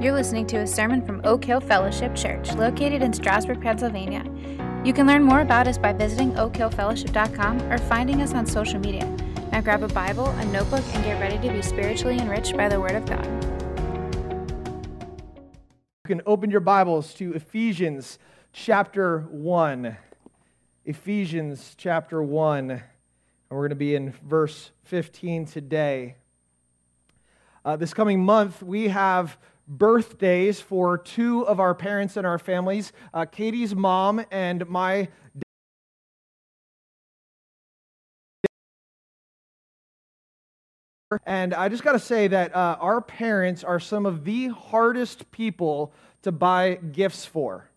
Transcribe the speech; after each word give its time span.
You're 0.00 0.14
listening 0.14 0.46
to 0.48 0.58
a 0.58 0.66
sermon 0.66 1.04
from 1.04 1.20
Oak 1.24 1.44
Hill 1.44 1.58
Fellowship 1.58 2.14
Church, 2.14 2.52
located 2.54 3.02
in 3.02 3.12
Strasburg, 3.12 3.60
Pennsylvania. 3.60 4.22
You 4.84 4.92
can 4.92 5.08
learn 5.08 5.24
more 5.24 5.40
about 5.40 5.66
us 5.66 5.76
by 5.76 5.92
visiting 5.92 6.34
oakhillfellowship.com 6.34 7.62
or 7.62 7.78
finding 7.78 8.22
us 8.22 8.32
on 8.32 8.46
social 8.46 8.78
media. 8.78 9.04
Now 9.50 9.60
grab 9.60 9.82
a 9.82 9.88
Bible, 9.88 10.26
a 10.26 10.44
notebook, 10.44 10.84
and 10.94 11.04
get 11.04 11.20
ready 11.20 11.36
to 11.44 11.52
be 11.52 11.62
spiritually 11.62 12.16
enriched 12.16 12.56
by 12.56 12.68
the 12.68 12.80
Word 12.80 12.94
of 12.94 13.06
God. 13.06 13.26
You 16.04 16.06
can 16.06 16.22
open 16.26 16.48
your 16.48 16.60
Bibles 16.60 17.12
to 17.14 17.34
Ephesians 17.34 18.20
chapter 18.52 19.22
1. 19.32 19.96
Ephesians 20.84 21.74
chapter 21.76 22.22
1. 22.22 22.70
And 22.70 22.82
we're 23.50 23.62
going 23.62 23.70
to 23.70 23.74
be 23.74 23.96
in 23.96 24.12
verse 24.22 24.70
15 24.84 25.46
today. 25.46 26.14
Uh, 27.64 27.74
this 27.74 27.92
coming 27.92 28.24
month, 28.24 28.62
we 28.62 28.88
have 28.88 29.36
birthdays 29.68 30.60
for 30.60 30.96
two 30.96 31.46
of 31.46 31.60
our 31.60 31.74
parents 31.74 32.16
and 32.16 32.26
our 32.26 32.38
families 32.38 32.92
uh, 33.12 33.26
Katie's 33.26 33.74
mom 33.74 34.24
and 34.30 34.66
my 34.68 35.08
And 41.24 41.54
I 41.54 41.70
just 41.70 41.82
got 41.84 41.92
to 41.92 41.98
say 41.98 42.28
that 42.28 42.54
uh, 42.54 42.76
our 42.80 43.00
parents 43.00 43.64
are 43.64 43.80
some 43.80 44.04
of 44.04 44.24
the 44.24 44.48
hardest 44.48 45.30
people 45.30 45.92
to 46.22 46.30
buy 46.32 46.74
gifts 46.74 47.24
for. 47.24 47.70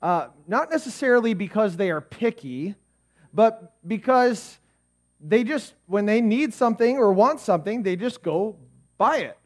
Uh, 0.00 0.28
not 0.48 0.70
necessarily 0.70 1.34
because 1.34 1.76
they 1.76 1.90
are 1.90 2.00
picky, 2.00 2.74
but 3.34 3.74
because 3.86 4.58
they 5.20 5.44
just, 5.44 5.74
when 5.86 6.06
they 6.06 6.22
need 6.22 6.54
something 6.54 6.96
or 6.96 7.12
want 7.12 7.40
something, 7.40 7.82
they 7.82 7.94
just 7.94 8.22
go 8.22 8.56
buy 8.96 9.18
it. 9.18 9.38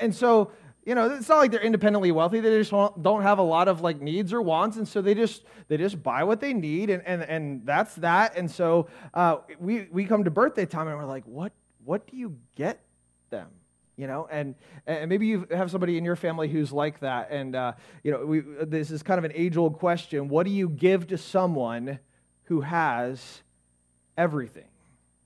And 0.00 0.14
so, 0.14 0.50
you 0.84 0.94
know, 0.94 1.10
it's 1.10 1.28
not 1.28 1.38
like 1.38 1.50
they're 1.50 1.60
independently 1.60 2.10
wealthy. 2.10 2.40
They 2.40 2.58
just 2.58 2.70
don't 2.70 3.22
have 3.22 3.38
a 3.38 3.42
lot 3.42 3.68
of 3.68 3.82
like 3.82 4.00
needs 4.00 4.32
or 4.32 4.40
wants, 4.40 4.76
and 4.76 4.88
so 4.88 5.02
they 5.02 5.14
just 5.14 5.44
they 5.68 5.76
just 5.76 6.02
buy 6.02 6.24
what 6.24 6.40
they 6.40 6.54
need, 6.54 6.88
and 6.88 7.02
and, 7.06 7.22
and 7.22 7.66
that's 7.66 7.94
that. 7.96 8.36
And 8.36 8.50
so 8.50 8.88
uh, 9.12 9.38
we 9.58 9.88
we 9.92 10.06
come 10.06 10.24
to 10.24 10.30
birthday 10.30 10.64
time, 10.64 10.88
and 10.88 10.96
we're 10.96 11.04
like, 11.04 11.24
what 11.24 11.52
what 11.84 12.06
do 12.06 12.16
you 12.16 12.38
get 12.56 12.80
them? 13.28 13.48
You 13.96 14.06
know, 14.06 14.26
and 14.30 14.54
and 14.86 15.10
maybe 15.10 15.26
you 15.26 15.46
have 15.50 15.70
somebody 15.70 15.98
in 15.98 16.04
your 16.04 16.16
family 16.16 16.48
who's 16.48 16.72
like 16.72 17.00
that, 17.00 17.30
and 17.30 17.54
uh, 17.54 17.72
you 18.02 18.10
know, 18.10 18.24
we, 18.24 18.40
this 18.40 18.90
is 18.90 19.02
kind 19.02 19.18
of 19.18 19.24
an 19.24 19.32
age 19.34 19.58
old 19.58 19.78
question. 19.78 20.28
What 20.28 20.46
do 20.46 20.50
you 20.52 20.68
give 20.68 21.08
to 21.08 21.18
someone 21.18 21.98
who 22.44 22.62
has 22.62 23.42
everything? 24.16 24.64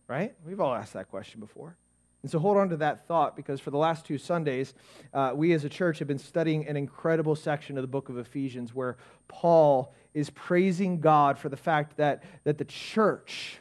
Right? 0.08 0.34
We've 0.44 0.60
all 0.60 0.74
asked 0.74 0.94
that 0.94 1.10
question 1.10 1.38
before. 1.38 1.76
And 2.24 2.30
so 2.30 2.38
hold 2.38 2.56
on 2.56 2.70
to 2.70 2.78
that 2.78 3.06
thought 3.06 3.36
because 3.36 3.60
for 3.60 3.70
the 3.70 3.76
last 3.76 4.06
two 4.06 4.16
Sundays, 4.16 4.72
uh, 5.12 5.32
we 5.34 5.52
as 5.52 5.62
a 5.66 5.68
church 5.68 5.98
have 5.98 6.08
been 6.08 6.18
studying 6.18 6.66
an 6.66 6.74
incredible 6.74 7.36
section 7.36 7.76
of 7.76 7.82
the 7.82 7.86
book 7.86 8.08
of 8.08 8.16
Ephesians 8.16 8.74
where 8.74 8.96
Paul 9.28 9.92
is 10.14 10.30
praising 10.30 11.00
God 11.00 11.38
for 11.38 11.50
the 11.50 11.56
fact 11.58 11.98
that, 11.98 12.24
that 12.44 12.56
the 12.56 12.64
church 12.64 13.58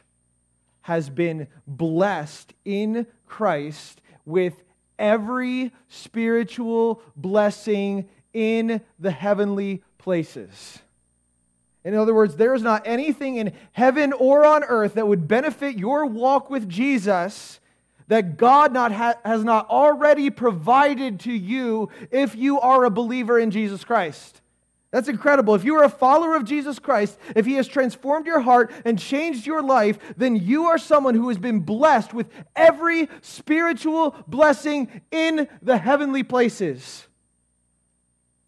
has 0.80 1.10
been 1.10 1.46
blessed 1.66 2.54
in 2.64 3.06
Christ 3.26 4.00
with 4.24 4.54
every 4.98 5.70
spiritual 5.90 7.02
blessing 7.16 8.08
in 8.32 8.80
the 8.98 9.10
heavenly 9.10 9.82
places. 9.98 10.78
In 11.84 11.94
other 11.94 12.14
words, 12.14 12.36
there 12.36 12.54
is 12.54 12.62
not 12.62 12.80
anything 12.86 13.36
in 13.36 13.52
heaven 13.72 14.14
or 14.14 14.46
on 14.46 14.64
earth 14.64 14.94
that 14.94 15.06
would 15.06 15.28
benefit 15.28 15.76
your 15.76 16.06
walk 16.06 16.48
with 16.48 16.66
Jesus 16.66 17.60
that 18.08 18.36
God 18.36 18.72
not 18.72 18.92
ha- 18.92 19.18
has 19.24 19.44
not 19.44 19.68
already 19.68 20.30
provided 20.30 21.20
to 21.20 21.32
you 21.32 21.88
if 22.10 22.34
you 22.34 22.60
are 22.60 22.84
a 22.84 22.90
believer 22.90 23.38
in 23.38 23.50
Jesus 23.50 23.84
Christ. 23.84 24.40
That's 24.90 25.08
incredible. 25.08 25.56
If 25.56 25.64
you 25.64 25.74
are 25.74 25.82
a 25.82 25.88
follower 25.88 26.36
of 26.36 26.44
Jesus 26.44 26.78
Christ, 26.78 27.18
if 27.34 27.46
He 27.46 27.54
has 27.54 27.66
transformed 27.66 28.26
your 28.26 28.38
heart 28.38 28.70
and 28.84 28.96
changed 28.96 29.44
your 29.44 29.60
life, 29.60 29.98
then 30.16 30.36
you 30.36 30.66
are 30.66 30.78
someone 30.78 31.16
who 31.16 31.28
has 31.30 31.38
been 31.38 31.58
blessed 31.58 32.14
with 32.14 32.28
every 32.54 33.08
spiritual 33.20 34.14
blessing 34.28 35.00
in 35.10 35.48
the 35.62 35.78
heavenly 35.78 36.22
places. 36.22 37.08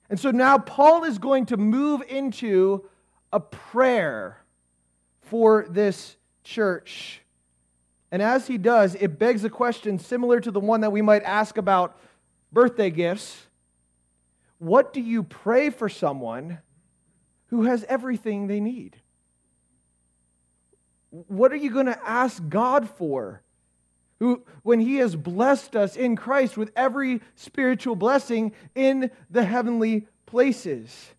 And 0.09 0.21
so 0.21 0.31
now 0.31 0.57
Paul 0.57 1.03
is 1.03 1.19
going 1.19 1.47
to 1.47 1.57
move 1.57 2.03
into 2.09 2.89
a 3.33 3.41
prayer 3.41 4.39
for 5.23 5.67
this 5.69 6.17
church. 6.45 7.23
And 8.11 8.23
as 8.23 8.47
he 8.47 8.59
does, 8.59 8.95
it 8.95 9.19
begs 9.19 9.45
a 9.45 9.51
question 9.51 9.99
similar 9.99 10.41
to 10.41 10.51
the 10.51 10.61
one 10.61 10.83
that 10.83 10.93
we 10.93 11.03
might 11.03 11.23
ask 11.25 11.59
about 11.59 11.99
birthday 12.53 12.91
gifts. 12.91 13.47
What 14.59 14.93
do 14.93 15.01
you 15.01 15.23
pray 15.23 15.71
for 15.71 15.89
someone 15.89 16.59
who 17.49 17.65
has 17.65 17.85
everything 17.89 18.47
they 18.47 18.61
need? 18.61 18.97
What 21.11 21.53
are 21.53 21.57
you 21.57 21.71
going 21.71 21.87
to 21.87 22.09
ask 22.09 22.43
God 22.49 22.89
for? 22.89 23.43
Who, 24.19 24.43
when 24.63 24.81
He 24.81 24.97
has 24.97 25.15
blessed 25.15 25.77
us 25.77 25.95
in 25.97 26.17
Christ 26.17 26.57
with 26.57 26.73
every 26.75 27.21
spiritual 27.35 27.97
blessing 27.97 28.53
in 28.75 29.11
the 29.31 29.45
heavenly 29.45 30.07
places. 30.25 31.11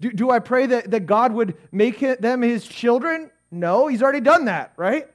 Do, 0.00 0.12
do 0.12 0.30
I 0.30 0.40
pray 0.40 0.66
that, 0.66 0.90
that 0.90 1.06
God 1.06 1.32
would 1.32 1.56
make 1.72 2.00
them 2.00 2.42
His 2.42 2.66
children? 2.66 3.30
No, 3.50 3.86
He's 3.86 4.02
already 4.02 4.20
done 4.20 4.44
that, 4.44 4.74
right? 4.76 5.08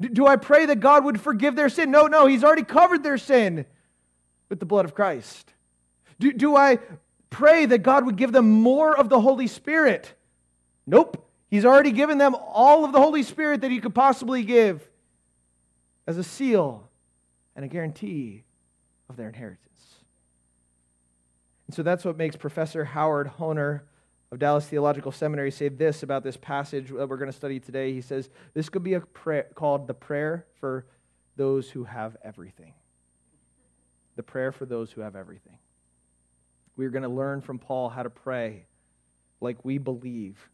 Do 0.00 0.26
I 0.26 0.36
pray 0.36 0.66
that 0.66 0.80
God 0.80 1.04
would 1.04 1.20
forgive 1.20 1.56
their 1.56 1.68
sin? 1.68 1.90
No, 1.90 2.06
no, 2.06 2.26
He's 2.26 2.44
already 2.44 2.62
covered 2.62 3.02
their 3.02 3.18
sin 3.18 3.66
with 4.48 4.60
the 4.60 4.66
blood 4.66 4.84
of 4.84 4.94
Christ. 4.94 5.52
Do, 6.20 6.32
do 6.32 6.56
I 6.56 6.78
pray 7.30 7.66
that 7.66 7.78
God 7.78 8.06
would 8.06 8.16
give 8.16 8.32
them 8.32 8.48
more 8.48 8.96
of 8.96 9.08
the 9.08 9.20
Holy 9.20 9.46
Spirit? 9.46 10.14
Nope. 10.86 11.24
He's 11.50 11.64
already 11.64 11.92
given 11.92 12.18
them 12.18 12.34
all 12.34 12.84
of 12.84 12.92
the 12.92 13.00
Holy 13.00 13.22
Spirit 13.22 13.62
that 13.62 13.70
He 13.70 13.80
could 13.80 13.94
possibly 13.94 14.44
give 14.44 14.88
as 16.06 16.16
a 16.16 16.24
seal 16.24 16.88
and 17.56 17.64
a 17.64 17.68
guarantee 17.68 18.44
of 19.08 19.16
their 19.16 19.28
inheritance. 19.28 19.64
And 21.66 21.74
so 21.74 21.82
that's 21.82 22.04
what 22.04 22.16
makes 22.16 22.36
Professor 22.36 22.84
Harold 22.84 23.28
Hoehner 23.38 23.80
of 24.30 24.38
Dallas 24.38 24.66
Theological 24.66 25.12
Seminary 25.12 25.50
say 25.50 25.68
this 25.68 26.02
about 26.02 26.22
this 26.22 26.36
passage 26.36 26.88
that 26.88 27.08
we're 27.08 27.16
going 27.16 27.30
to 27.30 27.36
study 27.36 27.60
today. 27.60 27.92
He 27.92 28.00
says, 28.00 28.28
This 28.54 28.68
could 28.68 28.82
be 28.84 28.94
a 28.94 29.00
prayer 29.00 29.46
called 29.54 29.86
the 29.86 29.94
prayer 29.94 30.46
for 30.60 30.86
those 31.36 31.70
who 31.70 31.84
have 31.84 32.16
everything. 32.22 32.74
The 34.16 34.22
prayer 34.22 34.52
for 34.52 34.66
those 34.66 34.90
who 34.92 35.00
have 35.00 35.16
everything. 35.16 35.58
We're 36.76 36.90
going 36.90 37.04
to 37.04 37.08
learn 37.08 37.40
from 37.40 37.58
Paul 37.58 37.88
how 37.88 38.02
to 38.02 38.10
pray 38.10 38.66
like 39.40 39.64
we 39.64 39.78
believe 39.78 40.50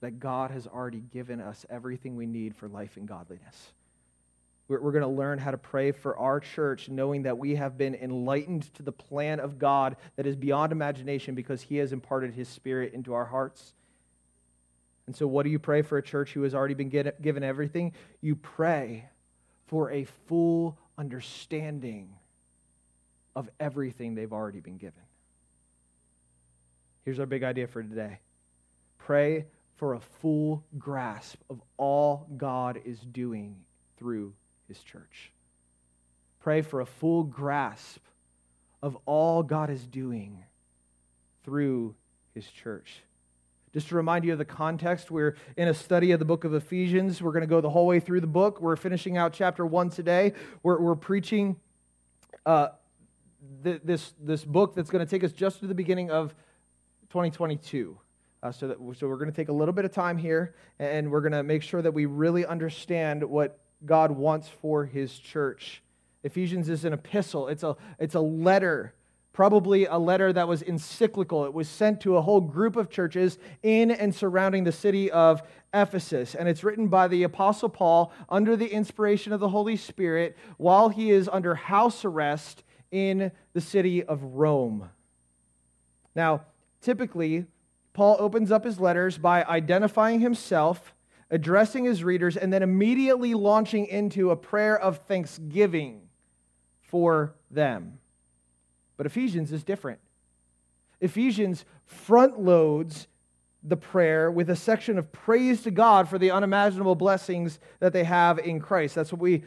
that 0.00 0.18
God 0.18 0.50
has 0.50 0.66
already 0.66 1.00
given 1.00 1.40
us 1.40 1.64
everything 1.70 2.16
we 2.16 2.26
need 2.26 2.56
for 2.56 2.68
life 2.68 2.96
and 2.96 3.06
godliness. 3.06 3.73
We're, 4.66 4.92
going 4.92 5.02
to 5.02 5.08
learn 5.08 5.38
how 5.38 5.50
to 5.50 5.58
pray 5.58 5.92
for 5.92 6.16
our 6.18 6.40
church, 6.40 6.88
knowing 6.88 7.24
that 7.24 7.36
we 7.36 7.56
have 7.56 7.76
been 7.76 7.94
enlightened 7.94 8.72
to 8.74 8.82
the 8.82 8.92
plan 8.92 9.38
of 9.38 9.58
God 9.58 9.96
that 10.16 10.26
is 10.26 10.36
beyond 10.36 10.72
imagination 10.72 11.34
because 11.34 11.60
He 11.60 11.76
has 11.76 11.92
imparted 11.92 12.32
His 12.32 12.48
Spirit 12.48 12.94
into 12.94 13.12
our 13.12 13.26
hearts. 13.26 13.74
And 15.06 15.14
so, 15.14 15.26
what 15.26 15.42
do 15.42 15.50
you 15.50 15.58
pray 15.58 15.82
for 15.82 15.98
a 15.98 16.02
church 16.02 16.32
who 16.32 16.42
has 16.44 16.54
already 16.54 16.72
been 16.72 16.88
get, 16.88 17.20
given 17.20 17.42
everything? 17.42 17.92
You 18.22 18.36
pray 18.36 19.10
for 19.66 19.90
a 19.90 20.04
full 20.28 20.78
understanding 20.96 22.14
of 23.36 23.50
everything 23.60 24.14
they've 24.14 24.32
already 24.32 24.60
been 24.60 24.78
given. 24.78 25.02
Here's 27.04 27.20
our 27.20 27.26
big 27.26 27.42
idea 27.42 27.66
for 27.66 27.82
today 27.82 28.20
pray 28.98 29.44
for 29.76 29.92
a 29.92 30.00
full 30.00 30.64
grasp 30.78 31.36
of 31.50 31.60
all 31.76 32.26
God 32.38 32.80
is 32.86 32.98
doing 33.00 33.56
through 33.98 34.32
his 34.68 34.78
church. 34.80 35.32
Pray 36.40 36.62
for 36.62 36.80
a 36.80 36.86
full 36.86 37.24
grasp 37.24 38.00
of 38.82 38.98
all 39.06 39.42
God 39.42 39.70
is 39.70 39.86
doing 39.86 40.44
through 41.44 41.94
his 42.34 42.46
church. 42.46 43.02
Just 43.72 43.88
to 43.88 43.96
remind 43.96 44.24
you 44.24 44.32
of 44.32 44.38
the 44.38 44.44
context, 44.44 45.10
we're 45.10 45.36
in 45.56 45.68
a 45.68 45.74
study 45.74 46.12
of 46.12 46.18
the 46.18 46.24
book 46.24 46.44
of 46.44 46.54
Ephesians. 46.54 47.20
We're 47.20 47.32
going 47.32 47.40
to 47.40 47.48
go 47.48 47.60
the 47.60 47.70
whole 47.70 47.86
way 47.86 47.98
through 47.98 48.20
the 48.20 48.26
book. 48.26 48.60
We're 48.60 48.76
finishing 48.76 49.16
out 49.16 49.32
chapter 49.32 49.66
one 49.66 49.90
today. 49.90 50.32
We're, 50.62 50.78
we're 50.80 50.94
preaching 50.94 51.56
uh, 52.46 52.68
th- 53.64 53.80
this, 53.82 54.14
this 54.20 54.44
book 54.44 54.74
that's 54.74 54.90
going 54.90 55.04
to 55.04 55.10
take 55.10 55.24
us 55.24 55.32
just 55.32 55.60
to 55.60 55.66
the 55.66 55.74
beginning 55.74 56.10
of 56.10 56.34
2022. 57.10 57.98
Uh, 58.42 58.52
so, 58.52 58.68
that, 58.68 58.76
so 58.98 59.08
we're 59.08 59.16
going 59.16 59.30
to 59.30 59.34
take 59.34 59.48
a 59.48 59.52
little 59.52 59.74
bit 59.74 59.84
of 59.86 59.92
time 59.92 60.18
here, 60.18 60.54
and 60.78 61.10
we're 61.10 61.22
going 61.22 61.32
to 61.32 61.42
make 61.42 61.62
sure 61.62 61.80
that 61.80 61.92
we 61.92 62.04
really 62.04 62.44
understand 62.44 63.24
what 63.24 63.58
God 63.86 64.10
wants 64.10 64.48
for 64.48 64.84
his 64.84 65.18
church. 65.18 65.82
Ephesians 66.22 66.68
is 66.68 66.84
an 66.84 66.92
epistle, 66.92 67.48
it's 67.48 67.62
a, 67.62 67.76
it's 67.98 68.14
a 68.14 68.20
letter, 68.20 68.94
probably 69.32 69.84
a 69.84 69.98
letter 69.98 70.32
that 70.32 70.48
was 70.48 70.62
encyclical. 70.62 71.44
It 71.44 71.52
was 71.52 71.68
sent 71.68 72.00
to 72.02 72.16
a 72.16 72.22
whole 72.22 72.40
group 72.40 72.76
of 72.76 72.88
churches 72.88 73.38
in 73.62 73.90
and 73.90 74.14
surrounding 74.14 74.64
the 74.64 74.72
city 74.72 75.10
of 75.10 75.42
Ephesus. 75.74 76.34
And 76.34 76.48
it's 76.48 76.64
written 76.64 76.88
by 76.88 77.08
the 77.08 77.24
Apostle 77.24 77.68
Paul 77.68 78.12
under 78.28 78.56
the 78.56 78.68
inspiration 78.72 79.32
of 79.32 79.40
the 79.40 79.48
Holy 79.48 79.76
Spirit 79.76 80.36
while 80.56 80.88
he 80.88 81.10
is 81.10 81.28
under 81.30 81.54
house 81.56 82.04
arrest 82.04 82.62
in 82.90 83.32
the 83.52 83.60
city 83.60 84.04
of 84.04 84.22
Rome. 84.22 84.88
Now, 86.14 86.42
typically, 86.80 87.46
Paul 87.92 88.16
opens 88.20 88.52
up 88.52 88.64
his 88.64 88.78
letters 88.78 89.18
by 89.18 89.44
identifying 89.44 90.20
himself, 90.20 90.94
addressing 91.30 91.84
his 91.84 92.04
readers, 92.04 92.36
and 92.36 92.52
then 92.52 92.62
immediately 92.62 93.34
launching 93.34 93.86
into 93.86 94.30
a 94.30 94.36
prayer 94.36 94.78
of 94.78 94.98
thanksgiving 95.06 96.02
for 96.82 97.34
them. 97.50 97.98
But 98.96 99.06
Ephesians 99.06 99.52
is 99.52 99.64
different. 99.64 100.00
Ephesians 101.00 101.64
front 101.84 102.40
loads 102.40 103.08
the 103.62 103.76
prayer 103.76 104.30
with 104.30 104.50
a 104.50 104.56
section 104.56 104.98
of 104.98 105.10
praise 105.10 105.62
to 105.62 105.70
God 105.70 106.08
for 106.08 106.18
the 106.18 106.30
unimaginable 106.30 106.94
blessings 106.94 107.58
that 107.80 107.92
they 107.92 108.04
have 108.04 108.38
in 108.38 108.60
Christ. 108.60 108.94
That's 108.94 109.10
what 109.10 109.20
we 109.20 109.42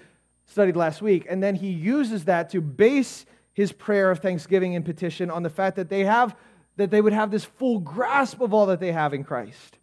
studied 0.46 0.76
last 0.76 1.02
week. 1.02 1.26
And 1.30 1.42
then 1.42 1.56
he 1.56 1.70
uses 1.70 2.26
that 2.26 2.50
to 2.50 2.62
base 2.62 3.26
his 3.54 3.72
prayer 3.72 4.10
of 4.10 4.20
thanksgiving 4.20 4.76
and 4.76 4.84
petition 4.84 5.30
on 5.30 5.44
the 5.44 5.50
fact 5.50 5.76
that 5.76 5.90
they 5.90 6.04
have 6.04 6.36
that 6.78 6.92
they 6.92 7.02
would 7.02 7.14
have 7.14 7.32
this 7.32 7.44
full 7.44 7.80
grasp 7.80 8.40
of 8.40 8.54
all 8.54 8.68
that 8.68 8.80
they 8.80 8.92
have 8.92 9.14
in 9.14 9.24
Christ. 9.24 9.80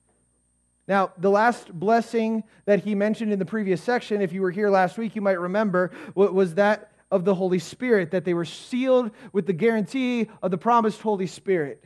Now, 0.86 1.12
the 1.16 1.30
last 1.30 1.72
blessing 1.72 2.44
that 2.66 2.84
he 2.84 2.94
mentioned 2.94 3.32
in 3.32 3.38
the 3.38 3.46
previous 3.46 3.82
section, 3.82 4.20
if 4.20 4.32
you 4.32 4.42
were 4.42 4.50
here 4.50 4.68
last 4.68 4.98
week, 4.98 5.16
you 5.16 5.22
might 5.22 5.40
remember, 5.40 5.90
was 6.14 6.54
that 6.54 6.92
of 7.10 7.24
the 7.24 7.34
Holy 7.34 7.58
Spirit, 7.58 8.10
that 8.10 8.24
they 8.24 8.34
were 8.34 8.44
sealed 8.44 9.10
with 9.32 9.46
the 9.46 9.52
guarantee 9.52 10.28
of 10.42 10.50
the 10.50 10.58
promised 10.58 11.00
Holy 11.00 11.26
Spirit. 11.26 11.84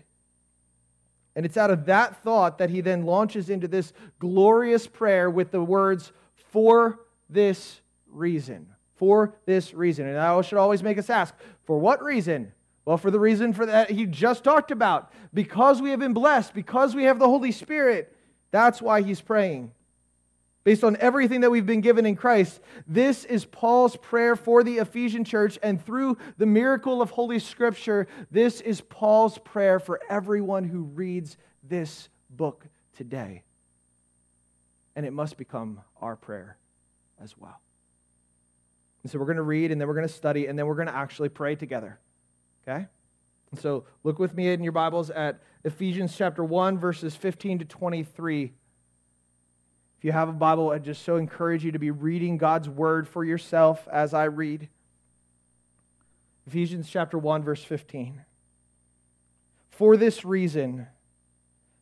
And 1.36 1.46
it's 1.46 1.56
out 1.56 1.70
of 1.70 1.86
that 1.86 2.22
thought 2.24 2.58
that 2.58 2.70
he 2.70 2.80
then 2.80 3.04
launches 3.04 3.50
into 3.50 3.68
this 3.68 3.92
glorious 4.18 4.88
prayer 4.88 5.30
with 5.30 5.52
the 5.52 5.62
words, 5.62 6.10
For 6.50 6.98
this 7.28 7.80
reason. 8.08 8.66
For 8.96 9.36
this 9.46 9.72
reason. 9.72 10.08
And 10.08 10.18
I 10.18 10.40
should 10.40 10.58
always 10.58 10.82
make 10.82 10.98
us 10.98 11.10
ask, 11.10 11.32
For 11.62 11.78
what 11.78 12.02
reason? 12.02 12.52
Well, 12.84 12.96
for 12.96 13.10
the 13.12 13.20
reason 13.20 13.52
for 13.52 13.66
that 13.66 13.90
he 13.90 14.06
just 14.06 14.42
talked 14.42 14.72
about. 14.72 15.12
Because 15.32 15.80
we 15.80 15.90
have 15.90 16.00
been 16.00 16.14
blessed, 16.14 16.54
because 16.54 16.96
we 16.96 17.04
have 17.04 17.20
the 17.20 17.28
Holy 17.28 17.52
Spirit. 17.52 18.16
That's 18.50 18.80
why 18.80 19.02
he's 19.02 19.20
praying. 19.20 19.72
Based 20.64 20.84
on 20.84 20.96
everything 21.00 21.40
that 21.42 21.50
we've 21.50 21.64
been 21.64 21.80
given 21.80 22.04
in 22.04 22.14
Christ, 22.14 22.60
this 22.86 23.24
is 23.24 23.44
Paul's 23.44 23.96
prayer 23.96 24.36
for 24.36 24.62
the 24.62 24.78
Ephesian 24.78 25.24
church. 25.24 25.58
And 25.62 25.82
through 25.82 26.18
the 26.36 26.46
miracle 26.46 27.00
of 27.00 27.10
Holy 27.10 27.38
Scripture, 27.38 28.06
this 28.30 28.60
is 28.60 28.80
Paul's 28.80 29.38
prayer 29.38 29.78
for 29.78 30.00
everyone 30.10 30.64
who 30.64 30.82
reads 30.82 31.36
this 31.62 32.08
book 32.28 32.66
today. 32.96 33.44
And 34.94 35.06
it 35.06 35.12
must 35.12 35.38
become 35.38 35.80
our 36.02 36.16
prayer 36.16 36.58
as 37.22 37.38
well. 37.38 37.60
And 39.02 39.10
so 39.12 39.18
we're 39.18 39.26
going 39.26 39.36
to 39.36 39.42
read, 39.42 39.70
and 39.70 39.80
then 39.80 39.88
we're 39.88 39.94
going 39.94 40.08
to 40.08 40.12
study, 40.12 40.46
and 40.46 40.58
then 40.58 40.66
we're 40.66 40.74
going 40.74 40.88
to 40.88 40.96
actually 40.96 41.28
pray 41.28 41.54
together. 41.54 41.98
Okay? 42.66 42.88
So 43.56 43.84
look 44.04 44.18
with 44.18 44.34
me 44.34 44.52
in 44.52 44.62
your 44.62 44.72
Bibles 44.72 45.08
at 45.10 45.40
Ephesians 45.64 46.14
chapter 46.16 46.44
1, 46.44 46.78
verses 46.78 47.16
15 47.16 47.60
to 47.60 47.64
23. 47.64 48.44
If 48.44 50.04
you 50.04 50.12
have 50.12 50.28
a 50.28 50.32
Bible, 50.32 50.70
I 50.70 50.78
just 50.78 51.02
so 51.02 51.16
encourage 51.16 51.64
you 51.64 51.72
to 51.72 51.78
be 51.78 51.90
reading 51.90 52.36
God's 52.36 52.68
word 52.68 53.08
for 53.08 53.24
yourself 53.24 53.88
as 53.90 54.12
I 54.12 54.24
read. 54.24 54.68
Ephesians 56.46 56.88
chapter 56.90 57.18
1, 57.18 57.42
verse 57.42 57.64
15. 57.64 58.22
For 59.70 59.96
this 59.96 60.24
reason, 60.24 60.86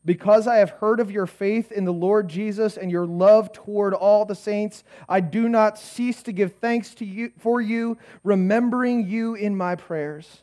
because 0.04 0.46
I 0.46 0.56
have 0.56 0.70
heard 0.70 1.00
of 1.00 1.10
your 1.10 1.26
faith 1.26 1.72
in 1.72 1.84
the 1.84 1.92
Lord 1.92 2.28
Jesus 2.28 2.76
and 2.76 2.92
your 2.92 3.06
love 3.06 3.52
toward 3.52 3.92
all 3.92 4.24
the 4.24 4.34
saints, 4.36 4.84
I 5.08 5.20
do 5.20 5.48
not 5.48 5.78
cease 5.78 6.22
to 6.22 6.32
give 6.32 6.54
thanks 6.54 6.94
to 6.94 7.04
you 7.04 7.32
for 7.38 7.60
you, 7.60 7.98
remembering 8.22 9.08
you 9.08 9.34
in 9.34 9.56
my 9.56 9.74
prayers 9.74 10.42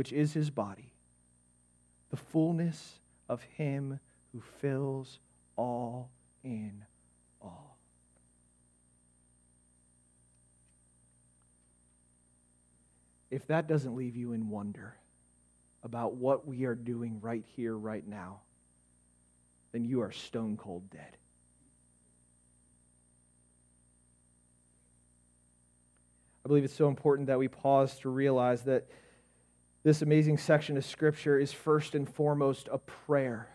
which 0.00 0.14
is 0.14 0.32
his 0.32 0.48
body, 0.48 0.94
the 2.08 2.16
fullness 2.16 3.00
of 3.28 3.42
him 3.42 4.00
who 4.32 4.40
fills 4.40 5.18
all 5.56 6.08
in 6.42 6.72
all. 7.42 7.76
If 13.30 13.46
that 13.48 13.68
doesn't 13.68 13.94
leave 13.94 14.16
you 14.16 14.32
in 14.32 14.48
wonder 14.48 14.96
about 15.82 16.14
what 16.14 16.48
we 16.48 16.64
are 16.64 16.74
doing 16.74 17.18
right 17.20 17.44
here, 17.54 17.76
right 17.76 18.08
now, 18.08 18.40
then 19.72 19.84
you 19.84 20.00
are 20.00 20.12
stone 20.12 20.56
cold 20.56 20.88
dead. 20.88 21.18
I 26.42 26.48
believe 26.48 26.64
it's 26.64 26.72
so 26.72 26.88
important 26.88 27.26
that 27.26 27.38
we 27.38 27.48
pause 27.48 27.98
to 27.98 28.08
realize 28.08 28.62
that 28.62 28.86
this 29.82 30.02
amazing 30.02 30.38
section 30.38 30.76
of 30.76 30.84
Scripture 30.84 31.38
is 31.38 31.52
first 31.52 31.94
and 31.94 32.08
foremost 32.08 32.68
a 32.70 32.78
prayer. 32.78 33.48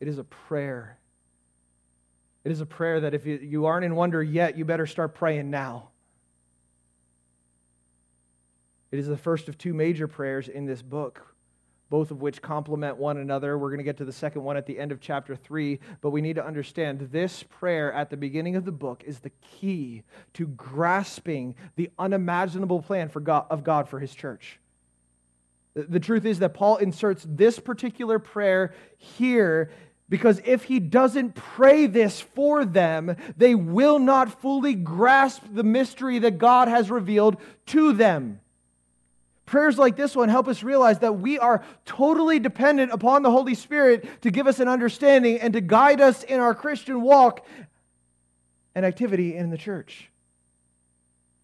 It 0.00 0.08
is 0.08 0.18
a 0.18 0.24
prayer. 0.24 0.98
It 2.44 2.52
is 2.52 2.60
a 2.60 2.66
prayer 2.66 3.00
that 3.00 3.12
if 3.12 3.26
you 3.26 3.66
aren't 3.66 3.84
in 3.84 3.94
wonder 3.94 4.22
yet, 4.22 4.56
you 4.56 4.64
better 4.64 4.86
start 4.86 5.14
praying 5.14 5.50
now. 5.50 5.90
It 8.90 8.98
is 8.98 9.06
the 9.06 9.16
first 9.16 9.48
of 9.48 9.58
two 9.58 9.74
major 9.74 10.08
prayers 10.08 10.48
in 10.48 10.64
this 10.64 10.82
book 10.82 11.29
both 11.90 12.10
of 12.10 12.22
which 12.22 12.40
complement 12.40 12.96
one 12.96 13.18
another. 13.18 13.58
We're 13.58 13.68
going 13.68 13.78
to 13.78 13.84
get 13.84 13.98
to 13.98 14.04
the 14.04 14.12
second 14.12 14.42
one 14.42 14.56
at 14.56 14.64
the 14.64 14.78
end 14.78 14.92
of 14.92 15.00
chapter 15.00 15.36
3, 15.36 15.80
but 16.00 16.10
we 16.10 16.22
need 16.22 16.36
to 16.36 16.46
understand 16.46 17.08
this 17.12 17.42
prayer 17.42 17.92
at 17.92 18.08
the 18.08 18.16
beginning 18.16 18.56
of 18.56 18.64
the 18.64 18.72
book 18.72 19.02
is 19.04 19.18
the 19.18 19.32
key 19.42 20.04
to 20.34 20.46
grasping 20.46 21.56
the 21.74 21.90
unimaginable 21.98 22.80
plan 22.80 23.08
for 23.08 23.20
God, 23.20 23.46
of 23.50 23.64
God 23.64 23.88
for 23.88 23.98
his 23.98 24.14
church. 24.14 24.60
The 25.74 26.00
truth 26.00 26.24
is 26.24 26.38
that 26.38 26.54
Paul 26.54 26.76
inserts 26.76 27.26
this 27.28 27.58
particular 27.58 28.18
prayer 28.18 28.74
here 28.96 29.70
because 30.08 30.40
if 30.44 30.64
he 30.64 30.80
doesn't 30.80 31.36
pray 31.36 31.86
this 31.86 32.20
for 32.20 32.64
them, 32.64 33.16
they 33.36 33.54
will 33.54 34.00
not 34.00 34.40
fully 34.40 34.74
grasp 34.74 35.42
the 35.52 35.62
mystery 35.62 36.18
that 36.20 36.38
God 36.38 36.66
has 36.66 36.90
revealed 36.90 37.36
to 37.66 37.92
them. 37.92 38.40
Prayers 39.50 39.78
like 39.78 39.96
this 39.96 40.14
one 40.14 40.28
help 40.28 40.46
us 40.46 40.62
realize 40.62 41.00
that 41.00 41.18
we 41.18 41.36
are 41.36 41.64
totally 41.84 42.38
dependent 42.38 42.92
upon 42.92 43.24
the 43.24 43.32
Holy 43.32 43.56
Spirit 43.56 44.22
to 44.22 44.30
give 44.30 44.46
us 44.46 44.60
an 44.60 44.68
understanding 44.68 45.40
and 45.40 45.54
to 45.54 45.60
guide 45.60 46.00
us 46.00 46.22
in 46.22 46.38
our 46.38 46.54
Christian 46.54 47.02
walk 47.02 47.44
and 48.76 48.86
activity 48.86 49.34
in 49.34 49.50
the 49.50 49.58
church. 49.58 50.08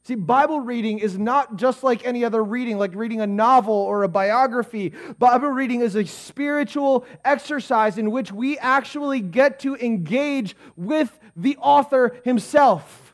See, 0.05 0.15
Bible 0.15 0.61
reading 0.61 1.01
is 1.01 1.19
not 1.19 1.57
just 1.57 1.83
like 1.83 2.07
any 2.07 2.25
other 2.25 2.45
reading, 2.45 2.79
like 2.79 2.95
reading 2.95 3.23
a 3.23 3.27
novel 3.27 3.75
or 3.75 4.05
a 4.05 4.09
biography. 4.09 4.93
Bible 5.19 5.49
reading 5.49 5.81
is 5.81 5.97
a 5.97 6.07
spiritual 6.07 7.05
exercise 7.25 7.99
in 7.99 8.13
which 8.13 8.31
we 8.31 8.57
actually 8.59 9.21
get 9.21 9.59
to 9.61 9.75
engage 9.75 10.55
with 10.77 11.19
the 11.35 11.57
author 11.57 12.21
himself. 12.25 13.06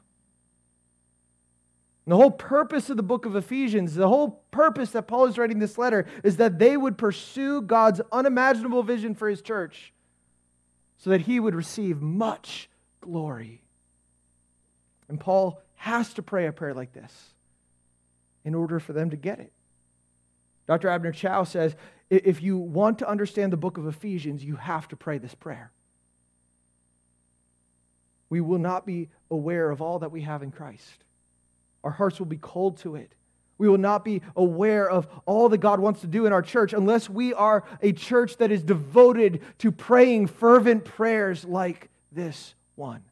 And 2.04 2.12
the 2.12 2.16
whole 2.16 2.30
purpose 2.30 2.90
of 2.90 2.96
the 2.96 3.02
book 3.02 3.26
of 3.26 3.36
Ephesians, 3.36 3.94
the 3.94 4.08
whole 4.08 4.42
purpose 4.50 4.90
that 4.90 5.06
Paul 5.06 5.26
is 5.26 5.38
writing 5.38 5.60
this 5.60 5.78
letter, 5.78 6.06
is 6.24 6.36
that 6.38 6.58
they 6.58 6.76
would 6.76 6.98
pursue 6.98 7.62
God's 7.62 8.00
unimaginable 8.10 8.82
vision 8.82 9.14
for 9.14 9.28
his 9.28 9.40
church 9.40 9.92
so 10.98 11.10
that 11.10 11.22
he 11.22 11.38
would 11.38 11.54
receive 11.54 12.02
much 12.02 12.68
glory. 13.00 13.62
And 15.08 15.20
Paul 15.20 15.60
has 15.76 16.14
to 16.14 16.22
pray 16.22 16.46
a 16.46 16.52
prayer 16.52 16.74
like 16.74 16.92
this 16.92 17.34
in 18.44 18.54
order 18.54 18.80
for 18.80 18.92
them 18.92 19.10
to 19.10 19.16
get 19.16 19.38
it. 19.38 19.52
Dr. 20.66 20.88
Abner 20.88 21.12
Chou 21.12 21.44
says 21.44 21.76
if 22.10 22.42
you 22.42 22.58
want 22.58 22.98
to 22.98 23.08
understand 23.08 23.52
the 23.52 23.56
book 23.56 23.78
of 23.78 23.86
Ephesians, 23.86 24.44
you 24.44 24.56
have 24.56 24.86
to 24.88 24.96
pray 24.96 25.18
this 25.18 25.34
prayer. 25.34 25.70
We 28.28 28.40
will 28.40 28.58
not 28.58 28.86
be 28.86 29.08
aware 29.30 29.70
of 29.70 29.80
all 29.80 30.00
that 30.00 30.12
we 30.12 30.22
have 30.22 30.42
in 30.42 30.50
Christ. 30.50 31.04
Our 31.84 31.90
hearts 31.90 32.18
will 32.18 32.26
be 32.26 32.38
cold 32.38 32.78
to 32.78 32.96
it. 32.96 33.12
We 33.58 33.68
will 33.68 33.78
not 33.78 34.04
be 34.04 34.22
aware 34.34 34.88
of 34.90 35.06
all 35.24 35.48
that 35.50 35.58
God 35.58 35.78
wants 35.78 36.00
to 36.00 36.06
do 36.06 36.26
in 36.26 36.32
our 36.32 36.42
church 36.42 36.72
unless 36.72 37.08
we 37.08 37.32
are 37.32 37.64
a 37.80 37.92
church 37.92 38.38
that 38.38 38.50
is 38.50 38.62
devoted 38.62 39.40
to 39.58 39.70
praying 39.70 40.26
fervent 40.26 40.84
prayers 40.84 41.44
like 41.44 41.88
this 42.10 42.54
one. 42.74 43.02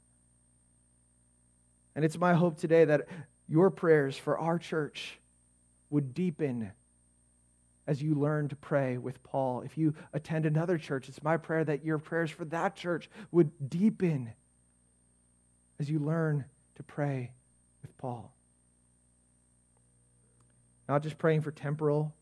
And 1.95 2.05
it's 2.05 2.19
my 2.19 2.35
hope 2.35 2.59
today 2.59 2.85
that 2.85 3.07
your 3.49 3.71
prayers 3.71 4.17
for 4.17 4.39
our 4.39 4.59
church 4.59 5.19
would 5.91 6.15
deepen 6.15 6.73
as 7.87 8.00
you 8.00 8.15
learn 8.15 8.49
to 8.49 8.57
pray 8.57 8.99
with 8.99 9.23
Paul. 9.23 9.62
If 9.62 9.77
you 9.77 9.95
attend 10.12 10.47
another 10.47 10.79
church, 10.79 11.09
it's 11.09 11.23
my 11.23 11.37
prayer 11.37 11.65
that 11.65 11.85
your 11.85 11.99
prayers 11.99 12.31
for 12.31 12.45
that 12.47 12.77
church 12.77 13.11
would 13.33 13.50
deepen 13.69 14.33
as 15.79 15.91
you 15.91 15.99
learn 15.99 16.45
to 16.77 16.83
pray 16.83 17.33
with 17.83 17.97
Paul. 17.99 18.33
Not 20.90 21.04
just 21.04 21.18
praying 21.18 21.42
for 21.42 21.52
temporal, 21.52 22.12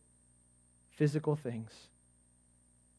physical 0.90 1.34
things, 1.34 1.72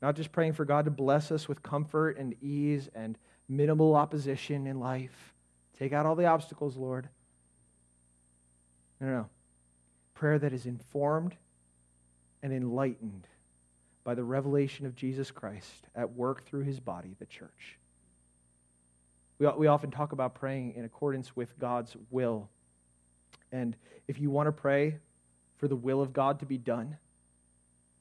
not 0.02 0.16
just 0.16 0.32
praying 0.32 0.54
for 0.54 0.66
God 0.66 0.86
to 0.86 0.92
bless 0.92 1.32
us 1.32 1.48
with 1.48 1.62
comfort 1.62 2.18
and 2.18 2.34
ease 2.42 2.90
and 2.96 3.20
minimal 3.48 3.96
opposition 3.96 4.66
in 4.66 4.80
life. 4.80 5.36
Take 5.78 5.94
out 5.94 6.08
all 6.08 6.16
the 6.16 6.26
obstacles, 6.26 6.76
Lord. 6.76 7.08
No, 9.00 9.10
no. 9.10 9.30
Prayer 10.16 10.40
that 10.40 10.54
is 10.54 10.66
informed 10.66 11.36
and 12.42 12.52
enlightened 12.52 13.28
by 14.04 14.16
the 14.16 14.24
revelation 14.24 14.88
of 14.88 14.96
Jesus 14.96 15.30
Christ 15.30 15.88
at 15.94 16.14
work 16.14 16.48
through 16.48 16.64
his 16.64 16.80
body, 16.80 17.16
the 17.20 17.28
church. 17.28 17.78
We, 19.38 19.48
we 19.50 19.68
often 19.68 19.92
talk 19.92 20.14
about 20.14 20.34
praying 20.34 20.74
in 20.74 20.84
accordance 20.84 21.36
with 21.36 21.60
God's 21.60 21.96
will. 22.10 22.50
And 23.52 23.76
if 24.08 24.20
you 24.20 24.32
want 24.32 24.48
to 24.48 24.52
pray 24.52 24.98
for 25.60 25.68
the 25.68 25.76
will 25.76 26.02
of 26.02 26.14
God 26.14 26.40
to 26.40 26.46
be 26.46 26.58
done, 26.58 26.98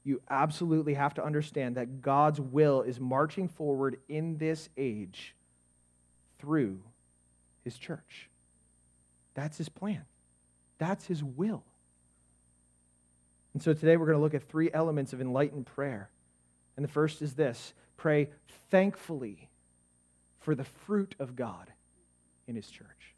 you 0.04 0.22
absolutely 0.30 0.94
have 0.94 1.12
to 1.14 1.24
understand 1.24 1.76
that 1.76 2.00
God's 2.00 2.40
will 2.40 2.80
is 2.82 2.98
marching 2.98 3.48
forward 3.48 3.98
in 4.08 4.38
this 4.38 4.70
age 4.78 5.34
through 6.38 6.80
his 7.64 7.76
church. 7.76 8.30
That's 9.34 9.58
his 9.58 9.68
plan, 9.68 10.04
that's 10.78 11.06
his 11.06 11.22
will. 11.22 11.64
And 13.54 13.62
so 13.62 13.72
today 13.72 13.96
we're 13.96 14.06
going 14.06 14.16
to 14.16 14.22
look 14.22 14.34
at 14.34 14.44
three 14.44 14.70
elements 14.72 15.12
of 15.12 15.20
enlightened 15.20 15.66
prayer. 15.66 16.10
And 16.76 16.84
the 16.84 16.88
first 16.88 17.22
is 17.22 17.34
this 17.34 17.74
pray 17.96 18.28
thankfully 18.70 19.48
for 20.38 20.54
the 20.54 20.64
fruit 20.64 21.16
of 21.18 21.34
God 21.34 21.72
in 22.46 22.54
his 22.54 22.70
church. 22.70 23.14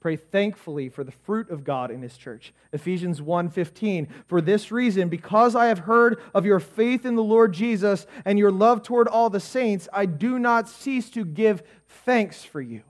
Pray 0.00 0.14
thankfully 0.14 0.88
for 0.88 1.02
the 1.02 1.10
fruit 1.10 1.50
of 1.50 1.64
God 1.64 1.90
in 1.90 2.02
his 2.02 2.16
church. 2.16 2.52
Ephesians 2.72 3.20
1:15 3.20 4.06
For 4.26 4.40
this 4.40 4.70
reason 4.70 5.08
because 5.08 5.56
I 5.56 5.66
have 5.66 5.80
heard 5.80 6.20
of 6.32 6.46
your 6.46 6.60
faith 6.60 7.04
in 7.04 7.16
the 7.16 7.22
Lord 7.22 7.52
Jesus 7.52 8.06
and 8.24 8.38
your 8.38 8.52
love 8.52 8.82
toward 8.84 9.08
all 9.08 9.28
the 9.28 9.40
saints 9.40 9.88
I 9.92 10.06
do 10.06 10.38
not 10.38 10.68
cease 10.68 11.10
to 11.10 11.24
give 11.24 11.64
thanks 11.88 12.44
for 12.44 12.60
you 12.60 12.82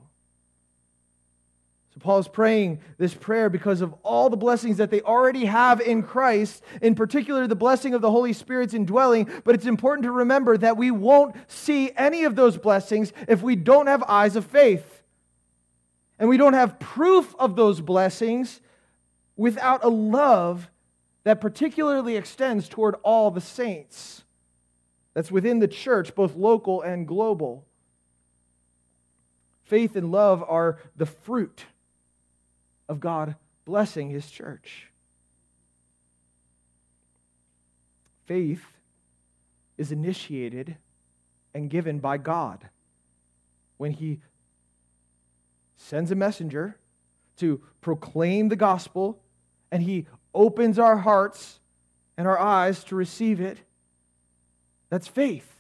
So 1.95 2.01
Paul 2.01 2.19
is 2.19 2.29
praying 2.29 2.81
this 2.99 3.15
prayer 3.15 3.49
because 3.49 3.81
of 3.81 3.95
all 4.03 4.29
the 4.29 4.37
blessings 4.37 4.77
that 4.77 4.91
they 4.91 5.01
already 5.01 5.47
have 5.47 5.81
in 5.81 6.03
Christ, 6.03 6.63
in 6.83 6.95
particular 6.95 7.47
the 7.47 7.57
blessing 7.57 7.95
of 7.95 8.03
the 8.03 8.11
Holy 8.11 8.35
Spirit's 8.35 8.75
indwelling. 8.75 9.31
But 9.45 9.55
it's 9.55 9.65
important 9.65 10.05
to 10.05 10.13
remember 10.13 10.59
that 10.59 10.77
we 10.77 10.91
won't 10.91 11.35
see 11.47 11.91
any 11.97 12.25
of 12.25 12.37
those 12.37 12.59
blessings 12.59 13.15
if 13.27 13.41
we 13.41 13.57
don't 13.57 13.87
have 13.87 14.03
eyes 14.03 14.37
of 14.37 14.45
faith. 14.45 14.98
And 16.19 16.29
we 16.29 16.37
don't 16.37 16.55
have 16.55 16.79
proof 16.79 17.35
of 17.39 17.57
those 17.57 17.81
blessings 17.81 18.61
without 19.37 19.85
a 19.85 19.89
love 19.89 20.69
that 21.25 21.41
particularly 21.41 22.17
extends 22.17 22.69
toward 22.69 22.97
all 23.03 23.31
the 23.31 23.41
saints. 23.41 24.25
That's 25.15 25.31
within 25.31 25.59
the 25.59 25.69
church, 25.69 26.15
both 26.15 26.35
local 26.35 26.83
and 26.83 27.07
global. 27.07 27.67
Faith 29.65 29.97
and 29.97 30.11
love 30.11 30.43
are 30.47 30.79
the 30.97 31.07
fruit 31.07 31.67
of 32.89 33.01
God 33.01 33.37
blessing 33.65 34.11
his 34.11 34.31
church. 34.31 34.89
Faith 38.27 38.63
is 39.77 39.93
initiated 39.93 40.77
and 41.55 41.71
given 41.71 41.99
by 41.99 42.17
God 42.17 42.69
when 43.77 43.93
he 43.93 44.21
sends 45.79 46.11
a 46.11 46.15
messenger 46.15 46.77
to 47.39 47.63
proclaim 47.81 48.49
the 48.49 48.57
gospel 48.57 49.19
and 49.71 49.83
he 49.83 50.07
opens 50.35 50.79
our 50.79 50.99
hearts 50.99 51.61
and 52.17 52.27
our 52.27 52.39
eyes 52.39 52.85
to 52.85 52.97
receive 52.97 53.41
it. 53.41 53.59
That's 54.91 55.09
faith. 55.09 55.55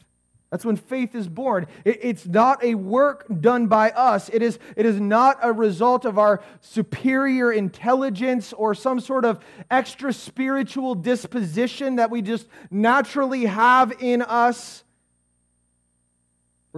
That's 0.50 0.64
when 0.64 0.76
faith 0.76 1.14
is 1.14 1.28
born. 1.28 1.66
it's 1.84 2.26
not 2.26 2.64
a 2.64 2.74
work 2.74 3.26
done 3.40 3.66
by 3.66 3.90
us. 3.90 4.30
It 4.30 4.42
is, 4.42 4.58
it 4.76 4.86
is 4.86 4.98
not 4.98 5.38
a 5.42 5.52
result 5.52 6.06
of 6.06 6.18
our 6.18 6.42
superior 6.62 7.52
intelligence 7.52 8.54
or 8.54 8.74
some 8.74 8.98
sort 8.98 9.26
of 9.26 9.44
extra 9.70 10.12
spiritual 10.12 10.94
disposition 10.94 11.96
that 11.96 12.10
we 12.10 12.22
just 12.22 12.48
naturally 12.70 13.44
have 13.44 13.92
in 14.00 14.22
us. 14.22 14.84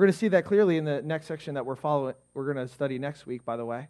We're 0.00 0.06
going 0.06 0.12
to 0.14 0.18
see 0.18 0.28
that 0.28 0.46
clearly 0.46 0.78
in 0.78 0.86
the 0.86 1.02
next 1.02 1.26
section 1.26 1.56
that 1.56 1.66
we're 1.66 1.76
following. 1.76 2.14
We're 2.32 2.50
going 2.50 2.66
to 2.66 2.72
study 2.72 2.98
next 2.98 3.26
week, 3.26 3.44
by 3.44 3.58
the 3.58 3.66
way. 3.66 3.88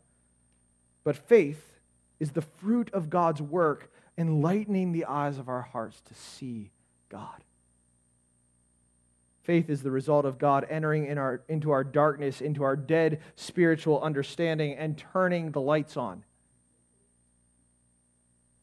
But 1.04 1.16
faith 1.16 1.78
is 2.18 2.32
the 2.32 2.42
fruit 2.42 2.90
of 2.92 3.10
God's 3.10 3.40
work, 3.40 3.92
enlightening 4.18 4.90
the 4.90 5.04
eyes 5.04 5.38
of 5.38 5.48
our 5.48 5.62
hearts 5.62 6.00
to 6.00 6.14
see 6.14 6.72
God. 7.10 7.44
Faith 9.44 9.70
is 9.70 9.84
the 9.84 9.92
result 9.92 10.24
of 10.24 10.36
God 10.36 10.66
entering 10.68 11.06
in 11.06 11.16
our, 11.16 11.42
into 11.48 11.70
our 11.70 11.84
darkness, 11.84 12.40
into 12.40 12.64
our 12.64 12.74
dead 12.74 13.20
spiritual 13.36 14.02
understanding, 14.02 14.74
and 14.74 14.98
turning 14.98 15.52
the 15.52 15.60
lights 15.60 15.96
on. 15.96 16.24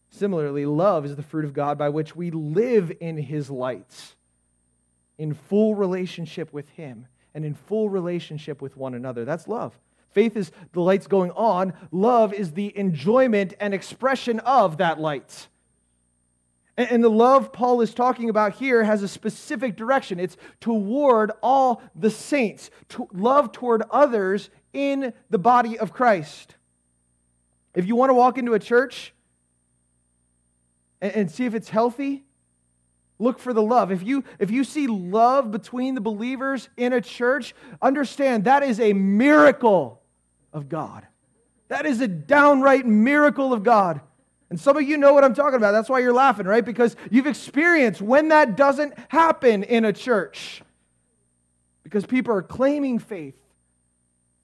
Similarly, 0.10 0.66
love 0.66 1.06
is 1.06 1.16
the 1.16 1.24
fruit 1.24 1.46
of 1.46 1.54
God 1.54 1.78
by 1.78 1.88
which 1.88 2.14
we 2.14 2.30
live 2.30 2.92
in 3.00 3.16
His 3.16 3.50
lights, 3.50 4.18
in 5.18 5.34
full 5.34 5.76
relationship 5.76 6.52
with 6.52 6.68
Him 6.72 7.08
and 7.38 7.46
in 7.46 7.54
full 7.54 7.88
relationship 7.88 8.64
with 8.64 8.76
one 8.76 8.96
another. 8.96 9.24
That's 9.24 9.48
love. 9.48 9.80
Faith 10.10 10.36
is 10.36 10.52
the 10.74 10.82
lights 10.82 11.06
going 11.06 11.30
on, 11.32 11.72
love 11.92 12.34
is 12.34 12.54
the 12.54 12.76
enjoyment 12.76 13.54
and 13.60 13.76
expression 13.76 14.40
of 14.40 14.78
that 14.78 15.00
light. 15.00 15.48
And 16.76 17.04
the 17.04 17.10
love 17.10 17.54
Paul 17.54 17.82
is 17.82 17.94
talking 17.94 18.32
about 18.32 18.54
here 18.54 18.84
has 18.84 19.04
a 19.04 19.08
specific 19.08 19.76
direction. 19.76 20.20
It's 20.20 20.36
toward 20.62 21.32
all 21.44 21.84
the 21.94 22.10
saints, 22.10 22.72
to 22.90 23.08
love 23.14 23.52
toward 23.52 23.84
others 23.92 24.50
in 24.74 25.14
the 25.30 25.38
body 25.38 25.78
of 25.78 25.94
Christ. 25.94 26.56
If 27.76 27.86
you 27.86 27.96
want 27.96 28.10
to 28.10 28.16
walk 28.16 28.40
into 28.40 28.56
a 28.56 28.60
church 28.60 29.14
and, 31.02 31.30
see 31.30 31.46
if 31.46 31.54
it's 31.54 31.70
healthy, 31.70 32.24
look 33.20 33.40
for 33.40 33.54
the 33.54 33.62
love. 33.62 33.92
If 33.92 34.04
you, 34.04 34.24
if 34.40 34.52
you 34.52 34.64
see 34.64 34.88
love 34.88 35.52
between 35.52 35.96
the 35.96 36.02
believers 36.02 36.70
in 36.78 36.94
a 36.94 37.02
church, 37.02 37.56
understand 37.82 38.46
that 38.46 38.64
is 38.64 38.80
a 38.80 38.94
miracle 38.94 40.02
of 40.54 40.70
God. 40.70 41.08
That 41.70 41.86
is 41.86 42.00
a 42.02 42.08
downright 42.08 42.86
miracle 42.86 43.54
of 43.54 43.64
God. 43.64 44.02
And 44.50 44.60
some 44.60 44.78
of 44.78 44.84
you 44.84 44.98
know 44.98 45.14
what 45.14 45.24
I'm 45.24 45.34
talking 45.34 45.58
about. 45.58 45.74
That's 45.74 45.90
why 45.90 46.00
you're 46.00 46.14
laughing, 46.14 46.46
right? 46.46 46.64
Because 46.64 46.96
you've 47.12 47.28
experienced 47.28 48.02
when 48.02 48.30
that 48.30 48.56
doesn't 48.56 48.94
happen 49.10 49.64
in 49.64 49.84
a 49.84 49.92
church. 49.92 50.62
Because 51.84 52.06
people 52.06 52.34
are 52.34 52.42
claiming 52.42 53.00
faith, 53.00 53.36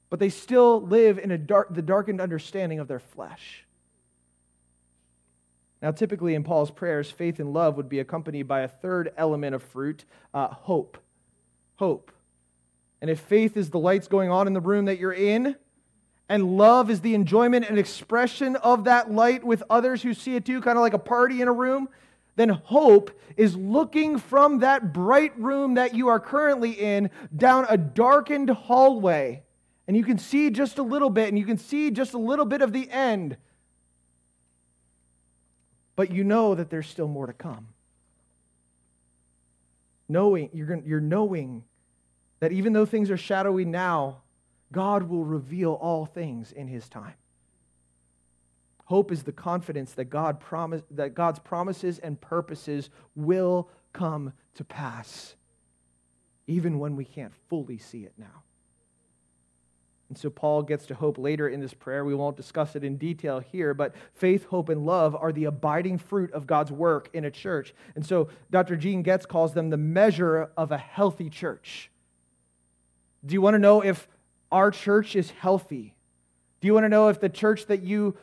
but 0.10 0.20
they 0.20 0.30
still 0.30 0.82
live 0.82 1.20
in 1.20 1.32
a 1.32 1.38
dark, 1.38 1.74
the 1.74 1.82
darkened 1.82 2.20
understanding 2.20 2.80
of 2.80 2.88
their 2.88 3.00
flesh. 3.00 3.66
Now, 5.84 5.92
typically 5.92 6.34
in 6.34 6.46
Paul's 6.46 6.72
prayers, 6.72 7.12
faith 7.12 7.42
and 7.42 7.52
love 7.52 7.76
would 7.76 7.90
be 7.90 8.00
accompanied 8.00 8.44
by 8.44 8.62
a 8.62 8.70
third 8.70 9.12
element 9.18 9.54
of 9.54 9.62
fruit 9.62 10.06
uh, 10.34 10.48
hope. 10.48 10.98
Hope. 11.76 12.10
And 13.02 13.10
if 13.10 13.20
faith 13.20 13.58
is 13.58 13.70
the 13.70 13.80
lights 13.80 14.08
going 14.08 14.32
on 14.32 14.48
in 14.48 14.54
the 14.54 14.62
room 14.62 14.86
that 14.86 14.98
you're 14.98 15.12
in, 15.12 15.58
and 16.30 16.56
love 16.56 16.90
is 16.90 17.02
the 17.02 17.14
enjoyment 17.14 17.66
and 17.68 17.78
expression 17.78 18.56
of 18.56 18.86
that 18.86 19.12
light 19.12 19.44
with 19.44 19.62
others 19.70 20.02
who 20.02 20.14
see 20.14 20.38
it 20.38 20.46
too, 20.46 20.62
kind 20.62 20.78
of 20.78 20.82
like 20.82 20.94
a 20.94 21.00
party 21.00 21.42
in 21.42 21.50
a 21.50 21.54
room, 21.54 21.90
then 22.38 22.48
hope 22.48 23.12
is 23.36 23.58
looking 23.58 24.18
from 24.18 24.60
that 24.60 24.94
bright 24.94 25.38
room 25.38 25.74
that 25.74 25.94
you 25.94 26.08
are 26.08 26.20
currently 26.20 26.72
in 26.72 27.10
down 27.36 27.66
a 27.68 27.76
darkened 27.76 28.50
hallway. 28.50 29.44
And 29.86 29.98
you 29.98 30.06
can 30.06 30.18
see 30.18 30.50
just 30.50 30.78
a 30.78 30.84
little 30.84 31.10
bit, 31.10 31.28
and 31.28 31.38
you 31.38 31.46
can 31.46 31.58
see 31.58 31.92
just 31.92 32.14
a 32.14 32.18
little 32.18 32.46
bit 32.46 32.62
of 32.62 32.72
the 32.72 32.90
end. 32.90 33.36
But 35.96 36.12
you 36.12 36.24
know 36.24 36.56
that 36.56 36.70
there's 36.70 36.88
still 36.88 37.08
more 37.08 37.28
to 37.28 37.34
come. 37.34 37.68
knowing 40.14 40.50
you're, 40.54 40.80
you're 40.86 41.02
knowing 41.02 41.64
that 42.40 42.52
even 42.52 42.74
though 42.74 42.86
things 42.86 43.10
are 43.10 43.18
shadowy 43.18 43.66
now, 43.66 44.22
God 44.72 45.04
will 45.04 45.26
reveal 45.26 45.74
all 45.74 46.06
things 46.06 46.52
in 46.52 46.68
his 46.68 46.88
time. 46.90 47.16
Hope 48.86 49.12
is 49.12 49.24
the 49.24 49.32
confidence 49.32 49.94
that, 49.94 50.06
God 50.06 50.40
promise, 50.40 50.84
that 50.92 51.14
God's 51.14 51.40
promises 51.40 52.00
and 52.00 52.20
purposes 52.20 52.90
will 53.16 53.70
come 53.94 54.34
to 54.56 54.64
pass, 54.64 55.36
even 56.48 56.80
when 56.80 56.96
we 56.96 57.06
can't 57.06 57.34
fully 57.50 57.78
see 57.78 58.04
it 58.04 58.14
now. 58.18 58.43
And 60.14 60.18
so 60.20 60.30
Paul 60.30 60.62
gets 60.62 60.86
to 60.86 60.94
hope 60.94 61.18
later 61.18 61.50
in 61.50 61.60
this 61.60 61.74
prayer. 61.74 62.06
We 62.06 62.14
won't 62.14 62.38
discuss 62.38 62.76
it 62.76 62.84
in 62.84 62.98
detail 62.98 63.40
here, 63.40 63.74
but 63.74 63.96
faith, 64.14 64.46
hope, 64.46 64.70
and 64.70 64.86
love 64.86 65.16
are 65.16 65.32
the 65.32 65.46
abiding 65.46 65.98
fruit 65.98 66.32
of 66.34 66.46
God's 66.46 66.72
work 66.72 67.10
in 67.14 67.26
a 67.26 67.32
church. 67.32 67.74
And 67.96 68.06
so 68.06 68.28
Dr. 68.52 68.76
Gene 68.76 69.02
Getz 69.02 69.26
calls 69.26 69.56
them 69.56 69.72
the 69.72 69.78
measure 69.78 70.52
of 70.56 70.72
a 70.72 70.78
healthy 70.78 71.32
church. 71.32 71.90
Do 73.26 73.34
you 73.34 73.42
want 73.42 73.56
to 73.56 73.60
know 73.60 73.84
if 73.84 74.08
our 74.52 74.70
church 74.70 75.16
is 75.16 75.32
healthy? 75.32 75.96
Do 76.62 76.68
you 76.68 76.76
want 76.76 76.84
to 76.84 76.90
know 76.90 77.08
if 77.08 77.20
the 77.20 77.28
church 77.28 77.66
that 77.66 77.82
you 77.82 78.16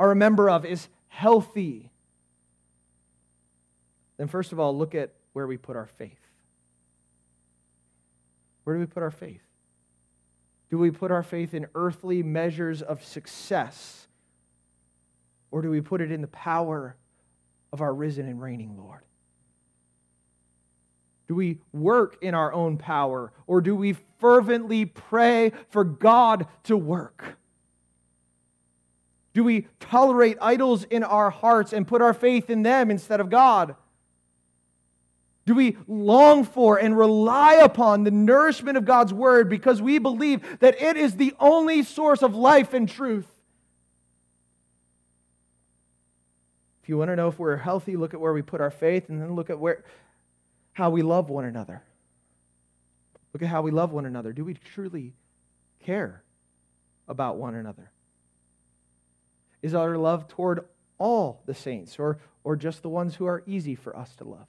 are 0.00 0.12
a 0.12 0.16
member 0.16 0.48
of 0.48 0.64
is 0.64 0.88
healthy? 1.08 1.90
Then, 4.16 4.28
first 4.28 4.52
of 4.52 4.58
all, 4.58 4.74
look 4.74 4.94
at 4.94 5.12
where 5.34 5.46
we 5.46 5.58
put 5.58 5.76
our 5.76 5.88
faith. 5.98 6.26
Where 8.62 8.76
do 8.76 8.80
we 8.80 8.86
put 8.86 9.02
our 9.02 9.10
faith? 9.10 9.42
Do 10.74 10.78
we 10.78 10.90
put 10.90 11.12
our 11.12 11.22
faith 11.22 11.54
in 11.54 11.68
earthly 11.76 12.24
measures 12.24 12.82
of 12.82 13.04
success? 13.04 14.08
Or 15.52 15.62
do 15.62 15.70
we 15.70 15.80
put 15.80 16.00
it 16.00 16.10
in 16.10 16.20
the 16.20 16.26
power 16.26 16.96
of 17.72 17.80
our 17.80 17.94
risen 17.94 18.26
and 18.26 18.42
reigning 18.42 18.76
Lord? 18.76 19.02
Do 21.28 21.36
we 21.36 21.60
work 21.72 22.18
in 22.20 22.34
our 22.34 22.52
own 22.52 22.76
power? 22.76 23.32
Or 23.46 23.60
do 23.60 23.76
we 23.76 23.94
fervently 24.18 24.84
pray 24.84 25.52
for 25.68 25.84
God 25.84 26.48
to 26.64 26.76
work? 26.76 27.38
Do 29.32 29.44
we 29.44 29.68
tolerate 29.78 30.38
idols 30.40 30.82
in 30.82 31.04
our 31.04 31.30
hearts 31.30 31.72
and 31.72 31.86
put 31.86 32.02
our 32.02 32.14
faith 32.14 32.50
in 32.50 32.64
them 32.64 32.90
instead 32.90 33.20
of 33.20 33.30
God? 33.30 33.76
Do 35.46 35.54
we 35.54 35.76
long 35.86 36.44
for 36.44 36.78
and 36.78 36.96
rely 36.96 37.54
upon 37.54 38.04
the 38.04 38.10
nourishment 38.10 38.78
of 38.78 38.86
God's 38.86 39.12
word 39.12 39.50
because 39.50 39.82
we 39.82 39.98
believe 39.98 40.58
that 40.60 40.80
it 40.80 40.96
is 40.96 41.16
the 41.16 41.34
only 41.38 41.82
source 41.82 42.22
of 42.22 42.34
life 42.34 42.72
and 42.72 42.88
truth? 42.88 43.26
If 46.82 46.88
you 46.88 46.96
want 46.96 47.10
to 47.10 47.16
know 47.16 47.28
if 47.28 47.38
we're 47.38 47.56
healthy, 47.56 47.96
look 47.96 48.14
at 48.14 48.20
where 48.20 48.32
we 48.32 48.42
put 48.42 48.60
our 48.60 48.70
faith 48.70 49.08
and 49.08 49.20
then 49.20 49.34
look 49.34 49.50
at 49.50 49.58
where 49.58 49.84
how 50.72 50.90
we 50.90 51.02
love 51.02 51.30
one 51.30 51.44
another. 51.44 51.82
Look 53.32 53.42
at 53.42 53.48
how 53.48 53.62
we 53.62 53.70
love 53.70 53.92
one 53.92 54.06
another. 54.06 54.32
Do 54.32 54.44
we 54.44 54.54
truly 54.54 55.14
care 55.80 56.22
about 57.06 57.36
one 57.36 57.54
another? 57.54 57.90
Is 59.62 59.74
our 59.74 59.96
love 59.96 60.28
toward 60.28 60.66
all 60.98 61.42
the 61.46 61.54
saints 61.54 61.98
or, 61.98 62.18
or 62.44 62.56
just 62.56 62.82
the 62.82 62.88
ones 62.88 63.14
who 63.14 63.26
are 63.26 63.42
easy 63.46 63.74
for 63.74 63.96
us 63.96 64.14
to 64.16 64.24
love? 64.24 64.46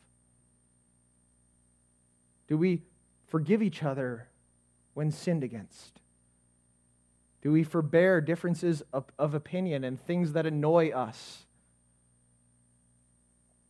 Do 2.48 2.58
we 2.58 2.84
forgive 3.28 3.62
each 3.62 3.84
other 3.84 4.28
when 4.94 5.12
sinned 5.12 5.44
against? 5.44 6.00
Do 7.42 7.52
we 7.52 7.64
forbear 7.64 8.22
differences 8.22 8.82
of, 8.92 9.06
of 9.20 9.36
opinion 9.36 9.84
and 9.84 10.04
things 10.04 10.34
that 10.34 10.46
annoy 10.46 10.90
us? 10.90 11.46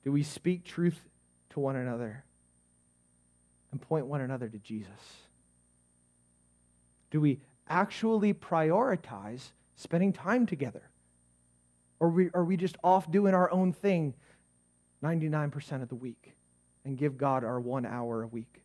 Do 0.03 0.11
we 0.11 0.23
speak 0.23 0.63
truth 0.63 1.01
to 1.49 1.59
one 1.59 1.75
another 1.75 2.23
and 3.71 3.81
point 3.81 4.05
one 4.05 4.21
another 4.21 4.47
to 4.47 4.57
Jesus? 4.59 4.87
Do 7.11 7.19
we 7.19 7.39
actually 7.67 8.33
prioritize 8.33 9.51
spending 9.75 10.13
time 10.13 10.45
together? 10.45 10.83
Or 11.99 12.07
are 12.07 12.11
we, 12.11 12.29
are 12.33 12.43
we 12.43 12.57
just 12.57 12.77
off 12.83 13.09
doing 13.11 13.33
our 13.33 13.49
own 13.51 13.73
thing 13.73 14.13
99% 15.03 15.81
of 15.81 15.89
the 15.89 15.95
week 15.95 16.33
and 16.83 16.97
give 16.97 17.17
God 17.17 17.43
our 17.43 17.59
one 17.59 17.85
hour 17.85 18.23
a 18.23 18.27
week? 18.27 18.61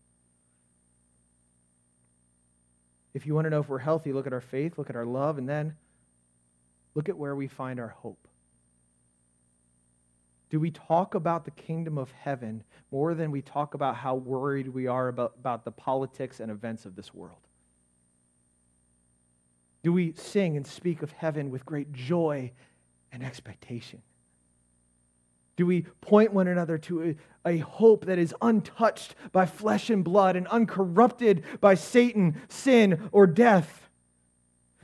If 3.12 3.26
you 3.26 3.34
want 3.34 3.46
to 3.46 3.50
know 3.50 3.60
if 3.60 3.68
we're 3.68 3.78
healthy, 3.78 4.12
look 4.12 4.26
at 4.26 4.32
our 4.32 4.40
faith, 4.40 4.78
look 4.78 4.90
at 4.90 4.96
our 4.96 5.06
love, 5.06 5.38
and 5.38 5.48
then 5.48 5.76
look 6.94 7.08
at 7.08 7.16
where 7.16 7.34
we 7.34 7.48
find 7.48 7.80
our 7.80 7.88
hope. 7.88 8.28
Do 10.50 10.58
we 10.58 10.70
talk 10.70 11.14
about 11.14 11.44
the 11.44 11.52
kingdom 11.52 11.96
of 11.96 12.10
heaven 12.10 12.64
more 12.90 13.14
than 13.14 13.30
we 13.30 13.40
talk 13.40 13.74
about 13.74 13.96
how 13.96 14.16
worried 14.16 14.68
we 14.68 14.88
are 14.88 15.08
about, 15.08 15.34
about 15.38 15.64
the 15.64 15.70
politics 15.70 16.40
and 16.40 16.50
events 16.50 16.86
of 16.86 16.96
this 16.96 17.14
world? 17.14 17.38
Do 19.82 19.92
we 19.92 20.12
sing 20.16 20.56
and 20.56 20.66
speak 20.66 21.02
of 21.02 21.12
heaven 21.12 21.50
with 21.50 21.64
great 21.64 21.92
joy 21.92 22.52
and 23.12 23.22
expectation? 23.22 24.02
Do 25.60 25.66
we 25.66 25.82
point 26.00 26.32
one 26.32 26.48
another 26.48 26.78
to 26.78 27.16
a, 27.44 27.46
a, 27.46 27.58
hope 27.58 28.06
that 28.06 28.18
is 28.18 28.34
untouched 28.40 29.14
by 29.30 29.44
flesh 29.44 29.90
and 29.90 30.02
blood 30.02 30.34
and 30.34 30.48
uncorrupted 30.48 31.44
by 31.60 31.74
Satan, 31.74 32.40
sin, 32.48 33.10
or 33.12 33.26
death? 33.26 33.90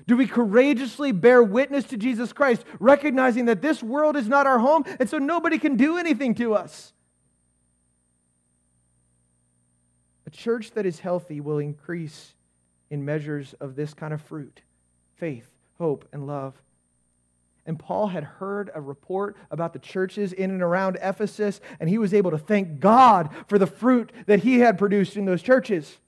Do 0.06 0.18
we 0.18 0.26
courageously 0.26 1.12
bear 1.12 1.42
witness 1.42 1.84
to 1.84 1.96
Jesus 1.96 2.34
Christ, 2.34 2.66
recognizing 2.78 3.46
that 3.46 3.62
this 3.62 3.82
world 3.82 4.18
is 4.18 4.28
not 4.28 4.46
our 4.46 4.58
home 4.58 4.84
and 5.00 5.08
so 5.08 5.16
nobody 5.16 5.56
can 5.56 5.76
do 5.76 5.96
anything 5.96 6.34
to 6.34 6.54
us? 6.54 6.92
A 10.26 10.30
church 10.30 10.72
that 10.72 10.84
is 10.84 10.98
healthy 10.98 11.40
will 11.40 11.58
increase 11.58 12.34
in 12.90 13.02
measures 13.02 13.54
of 13.60 13.76
this 13.76 13.94
kind 13.94 14.12
of 14.12 14.20
fruit 14.20 14.60
faith, 15.14 15.48
hope, 15.78 16.06
and 16.12 16.26
love. 16.26 16.52
And 17.66 17.78
Paul 17.78 18.06
had 18.06 18.22
heard 18.22 18.70
a 18.74 18.80
report 18.80 19.36
about 19.50 19.72
the 19.72 19.80
churches 19.80 20.32
in 20.32 20.50
and 20.50 20.62
around 20.62 20.98
Ephesus, 21.02 21.60
and 21.80 21.90
he 21.90 21.98
was 21.98 22.14
able 22.14 22.30
to 22.30 22.38
thank 22.38 22.78
God 22.78 23.28
for 23.48 23.58
the 23.58 23.66
fruit 23.66 24.12
that 24.26 24.40
he 24.40 24.60
had 24.60 24.78
produced 24.78 25.16
in 25.16 25.24
those 25.24 25.42
churches. 25.42 25.98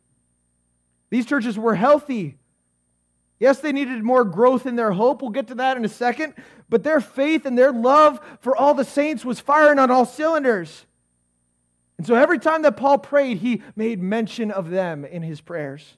These 1.11 1.27
churches 1.27 1.59
were 1.59 1.75
healthy. 1.75 2.38
Yes, 3.40 3.61
they 3.61 3.73
needed 3.73 4.03
more 4.05 4.25
growth 4.25 4.66
in 4.66 4.77
their 4.77 4.92
hope. 4.92 5.21
We'll 5.21 5.31
get 5.31 5.49
to 5.49 5.57
that 5.57 5.77
in 5.77 5.85
a 5.85 5.88
second. 5.88 6.35
But 6.68 6.85
their 6.85 7.01
faith 7.01 7.44
and 7.44 7.59
their 7.59 7.73
love 7.73 8.21
for 8.40 8.57
all 8.57 8.75
the 8.75 8.85
saints 8.85 9.25
was 9.25 9.40
firing 9.40 9.79
on 9.79 9.90
all 9.90 10.05
cylinders. 10.05 10.87
And 11.99 12.07
so 12.07 12.14
every 12.14 12.38
time 12.38 12.62
that 12.62 12.77
Paul 12.77 12.99
prayed, 12.99 13.38
he 13.38 13.62
made 13.75 14.01
mention 14.01 14.51
of 14.51 14.71
them 14.71 15.05
in 15.05 15.23
his 15.23 15.40
prayers. 15.40 15.97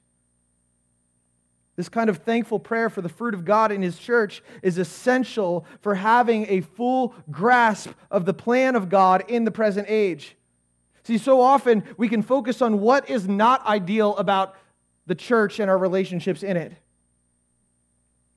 This 1.81 1.89
kind 1.89 2.11
of 2.11 2.17
thankful 2.17 2.59
prayer 2.59 2.91
for 2.91 3.01
the 3.01 3.09
fruit 3.09 3.33
of 3.33 3.43
God 3.43 3.71
in 3.71 3.81
His 3.81 3.97
church 3.97 4.43
is 4.61 4.77
essential 4.77 5.65
for 5.79 5.95
having 5.95 6.45
a 6.47 6.61
full 6.61 7.15
grasp 7.31 7.89
of 8.11 8.25
the 8.25 8.35
plan 8.35 8.75
of 8.75 8.87
God 8.87 9.23
in 9.27 9.45
the 9.45 9.51
present 9.51 9.87
age. 9.89 10.35
See, 11.01 11.17
so 11.17 11.41
often 11.41 11.83
we 11.97 12.07
can 12.07 12.21
focus 12.21 12.61
on 12.61 12.81
what 12.81 13.09
is 13.09 13.27
not 13.27 13.65
ideal 13.65 14.15
about 14.17 14.55
the 15.07 15.15
church 15.15 15.59
and 15.59 15.71
our 15.71 15.77
relationships 15.79 16.43
in 16.43 16.55
it. 16.55 16.73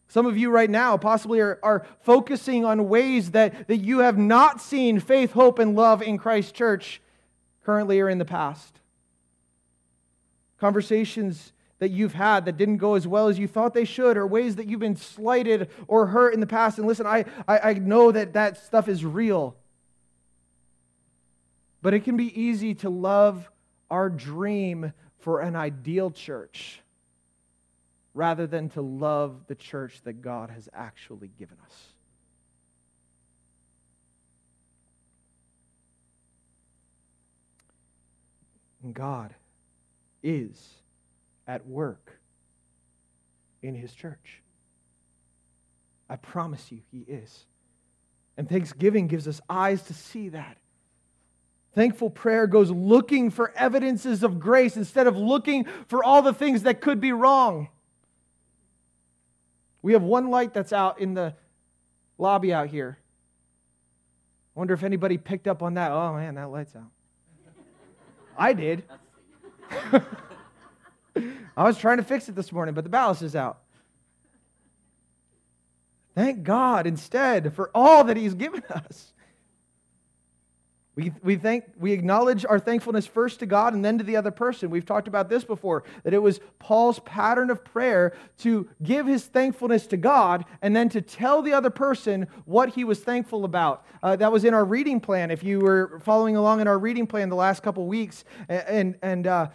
Some 0.08 0.24
of 0.24 0.38
you 0.38 0.48
right 0.48 0.70
now 0.70 0.96
possibly 0.96 1.40
are, 1.40 1.60
are 1.62 1.84
focusing 2.00 2.64
on 2.64 2.88
ways 2.88 3.32
that, 3.32 3.68
that 3.68 3.76
you 3.76 3.98
have 3.98 4.16
not 4.16 4.62
seen 4.62 5.00
faith, 5.00 5.32
hope, 5.32 5.58
and 5.58 5.76
love 5.76 6.00
in 6.00 6.16
Christ's 6.16 6.52
church 6.52 7.02
currently 7.62 8.00
or 8.00 8.08
in 8.08 8.16
the 8.16 8.24
past. 8.24 8.80
Conversations 10.58 11.52
that 11.78 11.90
you've 11.90 12.14
had 12.14 12.44
that 12.44 12.56
didn't 12.56 12.78
go 12.78 12.94
as 12.94 13.06
well 13.06 13.28
as 13.28 13.38
you 13.38 13.48
thought 13.48 13.74
they 13.74 13.84
should, 13.84 14.16
or 14.16 14.26
ways 14.26 14.56
that 14.56 14.68
you've 14.68 14.80
been 14.80 14.96
slighted 14.96 15.68
or 15.88 16.06
hurt 16.06 16.34
in 16.34 16.40
the 16.40 16.46
past. 16.46 16.78
And 16.78 16.86
listen, 16.86 17.06
I, 17.06 17.24
I, 17.46 17.58
I 17.58 17.72
know 17.74 18.12
that 18.12 18.34
that 18.34 18.58
stuff 18.58 18.88
is 18.88 19.04
real. 19.04 19.56
But 21.82 21.92
it 21.94 22.04
can 22.04 22.16
be 22.16 22.40
easy 22.40 22.74
to 22.76 22.90
love 22.90 23.50
our 23.90 24.08
dream 24.08 24.92
for 25.18 25.40
an 25.40 25.56
ideal 25.56 26.10
church 26.10 26.80
rather 28.14 28.46
than 28.46 28.68
to 28.70 28.80
love 28.80 29.46
the 29.48 29.54
church 29.54 30.00
that 30.04 30.22
God 30.22 30.50
has 30.50 30.68
actually 30.72 31.30
given 31.38 31.56
us. 31.66 31.74
And 38.82 38.94
God 38.94 39.34
is 40.22 40.83
at 41.46 41.66
work 41.66 42.18
in 43.62 43.74
his 43.74 43.92
church. 43.94 44.42
I 46.08 46.16
promise 46.16 46.70
you, 46.70 46.80
he 46.90 47.00
is. 47.00 47.46
And 48.36 48.48
thanksgiving 48.48 49.06
gives 49.06 49.26
us 49.28 49.40
eyes 49.48 49.82
to 49.84 49.94
see 49.94 50.30
that. 50.30 50.58
Thankful 51.74 52.10
prayer 52.10 52.46
goes 52.46 52.70
looking 52.70 53.30
for 53.30 53.52
evidences 53.56 54.22
of 54.22 54.38
grace 54.38 54.76
instead 54.76 55.06
of 55.06 55.16
looking 55.16 55.66
for 55.88 56.04
all 56.04 56.22
the 56.22 56.34
things 56.34 56.62
that 56.62 56.80
could 56.80 57.00
be 57.00 57.12
wrong. 57.12 57.68
We 59.82 59.92
have 59.92 60.02
one 60.02 60.30
light 60.30 60.54
that's 60.54 60.72
out 60.72 61.00
in 61.00 61.14
the 61.14 61.34
lobby 62.16 62.52
out 62.52 62.68
here. 62.68 62.98
I 64.54 64.58
wonder 64.58 64.72
if 64.72 64.84
anybody 64.84 65.18
picked 65.18 65.48
up 65.48 65.62
on 65.62 65.74
that. 65.74 65.90
Oh 65.90 66.14
man, 66.14 66.36
that 66.36 66.50
light's 66.50 66.76
out. 66.76 66.90
I 68.38 68.52
did. 68.52 68.84
I 71.56 71.64
was 71.64 71.78
trying 71.78 71.98
to 71.98 72.02
fix 72.02 72.28
it 72.28 72.34
this 72.34 72.52
morning, 72.52 72.74
but 72.74 72.84
the 72.84 72.90
ballast 72.90 73.22
is 73.22 73.36
out. 73.36 73.58
Thank 76.14 76.42
God 76.42 76.86
instead 76.86 77.54
for 77.54 77.70
all 77.74 78.04
that 78.04 78.16
He's 78.16 78.34
given 78.34 78.62
us. 78.70 79.12
We, 80.96 81.12
we, 81.24 81.34
thank, 81.34 81.64
we 81.76 81.90
acknowledge 81.90 82.46
our 82.48 82.60
thankfulness 82.60 83.04
first 83.04 83.40
to 83.40 83.46
God 83.46 83.74
and 83.74 83.84
then 83.84 83.98
to 83.98 84.04
the 84.04 84.14
other 84.14 84.30
person. 84.30 84.70
We've 84.70 84.86
talked 84.86 85.08
about 85.08 85.28
this 85.28 85.42
before, 85.42 85.82
that 86.04 86.14
it 86.14 86.22
was 86.22 86.38
Paul's 86.60 87.00
pattern 87.00 87.50
of 87.50 87.64
prayer 87.64 88.16
to 88.38 88.68
give 88.80 89.04
his 89.04 89.24
thankfulness 89.24 89.88
to 89.88 89.96
God 89.96 90.44
and 90.62 90.74
then 90.74 90.88
to 90.90 91.00
tell 91.00 91.42
the 91.42 91.52
other 91.52 91.70
person 91.70 92.28
what 92.44 92.70
he 92.70 92.84
was 92.84 93.00
thankful 93.00 93.44
about. 93.44 93.84
Uh, 94.04 94.14
that 94.14 94.30
was 94.30 94.44
in 94.44 94.54
our 94.54 94.64
reading 94.64 95.00
plan. 95.00 95.32
If 95.32 95.42
you 95.42 95.58
were 95.58 96.00
following 96.04 96.36
along 96.36 96.60
in 96.60 96.68
our 96.68 96.78
reading 96.78 97.08
plan 97.08 97.28
the 97.28 97.34
last 97.34 97.64
couple 97.64 97.84
weeks, 97.88 98.24
and, 98.48 98.96
and 99.02 99.26
uh, 99.26 99.48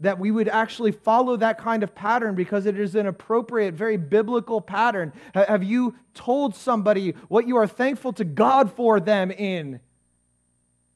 that 0.00 0.18
we 0.18 0.30
would 0.30 0.48
actually 0.48 0.92
follow 0.92 1.36
that 1.36 1.58
kind 1.58 1.82
of 1.82 1.94
pattern 1.94 2.34
because 2.34 2.66
it 2.66 2.78
is 2.78 2.94
an 2.94 3.06
appropriate, 3.06 3.74
very 3.74 3.96
biblical 3.96 4.60
pattern. 4.60 5.12
Have 5.34 5.62
you 5.62 5.94
told 6.14 6.54
somebody 6.54 7.14
what 7.28 7.46
you 7.46 7.56
are 7.56 7.66
thankful 7.66 8.12
to 8.14 8.24
God 8.24 8.72
for 8.72 8.98
them 8.98 9.30
in? 9.30 9.80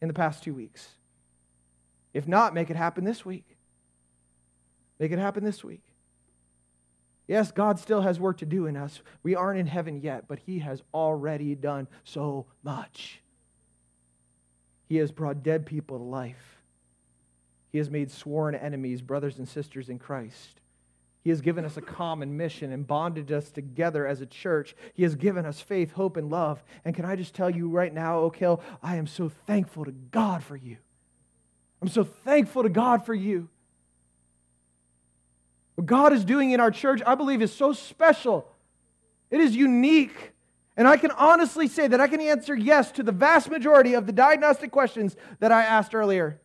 in 0.05 0.09
the 0.09 0.15
past 0.15 0.43
two 0.43 0.53
weeks? 0.53 0.87
If 2.13 2.29
not, 2.29 2.53
make 2.53 2.69
it 2.69 2.77
happen 2.77 3.05
this 3.05 3.25
week. 3.25 3.57
Make 5.01 5.13
it 5.13 5.19
happen 5.19 5.43
this 5.43 5.65
week. 5.65 5.83
Yes, 7.27 7.51
God 7.51 7.81
still 7.81 8.03
has 8.03 8.21
work 8.21 8.37
to 8.39 8.47
do 8.47 8.67
in 8.67 8.77
us. 8.77 9.01
We 9.23 9.35
aren't 9.35 9.59
in 9.59 9.67
heaven 9.67 10.03
yet, 10.03 10.29
but 10.29 10.41
He 10.41 10.59
has 10.59 10.83
already 10.93 11.55
done 11.55 11.89
so 12.05 12.45
much. 12.63 13.23
He 14.91 14.97
has 14.97 15.11
brought 15.11 15.43
dead 15.43 15.65
people 15.65 15.97
to 15.97 16.05
life. 16.05 16.54
He 17.75 17.79
has 17.79 17.91
made 17.91 18.13
sworn 18.13 18.55
enemies 18.55 19.03
brothers 19.03 19.39
and 19.39 19.49
sisters 19.49 19.89
in 19.89 19.99
Christ. 19.99 20.61
He 21.25 21.31
has 21.31 21.41
given 21.41 21.65
us 21.65 21.77
a 21.77 21.81
common 21.81 22.37
mission 22.37 22.71
and 22.71 22.87
bonded 22.87 23.33
us 23.33 23.51
together 23.51 24.07
as 24.07 24.21
a 24.21 24.27
church. 24.27 24.77
He 24.93 25.03
has 25.03 25.17
given 25.17 25.45
us 25.45 25.61
faith, 25.61 25.91
hope, 25.91 26.17
and 26.17 26.31
love. 26.31 26.63
And 26.85 26.95
can 26.95 27.05
I 27.05 27.17
just 27.17 27.35
tell 27.35 27.51
you 27.51 27.69
right 27.69 27.93
now, 27.93 28.21
Oak 28.21 28.37
Hill, 28.37 28.63
I 28.81 28.95
am 28.95 29.09
so 29.09 29.29
thankful 29.29 29.87
to 29.87 29.91
God 29.91 30.45
for 30.45 30.55
you. 30.55 30.77
I'm 31.83 31.89
so 31.89 32.05
thankful 32.05 32.63
to 32.63 32.69
God 32.69 33.05
for 33.05 33.13
you. 33.13 33.49
What 35.75 35.89
God 35.89 36.13
is 36.13 36.25
doing 36.25 36.53
in 36.53 36.61
our 36.61 36.71
church, 36.71 37.03
I 37.05 37.17
believe, 37.17 37.43
is 37.43 37.53
so 37.53 37.73
special. 37.73 38.49
It 39.33 39.41
is 39.41 39.57
unique. 39.57 40.31
And 40.77 40.87
I 40.87 40.97
can 40.97 41.11
honestly 41.11 41.67
say 41.67 41.89
that 41.89 42.01
I 42.01 42.07
can 42.07 42.21
answer 42.21 42.55
yes 42.55 42.93
to 42.93 43.03
the 43.03 43.11
vast 43.11 43.51
majority 43.51 43.95
of 43.95 44.07
the 44.07 44.13
diagnostic 44.13 44.71
questions 44.71 45.17
that 45.41 45.51
I 45.51 45.65
asked 45.65 45.93
earlier. 45.93 46.41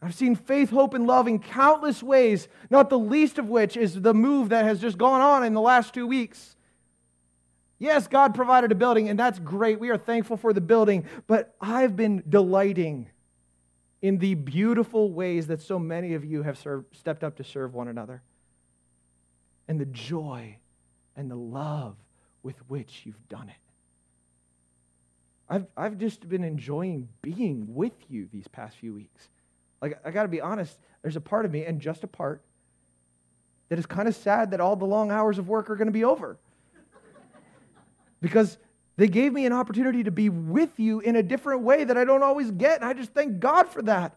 I've 0.00 0.14
seen 0.14 0.36
faith, 0.36 0.70
hope, 0.70 0.94
and 0.94 1.06
love 1.06 1.26
in 1.26 1.40
countless 1.40 2.02
ways, 2.02 2.48
not 2.70 2.88
the 2.88 2.98
least 2.98 3.38
of 3.38 3.48
which 3.48 3.76
is 3.76 4.00
the 4.00 4.14
move 4.14 4.50
that 4.50 4.64
has 4.64 4.80
just 4.80 4.96
gone 4.96 5.20
on 5.20 5.44
in 5.44 5.54
the 5.54 5.60
last 5.60 5.92
two 5.92 6.06
weeks. 6.06 6.54
Yes, 7.80 8.06
God 8.06 8.34
provided 8.34 8.70
a 8.72 8.76
building, 8.76 9.08
and 9.08 9.18
that's 9.18 9.38
great. 9.38 9.80
We 9.80 9.90
are 9.90 9.98
thankful 9.98 10.36
for 10.36 10.52
the 10.52 10.60
building, 10.60 11.04
but 11.26 11.54
I've 11.60 11.96
been 11.96 12.22
delighting 12.28 13.08
in 14.00 14.18
the 14.18 14.34
beautiful 14.34 15.12
ways 15.12 15.48
that 15.48 15.60
so 15.60 15.78
many 15.78 16.14
of 16.14 16.24
you 16.24 16.42
have 16.44 16.58
served, 16.58 16.96
stepped 16.96 17.24
up 17.24 17.36
to 17.36 17.44
serve 17.44 17.74
one 17.74 17.88
another, 17.88 18.22
and 19.66 19.80
the 19.80 19.86
joy 19.86 20.58
and 21.16 21.28
the 21.30 21.36
love 21.36 21.96
with 22.44 22.56
which 22.68 23.02
you've 23.04 23.28
done 23.28 23.48
it. 23.48 23.56
I've, 25.48 25.66
I've 25.76 25.98
just 25.98 26.28
been 26.28 26.44
enjoying 26.44 27.08
being 27.22 27.74
with 27.74 27.94
you 28.08 28.28
these 28.32 28.46
past 28.46 28.76
few 28.76 28.94
weeks. 28.94 29.28
Like, 29.80 29.98
I 30.04 30.10
got 30.10 30.22
to 30.22 30.28
be 30.28 30.40
honest, 30.40 30.78
there's 31.02 31.16
a 31.16 31.20
part 31.20 31.44
of 31.44 31.52
me, 31.52 31.64
and 31.64 31.80
just 31.80 32.04
a 32.04 32.08
part, 32.08 32.42
that 33.68 33.78
is 33.78 33.86
kind 33.86 34.08
of 34.08 34.16
sad 34.16 34.50
that 34.50 34.60
all 34.60 34.76
the 34.76 34.86
long 34.86 35.10
hours 35.10 35.38
of 35.38 35.48
work 35.48 35.70
are 35.70 35.76
going 35.76 35.86
to 35.86 35.92
be 35.92 36.04
over. 36.04 36.38
because 38.20 38.58
they 38.96 39.08
gave 39.08 39.32
me 39.32 39.46
an 39.46 39.52
opportunity 39.52 40.02
to 40.02 40.10
be 40.10 40.28
with 40.28 40.80
you 40.80 41.00
in 41.00 41.14
a 41.14 41.22
different 41.22 41.62
way 41.62 41.84
that 41.84 41.96
I 41.96 42.04
don't 42.04 42.22
always 42.22 42.50
get, 42.50 42.80
and 42.80 42.84
I 42.84 42.92
just 42.92 43.12
thank 43.12 43.38
God 43.38 43.68
for 43.68 43.82
that. 43.82 44.16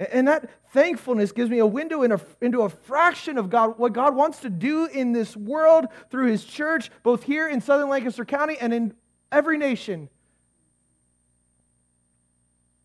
And 0.00 0.26
that 0.28 0.48
thankfulness 0.72 1.30
gives 1.30 1.50
me 1.50 1.58
a 1.58 1.66
window 1.66 2.02
in 2.02 2.10
a, 2.10 2.20
into 2.40 2.62
a 2.62 2.70
fraction 2.70 3.36
of 3.36 3.50
God, 3.50 3.78
what 3.78 3.92
God 3.92 4.16
wants 4.16 4.40
to 4.40 4.50
do 4.50 4.86
in 4.86 5.12
this 5.12 5.36
world 5.36 5.86
through 6.10 6.28
His 6.28 6.42
church, 6.42 6.90
both 7.02 7.22
here 7.22 7.48
in 7.48 7.60
Southern 7.60 7.90
Lancaster 7.90 8.24
County 8.24 8.56
and 8.58 8.72
in 8.72 8.94
every 9.30 9.58
nation. 9.58 10.08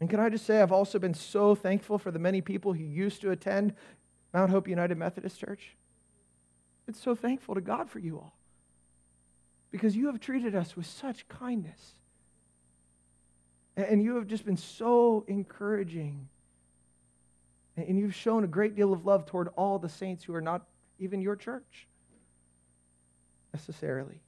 And 0.05 0.09
can 0.11 0.19
I 0.19 0.29
just 0.29 0.45
say, 0.45 0.61
I've 0.61 0.71
also 0.71 0.99
been 0.99 1.15
so 1.15 1.55
thankful 1.55 1.97
for 1.97 2.11
the 2.11 2.19
many 2.19 2.39
people 2.39 2.73
who 2.73 2.83
used 2.83 3.21
to 3.21 3.31
attend 3.31 3.73
Mount 4.35 4.51
Hope 4.51 4.67
United 4.67 4.99
Methodist 4.99 5.39
Church. 5.39 5.75
I'm 6.87 6.93
so 6.93 7.15
thankful 7.15 7.55
to 7.55 7.61
God 7.61 7.89
for 7.89 7.97
you 7.97 8.17
all 8.17 8.37
because 9.71 9.95
you 9.95 10.05
have 10.05 10.19
treated 10.19 10.53
us 10.53 10.77
with 10.77 10.85
such 10.85 11.27
kindness. 11.27 11.95
And 13.75 14.03
you 14.03 14.17
have 14.17 14.27
just 14.27 14.45
been 14.45 14.57
so 14.57 15.25
encouraging. 15.27 16.29
And 17.75 17.97
you've 17.97 18.13
shown 18.13 18.43
a 18.43 18.47
great 18.47 18.75
deal 18.75 18.93
of 18.93 19.07
love 19.07 19.25
toward 19.25 19.47
all 19.57 19.79
the 19.79 19.89
saints 19.89 20.23
who 20.23 20.35
are 20.35 20.41
not 20.41 20.67
even 20.99 21.19
your 21.19 21.35
church 21.35 21.87
necessarily. 23.55 24.21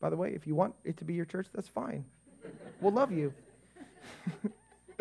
By 0.00 0.08
the 0.08 0.16
way, 0.16 0.32
if 0.34 0.46
you 0.46 0.54
want 0.54 0.74
it 0.82 0.96
to 0.96 1.04
be 1.04 1.12
your 1.12 1.26
church, 1.26 1.48
that's 1.52 1.68
fine. 1.68 2.06
We'll 2.80 2.94
love 2.94 3.12
you. 3.12 3.34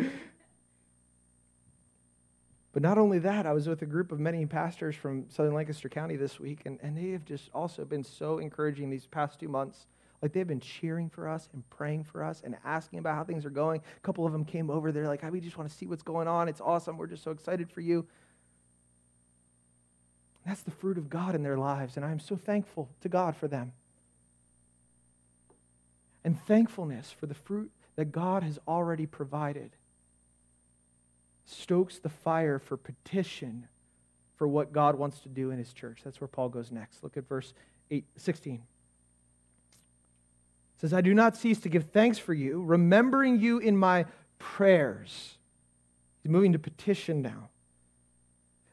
but 2.73 2.81
not 2.81 2.97
only 2.97 3.19
that, 3.19 3.45
I 3.45 3.53
was 3.53 3.67
with 3.67 3.81
a 3.81 3.85
group 3.85 4.11
of 4.11 4.19
many 4.19 4.45
pastors 4.45 4.95
from 4.95 5.29
Southern 5.29 5.53
Lancaster 5.53 5.89
County 5.89 6.15
this 6.15 6.39
week, 6.39 6.61
and, 6.65 6.79
and 6.81 6.97
they 6.97 7.11
have 7.11 7.25
just 7.25 7.49
also 7.53 7.85
been 7.85 8.03
so 8.03 8.39
encouraging 8.39 8.89
these 8.89 9.05
past 9.05 9.39
two 9.39 9.47
months. 9.47 9.87
Like 10.21 10.33
they've 10.33 10.47
been 10.47 10.59
cheering 10.59 11.09
for 11.09 11.29
us 11.29 11.49
and 11.53 11.67
praying 11.69 12.05
for 12.05 12.23
us 12.23 12.41
and 12.43 12.55
asking 12.65 12.99
about 12.99 13.15
how 13.15 13.23
things 13.23 13.45
are 13.45 13.51
going. 13.51 13.81
A 13.95 13.99
couple 13.99 14.25
of 14.25 14.31
them 14.31 14.45
came 14.45 14.69
over. 14.69 14.91
They're 14.91 15.07
like, 15.07 15.23
we 15.31 15.39
just 15.39 15.57
want 15.57 15.69
to 15.69 15.75
see 15.75 15.85
what's 15.85 16.01
going 16.01 16.27
on. 16.27 16.47
It's 16.47 16.61
awesome. 16.61 16.97
We're 16.97 17.07
just 17.07 17.23
so 17.23 17.31
excited 17.31 17.69
for 17.69 17.81
you. 17.81 18.07
That's 20.47 20.61
the 20.61 20.71
fruit 20.71 20.97
of 20.97 21.09
God 21.09 21.35
in 21.35 21.43
their 21.43 21.57
lives, 21.57 21.97
and 21.97 22.05
I 22.05 22.11
am 22.11 22.21
so 22.21 22.37
thankful 22.37 22.87
to 23.01 23.09
God 23.09 23.35
for 23.35 23.49
them. 23.49 23.73
And 26.23 26.41
thankfulness 26.45 27.11
for 27.11 27.25
the 27.25 27.33
fruit 27.33 27.69
that 27.97 28.11
God 28.13 28.43
has 28.43 28.57
already 28.67 29.05
provided 29.05 29.71
stokes 31.45 31.99
the 31.99 32.09
fire 32.09 32.59
for 32.59 32.77
petition 32.77 33.67
for 34.37 34.47
what 34.47 34.71
God 34.71 34.95
wants 34.95 35.19
to 35.21 35.29
do 35.29 35.51
in 35.51 35.57
his 35.57 35.73
church. 35.73 36.01
That's 36.03 36.21
where 36.21 36.27
Paul 36.27 36.49
goes 36.49 36.71
next. 36.71 37.03
Look 37.03 37.17
at 37.17 37.27
verse 37.27 37.53
8, 37.91 38.05
16. 38.15 38.53
It 38.55 38.61
says, 40.79 40.93
I 40.93 41.01
do 41.01 41.13
not 41.13 41.35
cease 41.35 41.59
to 41.61 41.69
give 41.69 41.85
thanks 41.85 42.19
for 42.19 42.33
you, 42.33 42.61
remembering 42.61 43.39
you 43.39 43.57
in 43.57 43.75
my 43.75 44.05
prayers. 44.37 45.37
He's 46.21 46.31
moving 46.31 46.53
to 46.53 46.59
petition 46.59 47.21
now 47.21 47.49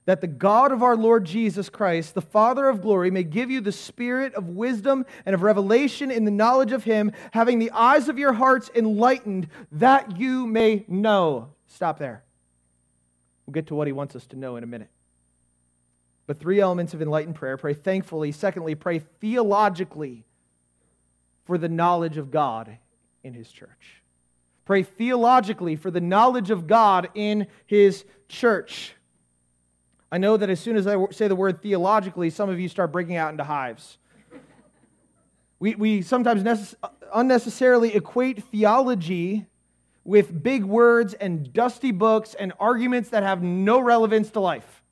that 0.07 0.21
the 0.21 0.27
God 0.27 0.71
of 0.71 0.83
our 0.83 0.97
Lord 0.97 1.25
Jesus 1.25 1.71
Christ, 1.71 2.15
the 2.15 2.21
Father 2.21 2.69
of 2.69 2.83
glory, 2.83 3.11
may 3.11 3.23
give 3.23 3.51
you 3.51 3.61
the 3.61 3.73
spirit 3.73 4.35
of 4.35 4.49
wisdom 4.49 5.07
and 5.25 5.35
of 5.35 5.43
revelation 5.43 6.11
in 6.11 6.25
the 6.25 6.31
knowledge 6.31 6.73
of 6.73 6.85
Him, 6.85 7.13
having 7.33 7.59
the 7.59 7.71
eyes 7.71 8.09
of 8.09 8.19
your 8.19 8.35
hearts 8.35 8.71
enlightened, 8.75 9.49
that 9.73 10.19
you 10.19 10.47
may 10.47 10.85
know. 10.89 11.49
Stop 11.67 11.99
there. 11.99 12.23
We'll 13.47 13.53
get 13.53 13.69
to 13.69 13.75
what 13.75 13.87
He 13.87 13.93
wants 13.93 14.15
us 14.15 14.27
to 14.29 14.37
know 14.37 14.57
in 14.57 14.65
a 14.65 14.67
minute. 14.67 14.91
But 16.27 16.39
three 16.39 16.61
elements 16.61 16.95
of 16.95 17.03
enlightened 17.03 17.35
prayer 17.35 17.57
pray 17.57 17.75
thankfully. 17.75 18.33
Secondly, 18.33 18.75
pray 18.75 18.99
theologically 18.99 20.25
for 21.45 21.59
the 21.59 21.69
knowledge 21.69 22.17
of 22.17 22.31
God 22.31 22.79
in 23.23 23.35
His 23.35 23.51
church. 23.51 24.03
Pray 24.65 24.83
theologically 24.83 25.77
for 25.77 25.91
the 25.91 26.01
knowledge 26.01 26.51
of 26.51 26.67
God 26.67 27.09
in 27.15 27.47
His 27.67 28.05
church. 28.29 28.95
I 30.13 30.19
know 30.19 30.37
that 30.37 30.49
as 30.51 30.61
soon 30.61 30.77
as 30.77 30.87
I 30.87 30.97
say 31.11 31.29
the 31.29 31.37
word 31.37 31.61
theologically, 31.61 32.31
some 32.31 32.49
of 32.49 32.61
you 32.61 32.69
start 32.69 32.93
breaking 32.93 33.17
out 33.17 33.33
into 33.33 33.45
hives. 33.45 33.99
We, 35.59 35.75
we 35.75 36.03
sometimes 36.03 36.43
necess- 36.43 36.75
unnecessarily 37.13 37.95
equate 37.95 38.45
theology 38.45 39.47
with 40.05 40.43
big 40.43 40.65
words 40.65 41.15
and 41.15 41.53
dusty 41.53 41.91
books 41.91 42.35
and 42.35 42.53
arguments 42.61 43.09
that 43.11 43.23
have 43.23 43.43
no 43.43 43.81
relevance 43.81 44.31
to 44.33 44.41
life. 44.41 44.83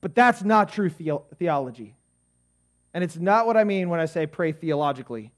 But 0.00 0.14
that's 0.14 0.44
not 0.44 0.70
true 0.70 0.90
the- 0.90 1.22
theology. 1.38 1.94
And 2.94 3.02
it's 3.02 3.16
not 3.16 3.46
what 3.46 3.56
I 3.56 3.64
mean 3.64 3.88
when 3.88 4.00
I 4.00 4.06
say 4.06 4.26
pray 4.26 4.52
theologically. 4.52 5.32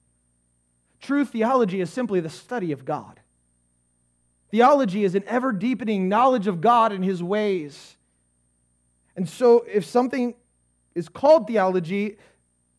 True 1.00 1.24
theology 1.24 1.80
is 1.80 1.90
simply 1.90 2.20
the 2.20 2.30
study 2.30 2.72
of 2.72 2.84
God. 2.84 3.20
Theology 4.50 5.04
is 5.04 5.14
an 5.14 5.24
ever 5.26 5.52
deepening 5.52 6.08
knowledge 6.08 6.46
of 6.46 6.60
God 6.60 6.92
and 6.92 7.04
his 7.04 7.22
ways. 7.22 7.96
And 9.16 9.28
so, 9.28 9.64
if 9.68 9.84
something 9.84 10.34
is 10.94 11.08
called 11.08 11.46
theology 11.46 12.16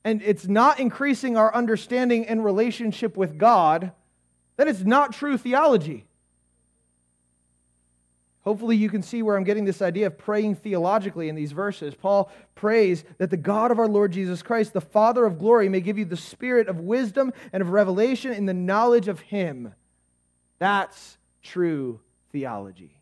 and 0.04 0.22
it's 0.22 0.48
not 0.48 0.80
increasing 0.80 1.38
our 1.38 1.54
understanding 1.54 2.28
and 2.28 2.44
relationship 2.44 3.16
with 3.16 3.38
God, 3.38 3.92
then 4.58 4.68
it's 4.68 4.82
not 4.82 5.14
true 5.14 5.38
theology. 5.38 6.06
Hopefully, 8.44 8.76
you 8.76 8.90
can 8.90 9.04
see 9.04 9.22
where 9.22 9.38
I'm 9.38 9.44
getting 9.44 9.66
this 9.66 9.84
idea 9.84 10.08
of 10.08 10.18
praying 10.18 10.56
theologically 10.56 11.30
in 11.30 11.36
these 11.36 11.52
verses. 11.52 11.94
Paul 11.94 12.32
prays 12.56 13.04
that 13.20 13.30
the 13.30 13.38
God 13.38 13.70
of 13.70 13.78
our 13.78 13.88
Lord 13.88 14.12
Jesus 14.12 14.42
Christ, 14.42 14.74
the 14.74 14.82
Father 14.82 15.26
of 15.26 15.38
glory, 15.38 15.70
may 15.70 15.80
give 15.80 16.00
you 16.00 16.06
the 16.06 16.18
spirit 16.18 16.68
of 16.68 16.80
wisdom 16.80 17.34
and 17.54 17.62
of 17.62 17.70
revelation 17.70 18.34
in 18.34 18.48
the 18.48 18.54
knowledge 18.54 19.08
of 19.08 19.20
Him. 19.20 19.76
That's 20.58 21.20
true 21.44 22.00
theology. 22.32 23.01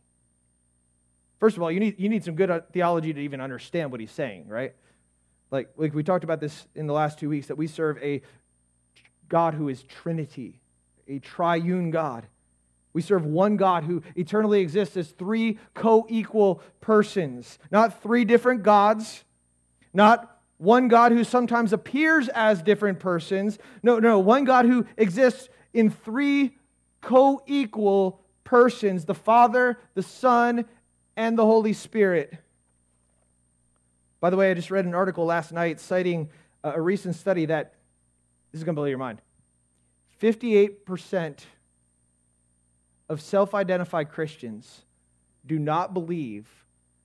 First 1.40 1.56
of 1.56 1.64
all, 1.64 1.72
you 1.72 1.80
need, 1.80 2.00
you 2.00 2.10
need 2.10 2.24
some 2.24 2.36
good 2.36 2.52
uh, 2.52 2.62
theology 2.74 3.14
to 3.14 3.20
even 3.20 3.40
understand 3.40 3.92
what 3.92 4.02
he's 4.02 4.12
saying, 4.12 4.48
right? 4.48 4.74
Like, 5.52 5.70
like 5.78 5.94
we 5.94 6.04
talked 6.04 6.24
about 6.24 6.42
this 6.42 6.68
in 6.76 6.86
the 6.86 6.94
last 6.94 7.18
two 7.18 7.30
weeks 7.30 7.48
that 7.48 7.56
we 7.56 7.68
serve 7.68 7.98
a 8.04 8.22
God 9.30 9.54
who 9.54 9.70
is 9.70 9.84
Trinity, 9.84 10.60
a 11.08 11.20
triune 11.20 11.92
God. 11.92 12.28
We 12.92 13.02
serve 13.02 13.26
one 13.26 13.56
God 13.56 13.84
who 13.84 14.04
eternally 14.16 14.62
exists 14.62 14.98
as 14.98 15.10
three 15.10 15.60
co 15.74 16.06
equal 16.10 16.62
persons, 16.82 17.60
not 17.72 18.02
three 18.02 18.26
different 18.26 18.64
gods, 18.64 19.24
not 19.94 20.40
one 20.58 20.88
God 20.88 21.12
who 21.12 21.24
sometimes 21.24 21.72
appears 21.72 22.28
as 22.30 22.62
different 22.62 23.00
persons. 23.00 23.60
No, 23.82 24.00
no, 24.00 24.20
one 24.20 24.44
God 24.44 24.66
who 24.66 24.86
exists 24.98 25.50
in 25.74 25.90
three 25.90 26.58
co 27.02 27.42
equal 27.48 28.22
persons 28.44 29.06
the 29.06 29.16
Father, 29.16 29.78
the 29.94 30.04
Son, 30.04 30.66
and 31.20 31.38
the 31.38 31.46
Holy 31.46 31.74
Spirit. 31.74 32.34
By 34.22 34.30
the 34.30 34.38
way, 34.38 34.50
I 34.50 34.54
just 34.54 34.72
read 34.72 34.86
an 34.86 34.96
article 34.96 35.26
last 35.26 35.52
night 35.52 35.82
citing 35.82 36.30
uh, 36.64 36.72
a 36.76 36.82
recent 36.82 37.14
study 37.14 37.46
that 37.48 37.74
this 38.54 38.60
is 38.60 38.64
going 38.64 38.74
to 38.74 38.80
blow 38.80 38.86
your 38.86 38.98
mind. 38.98 39.22
58% 40.22 41.40
of 43.10 43.22
self 43.22 43.54
identified 43.54 44.10
Christians 44.10 44.84
do 45.46 45.60
not 45.60 45.94
believe 45.94 46.48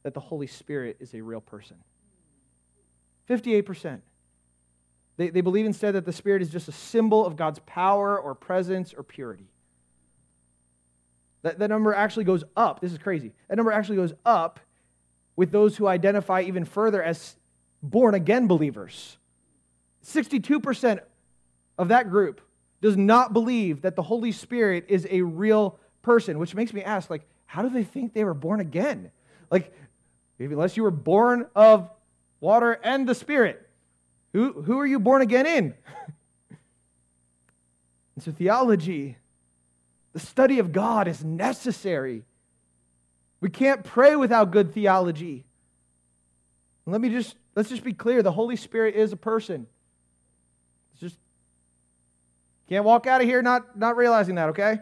that 0.04 0.14
the 0.14 0.20
Holy 0.20 0.46
Spirit 0.46 0.98
is 1.00 1.12
a 1.12 1.20
real 1.20 1.40
person. 1.40 1.78
58%. 3.28 4.00
They, 5.16 5.30
they 5.30 5.40
believe 5.40 5.66
instead 5.66 5.96
that 5.96 6.04
the 6.04 6.12
Spirit 6.12 6.40
is 6.40 6.50
just 6.50 6.68
a 6.68 6.72
symbol 6.72 7.26
of 7.26 7.34
God's 7.34 7.58
power 7.66 8.16
or 8.16 8.36
presence 8.36 8.94
or 8.96 9.02
purity. 9.02 9.48
That, 11.44 11.58
that 11.58 11.68
number 11.68 11.92
actually 11.92 12.24
goes 12.24 12.42
up. 12.56 12.80
This 12.80 12.90
is 12.90 12.98
crazy. 12.98 13.32
That 13.48 13.56
number 13.56 13.70
actually 13.70 13.96
goes 13.96 14.14
up 14.24 14.60
with 15.36 15.52
those 15.52 15.76
who 15.76 15.86
identify 15.86 16.40
even 16.40 16.64
further 16.64 17.02
as 17.02 17.36
born 17.82 18.14
again 18.14 18.46
believers. 18.46 19.18
62% 20.06 21.00
of 21.76 21.88
that 21.88 22.08
group 22.08 22.40
does 22.80 22.96
not 22.96 23.34
believe 23.34 23.82
that 23.82 23.94
the 23.94 24.02
Holy 24.02 24.32
Spirit 24.32 24.86
is 24.88 25.06
a 25.10 25.20
real 25.20 25.78
person, 26.00 26.38
which 26.38 26.54
makes 26.54 26.72
me 26.72 26.82
ask, 26.82 27.10
like, 27.10 27.26
how 27.44 27.60
do 27.60 27.68
they 27.68 27.84
think 27.84 28.14
they 28.14 28.24
were 28.24 28.32
born 28.34 28.60
again? 28.60 29.10
Like, 29.50 29.70
unless 30.38 30.78
you 30.78 30.82
were 30.82 30.90
born 30.90 31.46
of 31.54 31.90
water 32.40 32.72
and 32.82 33.06
the 33.06 33.14
Spirit, 33.14 33.68
who, 34.32 34.62
who 34.62 34.80
are 34.80 34.86
you 34.86 34.98
born 34.98 35.20
again 35.20 35.44
in? 35.44 35.74
and 38.14 38.24
so, 38.24 38.32
theology, 38.32 39.18
the 40.14 40.20
study 40.20 40.58
of 40.58 40.72
God, 40.72 41.06
is 41.06 41.22
necessary. 41.22 42.24
We 43.40 43.50
can't 43.50 43.84
pray 43.84 44.16
without 44.16 44.50
good 44.50 44.72
theology. 44.72 45.44
Let 46.86 47.00
me 47.00 47.10
just 47.10 47.36
let's 47.54 47.68
just 47.68 47.84
be 47.84 47.92
clear: 47.92 48.22
the 48.22 48.32
Holy 48.32 48.56
Spirit 48.56 48.94
is 48.94 49.12
a 49.12 49.16
person. 49.16 49.66
It's 50.92 51.00
just 51.00 51.16
can't 52.68 52.84
walk 52.84 53.06
out 53.06 53.20
of 53.20 53.26
here 53.26 53.42
not, 53.42 53.78
not 53.78 53.96
realizing 53.96 54.36
that, 54.36 54.50
okay? 54.50 54.78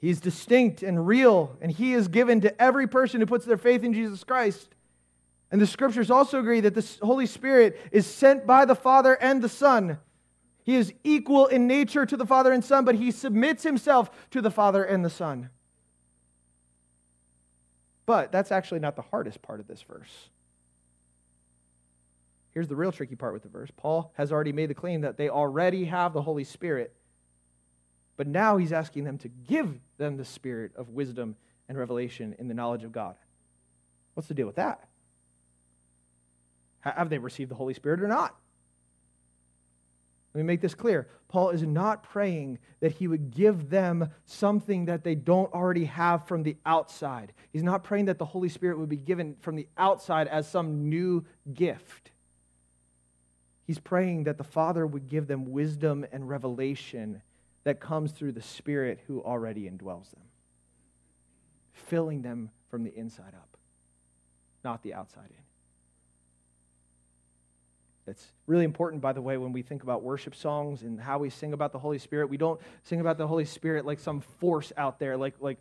He's 0.00 0.20
distinct 0.20 0.82
and 0.82 1.06
real, 1.06 1.56
and 1.60 1.70
He 1.70 1.94
is 1.94 2.08
given 2.08 2.40
to 2.42 2.62
every 2.62 2.86
person 2.86 3.20
who 3.20 3.26
puts 3.26 3.44
their 3.44 3.56
faith 3.56 3.82
in 3.84 3.92
Jesus 3.92 4.24
Christ. 4.24 4.68
And 5.50 5.60
the 5.60 5.66
scriptures 5.66 6.10
also 6.10 6.38
agree 6.38 6.60
that 6.60 6.74
the 6.74 6.86
Holy 7.02 7.26
Spirit 7.26 7.78
is 7.92 8.06
sent 8.06 8.46
by 8.46 8.64
the 8.64 8.74
Father 8.74 9.14
and 9.14 9.42
the 9.42 9.48
Son. 9.48 9.98
He 10.64 10.76
is 10.76 10.92
equal 11.02 11.46
in 11.46 11.66
nature 11.66 12.06
to 12.06 12.16
the 12.16 12.26
Father 12.26 12.52
and 12.52 12.64
Son, 12.64 12.84
but 12.84 12.94
He 12.94 13.10
submits 13.10 13.62
Himself 13.62 14.10
to 14.30 14.40
the 14.40 14.50
Father 14.50 14.84
and 14.84 15.04
the 15.04 15.10
Son. 15.10 15.50
But 18.06 18.32
that's 18.32 18.52
actually 18.52 18.80
not 18.80 18.96
the 18.96 19.02
hardest 19.02 19.42
part 19.42 19.60
of 19.60 19.66
this 19.66 19.82
verse. 19.82 20.28
Here's 22.52 22.68
the 22.68 22.76
real 22.76 22.92
tricky 22.92 23.16
part 23.16 23.32
with 23.32 23.42
the 23.42 23.48
verse 23.48 23.70
Paul 23.76 24.12
has 24.16 24.30
already 24.30 24.52
made 24.52 24.70
the 24.70 24.74
claim 24.74 25.00
that 25.02 25.16
they 25.16 25.28
already 25.28 25.86
have 25.86 26.12
the 26.12 26.22
Holy 26.22 26.44
Spirit. 26.44 26.94
But 28.16 28.26
now 28.26 28.58
he's 28.58 28.72
asking 28.72 29.04
them 29.04 29.18
to 29.18 29.28
give 29.28 29.80
them 29.96 30.16
the 30.16 30.24
spirit 30.24 30.72
of 30.76 30.90
wisdom 30.90 31.36
and 31.68 31.78
revelation 31.78 32.36
in 32.38 32.48
the 32.48 32.54
knowledge 32.54 32.84
of 32.84 32.92
God. 32.92 33.16
What's 34.14 34.28
the 34.28 34.34
deal 34.34 34.46
with 34.46 34.56
that? 34.56 34.86
Have 36.80 37.08
they 37.08 37.18
received 37.18 37.50
the 37.50 37.54
Holy 37.54 37.74
Spirit 37.74 38.02
or 38.02 38.08
not? 38.08 38.36
Let 40.34 40.38
me 40.38 40.46
make 40.46 40.60
this 40.62 40.74
clear. 40.74 41.08
Paul 41.28 41.50
is 41.50 41.62
not 41.62 42.02
praying 42.02 42.58
that 42.80 42.92
he 42.92 43.06
would 43.06 43.30
give 43.30 43.68
them 43.68 44.10
something 44.24 44.86
that 44.86 45.04
they 45.04 45.14
don't 45.14 45.52
already 45.52 45.84
have 45.84 46.26
from 46.26 46.42
the 46.42 46.56
outside. 46.64 47.32
He's 47.52 47.62
not 47.62 47.84
praying 47.84 48.06
that 48.06 48.18
the 48.18 48.24
Holy 48.24 48.48
Spirit 48.48 48.78
would 48.78 48.88
be 48.88 48.96
given 48.96 49.36
from 49.40 49.56
the 49.56 49.68
outside 49.76 50.28
as 50.28 50.48
some 50.48 50.88
new 50.88 51.24
gift. 51.52 52.12
He's 53.66 53.78
praying 53.78 54.24
that 54.24 54.38
the 54.38 54.44
Father 54.44 54.86
would 54.86 55.08
give 55.08 55.26
them 55.26 55.52
wisdom 55.52 56.04
and 56.12 56.28
revelation 56.28 57.22
that 57.64 57.80
comes 57.80 58.12
through 58.12 58.32
the 58.32 58.42
Spirit 58.42 59.00
who 59.06 59.22
already 59.22 59.68
indwells 59.68 60.10
them, 60.10 60.22
filling 61.72 62.22
them 62.22 62.50
from 62.70 62.84
the 62.84 62.94
inside 62.94 63.34
up, 63.34 63.56
not 64.64 64.82
the 64.82 64.94
outside 64.94 65.30
in. 65.30 65.41
It's 68.06 68.32
really 68.46 68.64
important, 68.64 69.00
by 69.00 69.12
the 69.12 69.22
way, 69.22 69.36
when 69.36 69.52
we 69.52 69.62
think 69.62 69.82
about 69.82 70.02
worship 70.02 70.34
songs 70.34 70.82
and 70.82 71.00
how 71.00 71.18
we 71.18 71.30
sing 71.30 71.52
about 71.52 71.72
the 71.72 71.78
Holy 71.78 71.98
Spirit. 71.98 72.28
We 72.28 72.36
don't 72.36 72.60
sing 72.82 73.00
about 73.00 73.16
the 73.16 73.26
Holy 73.26 73.44
Spirit 73.44 73.86
like 73.86 74.00
some 74.00 74.20
force 74.20 74.72
out 74.76 74.98
there, 74.98 75.16
like, 75.16 75.34
like 75.40 75.58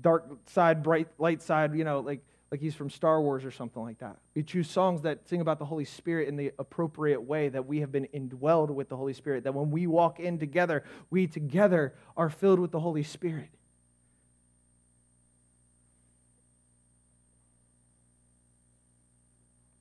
dark 0.00 0.26
side, 0.46 0.82
bright 0.82 1.08
light 1.18 1.40
side, 1.40 1.74
you 1.74 1.84
know, 1.84 2.00
like 2.00 2.20
like 2.50 2.60
he's 2.60 2.74
from 2.74 2.88
Star 2.88 3.20
Wars 3.20 3.44
or 3.44 3.50
something 3.50 3.82
like 3.82 3.98
that. 3.98 4.16
We 4.34 4.42
choose 4.42 4.70
songs 4.70 5.02
that 5.02 5.28
sing 5.28 5.42
about 5.42 5.58
the 5.58 5.66
Holy 5.66 5.84
Spirit 5.84 6.28
in 6.28 6.36
the 6.36 6.52
appropriate 6.58 7.20
way, 7.20 7.50
that 7.50 7.66
we 7.66 7.80
have 7.80 7.92
been 7.92 8.08
indwelled 8.14 8.70
with 8.70 8.88
the 8.88 8.96
Holy 8.96 9.12
Spirit, 9.12 9.44
that 9.44 9.52
when 9.54 9.70
we 9.70 9.86
walk 9.86 10.18
in 10.18 10.38
together, 10.38 10.82
we 11.10 11.26
together 11.26 11.94
are 12.16 12.30
filled 12.30 12.58
with 12.58 12.70
the 12.70 12.80
Holy 12.80 13.02
Spirit. 13.02 13.50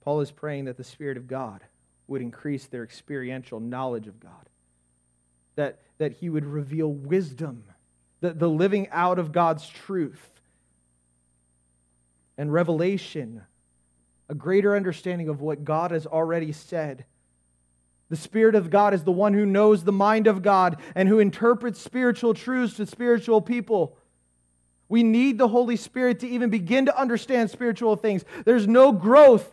Paul 0.02 0.20
is 0.22 0.32
praying 0.32 0.66
that 0.66 0.78
the 0.78 0.84
Spirit 0.84 1.16
of 1.16 1.28
God 1.28 1.64
would 2.08 2.22
increase 2.22 2.66
their 2.66 2.84
experiential 2.84 3.60
knowledge 3.60 4.08
of 4.08 4.20
God, 4.20 4.50
that, 5.56 5.80
that 5.98 6.14
he 6.14 6.30
would 6.30 6.46
reveal 6.46 6.92
wisdom, 6.92 7.64
the, 8.22 8.34
the 8.34 8.50
living 8.50 8.88
out 8.92 9.20
of 9.20 9.32
God's 9.32 9.68
truth 9.68 10.30
and 12.38 12.52
revelation, 12.54 13.42
a 14.30 14.36
greater 14.36 14.76
understanding 14.76 15.30
of 15.30 15.42
what 15.42 15.64
God 15.64 15.92
has 15.92 16.06
already 16.06 16.52
said. 16.52 17.06
The 18.10 18.16
Spirit 18.16 18.56
of 18.56 18.70
God 18.70 18.94
is 18.94 19.04
the 19.04 19.12
one 19.12 19.34
who 19.34 19.46
knows 19.46 19.84
the 19.84 19.92
mind 19.92 20.28
of 20.28 20.42
God 20.42 20.78
and 20.96 21.10
who 21.10 21.20
interprets 21.20 21.82
spiritual 21.82 22.34
truths 22.34 22.78
to 22.78 22.86
spiritual 22.86 23.42
people. 23.42 23.98
We 24.88 25.04
need 25.04 25.38
the 25.38 25.50
Holy 25.50 25.76
Spirit 25.76 26.22
to 26.22 26.28
even 26.28 26.50
begin 26.50 26.86
to 26.86 26.98
understand 26.98 27.52
spiritual 27.52 27.98
things. 27.98 28.24
There's 28.46 28.68
no 28.68 28.94
growth 28.94 29.52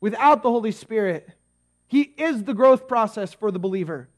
without 0.00 0.42
the 0.42 0.50
Holy 0.50 0.72
Spirit. 0.72 1.28
He 1.86 2.02
is 2.02 2.44
the 2.44 2.54
growth 2.54 2.88
process 2.88 3.32
for 3.32 3.50
the 3.50 3.58
believer. 3.58 4.08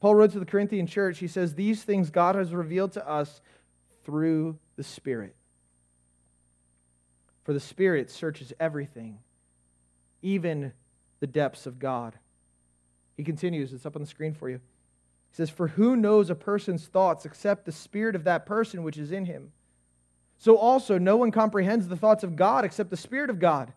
Paul 0.00 0.16
wrote 0.16 0.32
to 0.32 0.40
the 0.40 0.46
Corinthian 0.46 0.86
church, 0.86 1.18
he 1.18 1.28
says, 1.28 1.54
These 1.54 1.84
things 1.84 2.10
God 2.10 2.34
has 2.34 2.52
revealed 2.52 2.92
to 2.92 3.08
us 3.08 3.40
through 4.04 4.58
the 4.76 4.82
Spirit. 4.82 5.36
For 7.44 7.52
the 7.52 7.60
Spirit 7.60 8.10
searches 8.10 8.52
everything, 8.58 9.18
even 10.22 10.72
the 11.20 11.26
depths 11.26 11.66
of 11.66 11.78
God. 11.78 12.18
He 13.16 13.22
continues, 13.22 13.72
it's 13.72 13.86
up 13.86 13.94
on 13.94 14.02
the 14.02 14.08
screen 14.08 14.34
for 14.34 14.50
you. 14.50 14.56
He 15.30 15.36
says, 15.36 15.50
For 15.50 15.68
who 15.68 15.96
knows 15.96 16.30
a 16.30 16.34
person's 16.34 16.86
thoughts 16.86 17.24
except 17.24 17.64
the 17.64 17.72
spirit 17.72 18.16
of 18.16 18.24
that 18.24 18.44
person 18.44 18.82
which 18.82 18.98
is 18.98 19.12
in 19.12 19.26
him? 19.26 19.52
So 20.38 20.56
also, 20.56 20.98
no 20.98 21.16
one 21.16 21.30
comprehends 21.30 21.86
the 21.86 21.96
thoughts 21.96 22.24
of 22.24 22.34
God 22.34 22.64
except 22.64 22.90
the 22.90 22.96
Spirit 22.96 23.30
of 23.30 23.38
God. 23.38 23.72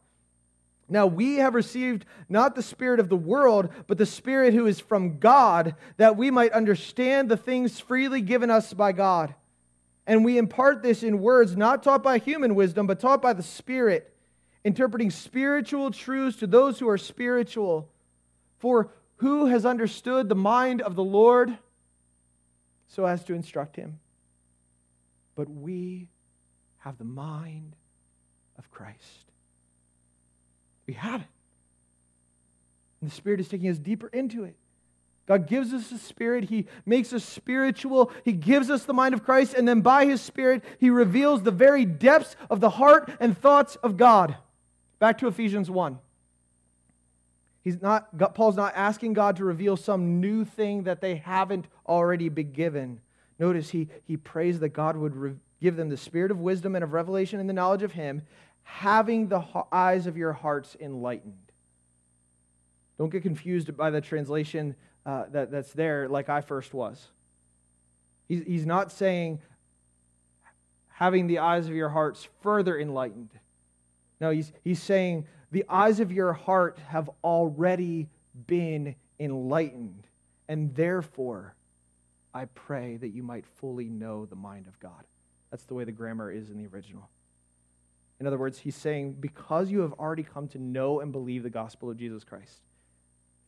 Now 0.88 1.08
we 1.08 1.38
have 1.38 1.56
received 1.56 2.06
not 2.30 2.56
the 2.56 2.62
Spirit 2.62 3.00
of 3.00 3.10
the 3.10 3.15
world, 3.15 3.69
but 3.88 3.98
the 3.98 4.06
Spirit 4.06 4.54
who 4.54 4.67
is 4.67 4.80
from 4.80 5.19
God, 5.19 5.76
that 5.98 6.17
we 6.17 6.30
might 6.30 6.52
understand 6.52 7.30
the 7.30 7.38
things 7.38 7.80
freely 7.80 8.21
given 8.21 8.52
us 8.52 8.74
by 8.74 8.91
God. 8.91 9.34
And 10.06 10.24
we 10.24 10.38
impart 10.38 10.84
this 10.84 11.02
in 11.02 11.21
words 11.21 11.58
not 11.58 11.82
taught 11.82 12.04
by 12.04 12.19
human 12.19 12.54
wisdom, 12.54 12.86
but 12.86 13.00
taught 13.00 13.21
by 13.21 13.34
the 13.34 13.41
Spirit, 13.41 14.13
interpreting 14.63 15.10
spiritual 15.10 15.89
truths 15.89 16.38
to 16.38 16.48
those 16.48 16.78
who 16.80 16.88
are 16.88 16.98
spiritual. 16.98 17.89
For 18.60 18.91
who 19.17 19.48
has 19.48 19.65
understood 19.65 20.30
the 20.30 20.36
mind 20.36 20.82
of 20.82 20.95
the 20.95 21.04
Lord 21.04 21.58
so 22.88 23.06
as 23.06 23.24
to 23.24 23.34
instruct 23.34 23.76
him? 23.76 24.00
but 25.36 25.50
we 25.50 26.08
have 26.80 26.98
the 26.98 27.04
mind 27.04 27.76
of 28.58 28.71
Christ. 28.71 29.32
We 30.88 30.93
have 30.95 31.21
it. 31.21 31.28
And 33.02 33.10
the 33.10 33.15
Spirit 33.15 33.39
is 33.39 33.48
taking 33.48 33.69
us 33.69 33.78
deeper 33.78 34.08
into 34.08 34.43
it. 34.43 34.56
God 35.28 35.48
gives 35.48 35.74
us 35.74 35.89
the 35.89 35.98
Spirit. 35.98 36.45
He 36.45 36.67
makes 36.86 37.12
us 37.12 37.24
spiritual. 37.24 38.12
He 38.24 38.32
gives 38.32 38.69
us 38.69 38.84
the 38.84 38.93
mind 38.93 39.13
of 39.13 39.24
Christ. 39.24 39.56
And 39.56 39.67
then 39.67 39.82
by 39.82 40.06
His 40.06 40.21
Spirit, 40.21 40.63
He 40.80 40.89
reveals 40.89 41.41
the 41.41 41.52
very 41.52 41.86
depths 41.86 42.36
of 42.50 42.60
the 42.60 42.69
heart 42.69 43.12
and 43.19 43.38
thoughts 43.38 43.76
of 43.78 43.98
God. 43.98 44.38
Back 45.00 45.17
to 45.19 45.28
Ephesians 45.28 45.69
1. 45.69 46.00
He's 47.63 47.82
not, 47.82 48.36
Paul's 48.36 48.56
not 48.56 48.74
asking 48.76 49.13
God 49.13 49.38
to 49.38 49.45
reveal 49.45 49.76
some 49.76 50.21
new 50.21 50.45
thing 50.45 50.84
that 50.84 51.02
they 51.02 51.15
haven't 51.15 51.65
already 51.88 52.30
been 52.30 52.52
given. 52.52 53.02
Notice 53.39 53.71
he, 53.71 53.89
he 54.06 54.17
prays 54.17 54.60
that 54.60 54.69
God 54.69 54.95
would 54.95 55.15
re- 55.15 55.36
give 55.60 55.76
them 55.76 55.89
the 55.89 55.98
spirit 55.98 56.30
of 56.30 56.39
wisdom 56.39 56.76
and 56.76 56.84
of 56.84 56.93
revelation 56.93 57.39
and 57.39 57.50
the 57.50 57.54
knowledge 57.54 57.82
of 57.82 57.93
Him, 57.93 58.21
having 58.65 59.30
the 59.30 59.41
eyes 59.71 60.08
of 60.08 60.17
your 60.17 60.34
hearts 60.34 60.75
enlightened. 60.80 61.34
Don't 62.97 63.10
get 63.10 63.23
confused 63.23 63.78
by 63.78 63.89
the 63.89 64.01
translation 64.01 64.75
uh, 65.06 65.25
that, 65.32 65.51
that's 65.51 65.71
there, 65.71 66.10
like 66.10 66.30
I 66.30 66.41
first 66.41 66.73
was. 66.73 67.08
He's, 68.28 68.43
he's 68.45 68.65
not 68.65 68.91
saying 68.91 69.39
having 70.88 71.28
the 71.28 71.39
eyes 71.39 71.67
of 71.67 71.75
your 71.75 71.89
hearts 71.89 72.28
further 72.41 72.78
enlightened. 72.78 73.30
No, 74.19 74.32
he's, 74.32 74.51
he's 74.63 74.82
saying 74.82 75.28
the 75.51 75.65
eyes 75.69 75.99
of 75.99 76.12
your 76.12 76.34
heart 76.34 76.80
have 76.88 77.10
already 77.23 78.10
been 78.47 78.95
enlightened, 79.19 80.08
and 80.49 80.73
therefore 80.73 81.54
I 82.34 82.45
pray 82.45 82.97
that 82.97 83.10
you 83.10 83.23
might 83.23 83.45
fully 83.45 83.89
know 83.89 84.25
the 84.25 84.36
mind 84.36 84.67
of 84.67 84.80
God. 84.80 85.04
That's 85.51 85.63
the 85.65 85.75
way 85.75 85.84
the 85.84 85.91
grammar 85.91 86.32
is 86.32 86.49
in 86.49 86.58
the 86.58 86.67
original. 86.67 87.10
In 88.19 88.28
other 88.28 88.38
words, 88.38 88.60
he's 88.60 88.75
saying, 88.75 89.17
because 89.19 89.69
you 89.69 89.82
have 89.82 89.93
already 89.93 90.23
come 90.23 90.47
to 90.49 90.60
know 90.60 91.01
and 91.01 91.12
believe 91.12 91.43
the 91.43 91.49
gospel 91.49 91.89
of 91.89 91.97
Jesus 91.97 92.23
Christ, 92.23 92.62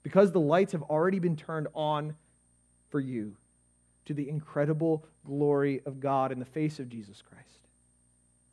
because 0.04 0.32
the 0.32 0.40
lights 0.40 0.74
have 0.74 0.84
already 0.84 1.20
been 1.20 1.38
turned 1.38 1.68
on 1.74 2.16
for 2.90 3.00
you 3.00 3.36
to 4.06 4.14
the 4.14 4.30
incredible 4.30 5.06
glory 5.26 5.82
of 5.86 6.00
God 6.00 6.32
in 6.32 6.40
the 6.40 6.46
face 6.46 6.80
of 6.80 6.90
Jesus 6.90 7.22
Christ. 7.22 7.68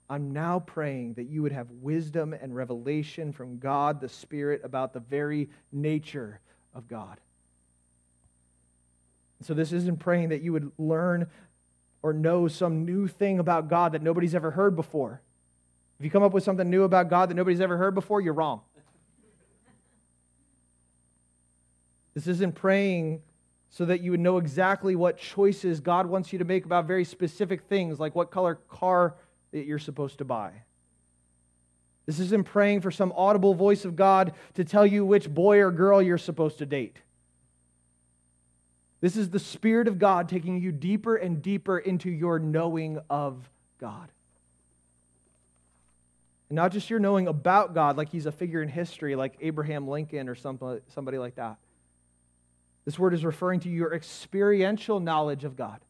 I'm 0.09 0.33
now 0.33 0.61
praying 0.61 1.15
that 1.15 1.29
you 1.29 1.43
would 1.43 1.53
have 1.53 1.71
wisdom 1.71 2.35
and 2.35 2.55
revelation 2.55 3.33
from 3.33 3.59
God 3.59 4.01
the 4.01 4.09
Spirit 4.09 4.61
about 4.63 4.93
the 4.93 5.01
very 5.01 5.49
nature 5.73 6.41
of 6.75 6.89
God. 6.89 7.19
So, 9.43 9.55
this 9.55 9.73
isn't 9.73 10.01
praying 10.01 10.31
that 10.31 10.43
you 10.43 10.53
would 10.53 10.73
learn 10.79 11.27
or 12.03 12.13
know 12.13 12.49
some 12.49 12.85
new 12.85 13.09
thing 13.09 13.39
about 13.39 13.69
God 13.69 13.93
that 13.93 14.03
nobody's 14.03 14.35
ever 14.35 14.51
heard 14.51 14.77
before. 14.77 15.23
If 15.99 16.05
you 16.05 16.11
come 16.11 16.23
up 16.23 16.33
with 16.33 16.45
something 16.45 16.69
new 16.69 16.83
about 16.83 17.09
God 17.09 17.31
that 17.31 17.35
nobody's 17.35 17.61
ever 17.61 17.77
heard 17.77 17.95
before, 17.95 18.21
you're 18.21 18.35
wrong. 18.35 18.61
This 22.15 22.27
isn't 22.27 22.55
praying 22.55 23.23
so 23.71 23.85
that 23.85 24.01
you 24.01 24.13
would 24.13 24.21
know 24.21 24.39
exactly 24.39 24.95
what 24.95 25.19
choices 25.19 25.81
God 25.81 26.07
wants 26.07 26.33
you 26.33 26.39
to 26.39 26.45
make 26.45 26.65
about 26.65 26.87
very 26.87 27.05
specific 27.05 27.63
things, 27.63 27.99
like 27.99 28.15
what 28.15 28.31
color 28.31 28.55
car 28.69 29.17
that 29.51 29.67
you're 29.67 29.81
supposed 29.81 30.19
to 30.19 30.25
buy. 30.25 30.53
This 32.07 32.21
isn't 32.21 32.45
praying 32.45 32.83
for 32.83 32.91
some 32.91 33.13
audible 33.17 33.55
voice 33.55 33.85
of 33.85 33.97
God 33.97 34.35
to 34.55 34.65
tell 34.65 34.87
you 34.87 35.05
which 35.05 35.33
boy 35.33 35.59
or 35.59 35.71
girl 35.71 36.03
you're 36.03 36.19
supposed 36.19 36.59
to 36.59 36.67
date. 36.67 36.99
This 39.01 39.17
is 39.17 39.31
the 39.31 39.39
Spirit 39.39 39.89
of 39.89 39.99
God 39.99 40.29
taking 40.29 40.61
you 40.61 40.71
deeper 40.71 41.17
and 41.17 41.43
deeper 41.43 41.79
into 41.79 42.11
your 42.11 42.39
knowing 42.39 43.01
of 43.11 43.51
God. 43.79 44.09
Not 46.55 46.73
just 46.73 46.89
your 46.89 47.01
knowing 47.01 47.27
about 47.27 47.75
God, 47.75 47.97
like 47.97 48.11
he's 48.11 48.27
a 48.27 48.33
figure 48.33 48.63
in 48.63 48.69
history, 48.69 49.17
like 49.17 49.35
Abraham 49.41 49.89
Lincoln 49.89 50.29
or 50.29 50.35
somebody 50.35 51.19
like 51.19 51.35
that. 51.35 51.57
This 52.85 52.99
word 52.99 53.15
is 53.15 53.25
referring 53.25 53.61
to 53.61 53.69
your 53.69 53.93
experiential 53.93 55.01
knowledge 55.01 55.45
of 55.45 55.57
God, 55.57 55.81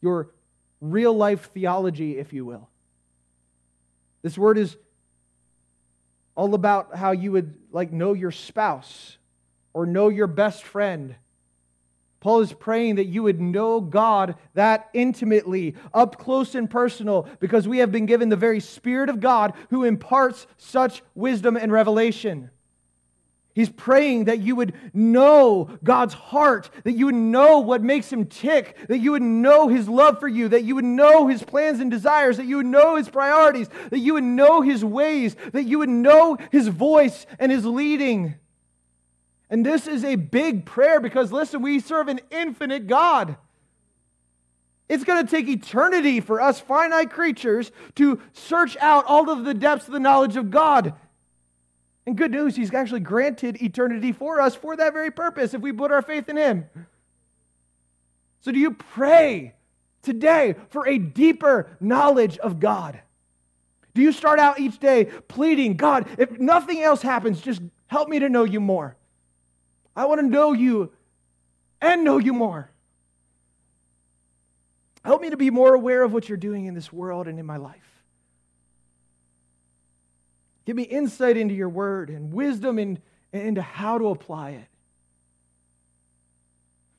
your 0.00 0.30
real 0.80 1.12
life 1.12 1.50
theology, 1.52 2.18
if 2.18 2.32
you 2.32 2.44
will. 2.44 2.68
This 4.22 4.38
word 4.38 4.58
is 4.58 4.76
all 6.34 6.54
about 6.54 6.96
how 6.96 7.12
you 7.12 7.32
would 7.32 7.54
like 7.70 7.92
know 7.92 8.12
your 8.12 8.30
spouse 8.30 9.18
or 9.72 9.86
know 9.86 10.08
your 10.08 10.26
best 10.26 10.62
friend. 10.62 11.14
Paul 12.24 12.40
is 12.40 12.54
praying 12.54 12.94
that 12.94 13.04
you 13.04 13.22
would 13.22 13.38
know 13.38 13.82
God 13.82 14.36
that 14.54 14.88
intimately, 14.94 15.74
up 15.92 16.18
close 16.18 16.54
and 16.54 16.70
personal, 16.70 17.28
because 17.38 17.68
we 17.68 17.78
have 17.80 17.92
been 17.92 18.06
given 18.06 18.30
the 18.30 18.34
very 18.34 18.60
Spirit 18.60 19.10
of 19.10 19.20
God 19.20 19.52
who 19.68 19.84
imparts 19.84 20.46
such 20.56 21.02
wisdom 21.14 21.54
and 21.54 21.70
revelation. 21.70 22.48
He's 23.54 23.68
praying 23.68 24.24
that 24.24 24.38
you 24.38 24.56
would 24.56 24.72
know 24.94 25.68
God's 25.84 26.14
heart, 26.14 26.70
that 26.84 26.92
you 26.92 27.04
would 27.04 27.14
know 27.14 27.58
what 27.58 27.82
makes 27.82 28.10
him 28.10 28.24
tick, 28.24 28.74
that 28.88 29.00
you 29.00 29.10
would 29.10 29.20
know 29.20 29.68
his 29.68 29.86
love 29.86 30.18
for 30.18 30.26
you, 30.26 30.48
that 30.48 30.64
you 30.64 30.76
would 30.76 30.84
know 30.86 31.26
his 31.26 31.42
plans 31.42 31.78
and 31.78 31.90
desires, 31.90 32.38
that 32.38 32.46
you 32.46 32.56
would 32.56 32.64
know 32.64 32.96
his 32.96 33.10
priorities, 33.10 33.68
that 33.90 33.98
you 33.98 34.14
would 34.14 34.24
know 34.24 34.62
his 34.62 34.82
ways, 34.82 35.36
that 35.52 35.64
you 35.64 35.80
would 35.80 35.90
know 35.90 36.38
his 36.50 36.68
voice 36.68 37.26
and 37.38 37.52
his 37.52 37.66
leading. 37.66 38.36
And 39.54 39.64
this 39.64 39.86
is 39.86 40.02
a 40.04 40.16
big 40.16 40.66
prayer 40.66 40.98
because, 40.98 41.30
listen, 41.30 41.62
we 41.62 41.78
serve 41.78 42.08
an 42.08 42.18
infinite 42.32 42.88
God. 42.88 43.36
It's 44.88 45.04
going 45.04 45.24
to 45.24 45.30
take 45.30 45.46
eternity 45.46 46.18
for 46.18 46.40
us 46.40 46.58
finite 46.58 47.12
creatures 47.12 47.70
to 47.94 48.20
search 48.32 48.76
out 48.78 49.04
all 49.04 49.30
of 49.30 49.44
the 49.44 49.54
depths 49.54 49.86
of 49.86 49.92
the 49.92 50.00
knowledge 50.00 50.34
of 50.34 50.50
God. 50.50 50.94
And 52.04 52.18
good 52.18 52.32
news, 52.32 52.56
He's 52.56 52.74
actually 52.74 52.98
granted 52.98 53.62
eternity 53.62 54.10
for 54.10 54.40
us 54.40 54.56
for 54.56 54.74
that 54.74 54.92
very 54.92 55.12
purpose 55.12 55.54
if 55.54 55.60
we 55.60 55.70
put 55.70 55.92
our 55.92 56.02
faith 56.02 56.28
in 56.28 56.36
Him. 56.36 56.64
So, 58.40 58.50
do 58.50 58.58
you 58.58 58.72
pray 58.72 59.54
today 60.02 60.56
for 60.70 60.88
a 60.88 60.98
deeper 60.98 61.76
knowledge 61.78 62.38
of 62.38 62.58
God? 62.58 63.00
Do 63.94 64.02
you 64.02 64.10
start 64.10 64.40
out 64.40 64.58
each 64.58 64.80
day 64.80 65.04
pleading, 65.28 65.76
God, 65.76 66.08
if 66.18 66.40
nothing 66.40 66.82
else 66.82 67.02
happens, 67.02 67.40
just 67.40 67.62
help 67.86 68.08
me 68.08 68.18
to 68.18 68.28
know 68.28 68.42
you 68.42 68.58
more? 68.58 68.96
I 69.96 70.06
want 70.06 70.20
to 70.20 70.26
know 70.26 70.52
you 70.52 70.92
and 71.80 72.04
know 72.04 72.18
you 72.18 72.32
more. 72.32 72.70
Help 75.04 75.20
me 75.20 75.30
to 75.30 75.36
be 75.36 75.50
more 75.50 75.74
aware 75.74 76.02
of 76.02 76.12
what 76.12 76.28
you're 76.28 76.38
doing 76.38 76.64
in 76.64 76.74
this 76.74 76.92
world 76.92 77.28
and 77.28 77.38
in 77.38 77.44
my 77.44 77.58
life. 77.58 77.76
Give 80.64 80.76
me 80.76 80.84
insight 80.84 81.36
into 81.36 81.54
your 81.54 81.68
word 81.68 82.08
and 82.08 82.32
wisdom 82.32 82.78
in, 82.78 82.98
into 83.32 83.60
how 83.60 83.98
to 83.98 84.08
apply 84.08 84.50
it. 84.50 84.66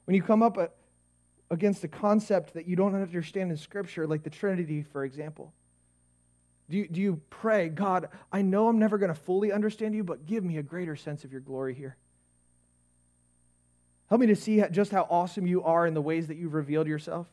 When 0.06 0.14
you 0.14 0.22
come 0.22 0.44
up 0.44 0.78
against 1.50 1.84
a 1.84 1.88
concept 1.88 2.54
that 2.54 2.68
you 2.68 2.76
don't 2.76 2.94
understand 2.94 3.50
in 3.50 3.58
Scripture, 3.58 4.06
like 4.06 4.22
the 4.22 4.30
Trinity, 4.30 4.84
for 4.84 5.04
example, 5.04 5.52
do 6.70 6.78
you, 6.78 6.88
do 6.88 7.02
you 7.02 7.22
pray, 7.32 7.70
God, 7.70 8.10
I 8.32 8.44
know 8.44 8.68
I'm 8.68 8.78
never 8.78 9.00
going 9.00 9.14
to 9.14 9.20
fully 9.20 9.52
understand 9.52 9.96
you, 9.96 10.04
but 10.04 10.28
give 10.28 10.44
me 10.44 10.58
a 10.58 10.64
greater 10.64 10.96
sense 10.96 11.24
of 11.24 11.32
your 11.32 11.42
glory 11.42 11.74
here? 11.74 11.96
Help 14.10 14.22
me 14.22 14.28
to 14.28 14.36
see 14.36 14.64
just 14.72 14.92
how 14.92 15.08
awesome 15.10 15.48
you 15.48 15.64
are 15.64 15.88
in 15.88 15.94
the 15.94 16.02
ways 16.02 16.28
that 16.28 16.38
you've 16.38 16.54
revealed 16.54 16.88
yourself. 16.88 17.28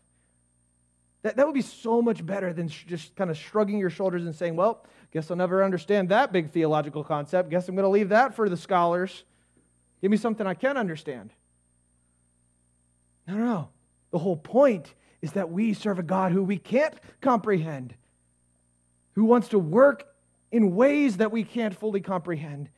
That, 1.22 1.36
that 1.36 1.46
would 1.46 1.54
be 1.54 1.62
so 1.62 2.02
much 2.02 2.24
better 2.24 2.52
than 2.52 2.68
just 2.68 3.14
kind 3.14 3.30
of 3.30 3.36
shrugging 3.36 3.78
your 3.78 3.90
shoulders 3.90 4.24
and 4.24 4.34
saying, 4.34 4.56
well, 4.56 4.84
Guess 5.12 5.30
I'll 5.30 5.36
never 5.36 5.62
understand 5.62 6.08
that 6.08 6.32
big 6.32 6.50
theological 6.50 7.04
concept. 7.04 7.50
Guess 7.50 7.68
I'm 7.68 7.76
going 7.76 7.84
to 7.84 7.90
leave 7.90 8.08
that 8.08 8.34
for 8.34 8.48
the 8.48 8.56
scholars. 8.56 9.24
Give 10.00 10.10
me 10.10 10.16
something 10.16 10.46
I 10.46 10.54
can 10.54 10.76
understand. 10.76 11.30
No, 13.28 13.34
no, 13.34 13.44
no. 13.44 13.68
The 14.10 14.18
whole 14.18 14.36
point 14.36 14.94
is 15.20 15.32
that 15.32 15.50
we 15.50 15.74
serve 15.74 15.98
a 15.98 16.02
God 16.02 16.32
who 16.32 16.42
we 16.42 16.56
can't 16.56 16.94
comprehend, 17.20 17.94
who 19.14 19.24
wants 19.24 19.48
to 19.48 19.58
work 19.58 20.06
in 20.50 20.74
ways 20.74 21.18
that 21.18 21.30
we 21.30 21.44
can't 21.44 21.76
fully 21.76 22.00
comprehend, 22.00 22.70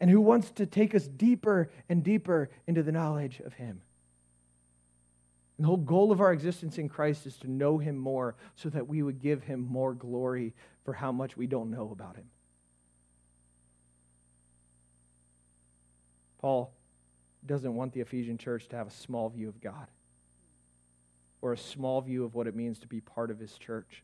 and 0.00 0.10
who 0.10 0.20
wants 0.20 0.50
to 0.52 0.66
take 0.66 0.94
us 0.94 1.06
deeper 1.06 1.70
and 1.88 2.02
deeper 2.02 2.50
into 2.66 2.82
the 2.82 2.92
knowledge 2.92 3.40
of 3.40 3.54
Him. 3.54 3.80
And 5.56 5.64
the 5.64 5.68
whole 5.68 5.76
goal 5.76 6.12
of 6.12 6.20
our 6.20 6.32
existence 6.32 6.78
in 6.78 6.88
Christ 6.88 7.26
is 7.26 7.36
to 7.38 7.50
know 7.50 7.78
Him 7.78 7.96
more 7.96 8.34
so 8.56 8.68
that 8.70 8.88
we 8.88 9.02
would 9.02 9.20
give 9.20 9.42
Him 9.42 9.60
more 9.60 9.94
glory 9.94 10.54
for 10.84 10.92
how 10.92 11.12
much 11.12 11.36
we 11.36 11.46
don't 11.46 11.70
know 11.70 11.90
about 11.92 12.16
Him. 12.16 12.26
Paul 16.38 16.72
doesn't 17.46 17.74
want 17.74 17.92
the 17.92 18.00
Ephesian 18.00 18.36
church 18.36 18.68
to 18.68 18.76
have 18.76 18.86
a 18.86 18.92
small 18.92 19.30
view 19.30 19.48
of 19.48 19.60
God 19.60 19.86
or 21.40 21.52
a 21.52 21.58
small 21.58 22.00
view 22.00 22.24
of 22.24 22.34
what 22.34 22.46
it 22.46 22.54
means 22.54 22.78
to 22.80 22.86
be 22.86 23.00
part 23.00 23.30
of 23.30 23.38
His 23.38 23.56
church. 23.56 24.02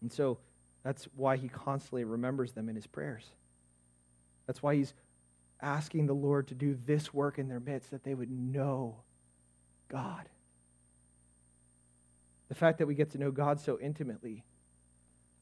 And 0.00 0.10
so 0.10 0.38
that's 0.82 1.04
why 1.14 1.36
he 1.36 1.48
constantly 1.48 2.04
remembers 2.04 2.52
them 2.52 2.68
in 2.68 2.74
his 2.74 2.86
prayers. 2.86 3.24
That's 4.50 4.64
why 4.64 4.74
he's 4.74 4.94
asking 5.62 6.06
the 6.06 6.12
Lord 6.12 6.48
to 6.48 6.56
do 6.56 6.76
this 6.84 7.14
work 7.14 7.38
in 7.38 7.46
their 7.46 7.60
midst, 7.60 7.92
that 7.92 8.02
they 8.02 8.16
would 8.16 8.32
know 8.32 8.96
God. 9.88 10.28
the 12.48 12.56
fact 12.56 12.78
that 12.78 12.88
we 12.88 12.96
get 12.96 13.10
to 13.10 13.18
know 13.18 13.30
God 13.30 13.60
so 13.60 13.78
intimately 13.78 14.42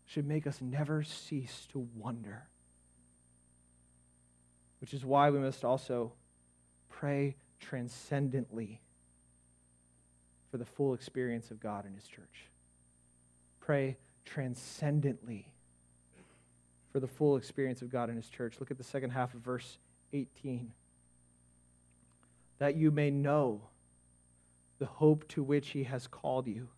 should 0.05 0.27
make 0.27 0.47
us 0.47 0.61
never 0.61 1.03
cease 1.03 1.67
to 1.73 1.89
wonder. 1.97 2.49
Which 4.83 4.93
is 4.93 5.07
why 5.07 5.31
we 5.31 5.39
must 5.39 5.65
also 5.65 6.13
pray 6.91 7.37
transcendently 7.61 8.83
for 10.51 10.59
the 10.59 10.67
full 10.67 10.93
experience 10.93 11.51
of 11.51 11.61
God 11.61 11.87
in 11.87 11.95
His 11.95 12.07
church. 12.07 12.51
Pray 13.59 13.97
transcendently 14.27 15.55
for 16.93 17.01
the 17.01 17.07
full 17.07 17.37
experience 17.37 17.83
of 17.83 17.91
God 17.91 18.11
in 18.11 18.17
His 18.17 18.29
church. 18.29 18.57
Look 18.61 18.71
at 18.71 18.79
the 18.79 18.85
second 18.85 19.11
half 19.11 19.35
of 19.35 19.41
verse 19.41 19.79
18. 20.13 20.73
That 22.59 22.77
you 22.77 22.91
may 22.91 23.11
know 23.11 23.63
the 24.79 24.87
hope 24.87 25.29
to 25.29 25.43
which 25.43 25.71
He 25.71 25.85
has 25.85 26.07
called 26.07 26.47
you 26.47 26.69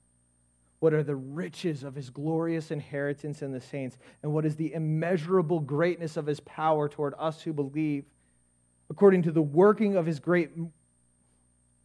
what 0.81 0.95
are 0.95 1.03
the 1.03 1.15
riches 1.15 1.85
of 1.85 1.95
his 1.95 2.09
glorious 2.09 2.71
inheritance 2.71 3.43
in 3.43 3.53
the 3.53 3.61
saints? 3.61 3.99
And 4.23 4.33
what 4.33 4.47
is 4.47 4.57
the 4.57 4.73
immeasurable 4.73 5.61
greatness 5.61 6.17
of 6.17 6.27
his 6.27 6.41
power 6.41 6.89
toward 6.89 7.15
us 7.19 7.43
who 7.43 7.53
believe? 7.53 8.07
According 8.89 9.23
to 9.23 9.31
the 9.31 9.43
working 9.43 9.97
of 9.97 10.07
his 10.07 10.19
great 10.19 10.51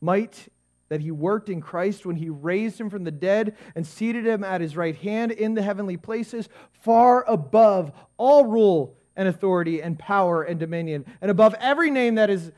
might 0.01 0.47
that 0.89 1.01
he 1.01 1.11
worked 1.11 1.49
in 1.49 1.61
Christ 1.61 2.05
when 2.05 2.15
he 2.15 2.29
raised 2.29 2.79
him 2.79 2.89
from 2.89 3.03
the 3.03 3.11
dead 3.11 3.55
and 3.75 3.85
seated 3.85 4.25
him 4.25 4.43
at 4.43 4.61
his 4.61 4.77
right 4.77 4.95
hand 4.95 5.31
in 5.31 5.53
the 5.53 5.61
heavenly 5.61 5.97
places, 5.97 6.47
far 6.71 7.25
above 7.27 7.91
all 8.17 8.45
rule 8.45 8.97
and 9.15 9.27
authority 9.27 9.81
and 9.81 9.97
power 9.97 10.43
and 10.43 10.59
dominion, 10.59 11.05
and 11.21 11.31
above 11.31 11.55
every 11.59 11.89
name 11.89 12.15
that 12.15 12.29
is 12.29 12.51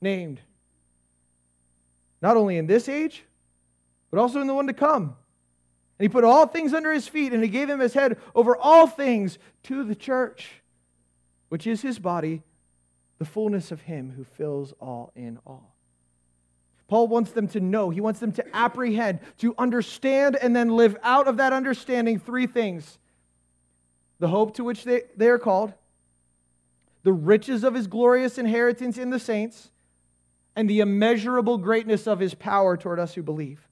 named, 0.00 0.40
not 2.22 2.36
only 2.36 2.56
in 2.56 2.66
this 2.66 2.88
age, 2.88 3.24
but 4.10 4.18
also 4.20 4.40
in 4.40 4.46
the 4.46 4.54
one 4.54 4.66
to 4.66 4.72
come. 4.72 5.16
And 5.98 6.04
he 6.04 6.08
put 6.08 6.24
all 6.24 6.46
things 6.46 6.72
under 6.72 6.92
his 6.92 7.06
feet, 7.06 7.32
and 7.32 7.42
he 7.42 7.48
gave 7.48 7.68
him 7.68 7.80
his 7.80 7.94
head 7.94 8.16
over 8.34 8.56
all 8.56 8.86
things 8.86 9.38
to 9.64 9.84
the 9.84 9.94
church, 9.94 10.62
which 11.48 11.66
is 11.66 11.82
his 11.82 11.98
body, 11.98 12.42
the 13.18 13.24
fullness 13.24 13.70
of 13.70 13.82
him 13.82 14.12
who 14.16 14.24
fills 14.24 14.72
all 14.80 15.12
in 15.14 15.38
all. 15.46 15.73
Paul 16.94 17.08
wants 17.08 17.32
them 17.32 17.48
to 17.48 17.58
know, 17.58 17.90
he 17.90 18.00
wants 18.00 18.20
them 18.20 18.30
to 18.30 18.56
apprehend, 18.56 19.18
to 19.38 19.52
understand, 19.58 20.36
and 20.36 20.54
then 20.54 20.68
live 20.68 20.96
out 21.02 21.26
of 21.26 21.38
that 21.38 21.52
understanding 21.52 22.20
three 22.20 22.46
things 22.46 23.00
the 24.20 24.28
hope 24.28 24.54
to 24.54 24.62
which 24.62 24.84
they, 24.84 25.02
they 25.16 25.26
are 25.26 25.40
called, 25.40 25.72
the 27.02 27.12
riches 27.12 27.64
of 27.64 27.74
his 27.74 27.88
glorious 27.88 28.38
inheritance 28.38 28.96
in 28.96 29.10
the 29.10 29.18
saints, 29.18 29.72
and 30.54 30.70
the 30.70 30.78
immeasurable 30.78 31.58
greatness 31.58 32.06
of 32.06 32.20
his 32.20 32.32
power 32.32 32.76
toward 32.76 33.00
us 33.00 33.12
who 33.12 33.24
believe. 33.24 33.66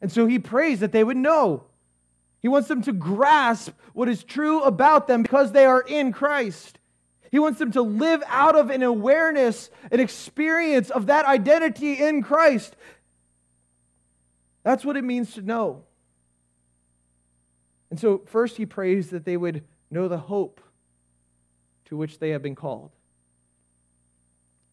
And 0.00 0.10
so 0.10 0.24
he 0.24 0.38
prays 0.38 0.80
that 0.80 0.92
they 0.92 1.04
would 1.04 1.18
know. 1.18 1.64
He 2.40 2.48
wants 2.48 2.66
them 2.66 2.80
to 2.84 2.94
grasp 2.94 3.74
what 3.92 4.08
is 4.08 4.24
true 4.24 4.62
about 4.62 5.06
them 5.06 5.22
because 5.22 5.52
they 5.52 5.66
are 5.66 5.82
in 5.82 6.12
Christ. 6.12 6.78
He 7.32 7.38
wants 7.38 7.58
them 7.58 7.72
to 7.72 7.80
live 7.80 8.22
out 8.28 8.54
of 8.54 8.68
an 8.68 8.82
awareness, 8.82 9.70
an 9.90 10.00
experience 10.00 10.90
of 10.90 11.06
that 11.06 11.24
identity 11.24 11.94
in 11.94 12.22
Christ. 12.22 12.76
That's 14.64 14.84
what 14.84 14.98
it 14.98 15.02
means 15.02 15.32
to 15.34 15.40
know. 15.40 15.84
And 17.90 17.98
so, 17.98 18.22
first, 18.26 18.58
he 18.58 18.66
prays 18.66 19.08
that 19.10 19.24
they 19.24 19.38
would 19.38 19.64
know 19.90 20.08
the 20.08 20.18
hope 20.18 20.60
to 21.86 21.96
which 21.96 22.18
they 22.18 22.30
have 22.30 22.42
been 22.42 22.54
called. 22.54 22.90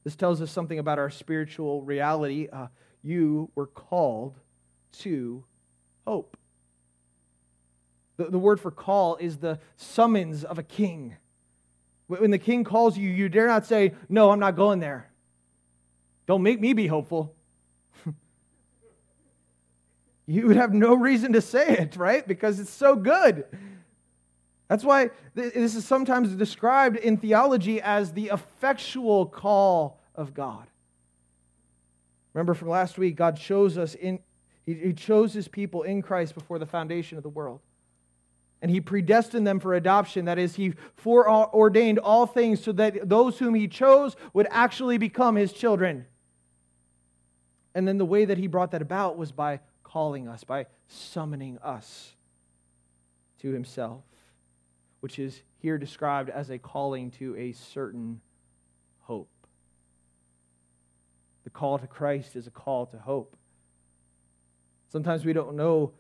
This 0.04 0.18
tells 0.18 0.42
us 0.42 0.52
something 0.52 0.80
about 0.80 1.00
our 1.00 1.10
spiritual 1.10 1.82
reality. 1.84 2.50
Uh, 2.52 2.68
you 3.02 3.52
were 3.56 3.68
called 3.68 4.36
to 5.00 5.46
hope. 6.06 6.36
The, 8.18 8.26
the 8.26 8.40
word 8.40 8.60
for 8.60 8.70
call 8.70 9.16
is 9.16 9.38
the 9.38 9.60
summons 9.78 10.44
of 10.44 10.60
a 10.60 10.64
king. 10.64 11.16
When 12.10 12.32
the 12.32 12.40
king 12.40 12.64
calls 12.64 12.98
you, 12.98 13.08
you 13.08 13.30
dare 13.30 13.46
not 13.46 13.68
say, 13.68 13.94
No, 14.10 14.32
I'm 14.32 14.40
not 14.40 14.56
going 14.56 14.80
there. 14.80 15.12
Don't 16.26 16.42
make 16.42 16.60
me 16.60 16.74
be 16.74 16.88
hopeful. 16.88 17.36
you 20.26 20.48
would 20.48 20.56
have 20.56 20.74
no 20.74 20.96
reason 20.96 21.34
to 21.34 21.42
say 21.42 21.68
it, 21.68 21.96
right? 21.96 22.28
Because 22.28 22.60
it's 22.60 22.72
so 22.72 22.96
good. 22.96 23.46
That's 24.68 24.84
why 24.84 25.12
this 25.36 25.76
is 25.76 25.86
sometimes 25.86 26.30
described 26.36 26.98
in 26.98 27.18
theology 27.18 27.80
as 27.80 28.12
the 28.14 28.32
effectual 28.34 29.28
call 29.28 30.00
of 30.16 30.34
God. 30.34 30.66
Remember 32.34 32.56
from 32.56 32.70
last 32.70 32.98
week, 32.98 33.16
God 33.16 33.38
shows 33.38 33.78
us 33.78 33.94
in, 33.94 34.20
he 34.66 34.94
chose 34.94 35.34
his 35.34 35.48
people 35.48 35.84
in 35.84 36.02
Christ 36.02 36.34
before 36.34 36.58
the 36.58 36.66
foundation 36.66 37.18
of 37.18 37.24
the 37.24 37.30
world. 37.30 37.60
And 38.62 38.70
he 38.70 38.82
predestined 38.82 39.48
them 39.48 39.60
for 39.60 39.74
adoption. 39.74 40.26
That 40.26 40.38
is, 40.38 40.56
he 40.56 40.74
foreordained 40.98 42.00
all 42.00 42.26
things 42.26 42.62
so 42.62 42.72
that 42.74 43.08
those 43.08 43.40
whom 43.40 43.56
he 43.56 43.68
chose 43.68 44.16
would 44.34 44.48
actually 44.52 44.98
become 44.98 45.36
his 45.36 45.54
children. 45.54 46.06
And 47.74 47.88
then 47.88 47.98
the 47.98 48.06
way 48.06 48.26
that 48.26 48.38
he 48.38 48.48
brought 48.48 48.72
that 48.72 48.82
about 48.82 49.18
was 49.18 49.32
by 49.32 49.62
calling 49.84 50.28
us, 50.28 50.44
by 50.44 50.66
summoning 50.88 51.58
us 51.60 52.14
to 53.42 53.52
himself, 53.52 54.04
which 55.00 55.20
is 55.20 55.42
here 55.60 55.78
described 55.78 56.30
as 56.30 56.50
a 56.50 56.58
calling 56.58 57.12
to 57.12 57.36
a 57.38 57.54
certain 57.54 58.20
hope. 59.02 59.30
The 61.46 61.50
call 61.50 61.80
to 61.80 61.88
Christ 61.88 62.36
is 62.36 62.48
a 62.48 62.52
call 62.52 62.86
to 62.88 62.98
hope. 62.98 63.38
Sometimes 64.92 65.24
we 65.24 65.34
don't 65.34 65.56
know 65.56 65.94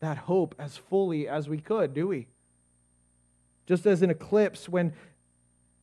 that 0.00 0.16
hope 0.18 0.54
as 0.58 0.76
fully 0.76 1.28
as 1.28 1.48
we 1.48 1.58
could, 1.58 1.94
do 1.94 2.08
we? 2.08 2.28
Just 3.66 3.86
as 3.86 4.02
an 4.02 4.10
eclipse, 4.10 4.68
when 4.68 4.92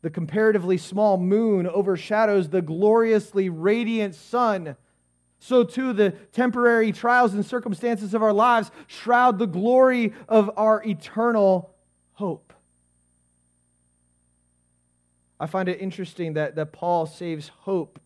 the 0.02 0.10
comparatively 0.10 0.78
small 0.78 1.18
moon 1.18 1.68
overshadows 1.68 2.50
the 2.50 2.62
gloriously 2.62 3.50
radiant 3.50 4.16
sun, 4.16 4.76
so 5.40 5.64
too 5.64 5.94
the 5.94 6.12
temporary 6.32 6.92
trials 6.92 7.34
and 7.34 7.46
circumstances 7.46 8.14
of 8.14 8.24
our 8.24 8.34
lives 8.34 8.72
shroud 8.88 9.38
the 9.38 9.48
glory 9.48 10.14
of 10.28 10.50
our 10.58 10.84
eternal 10.86 11.74
hope. 12.14 12.54
I 15.40 15.48
find 15.48 15.68
it 15.68 15.82
interesting 15.82 16.34
that, 16.34 16.56
that 16.56 16.72
Paul 16.72 17.06
saves 17.06 17.50
hope 17.50 18.00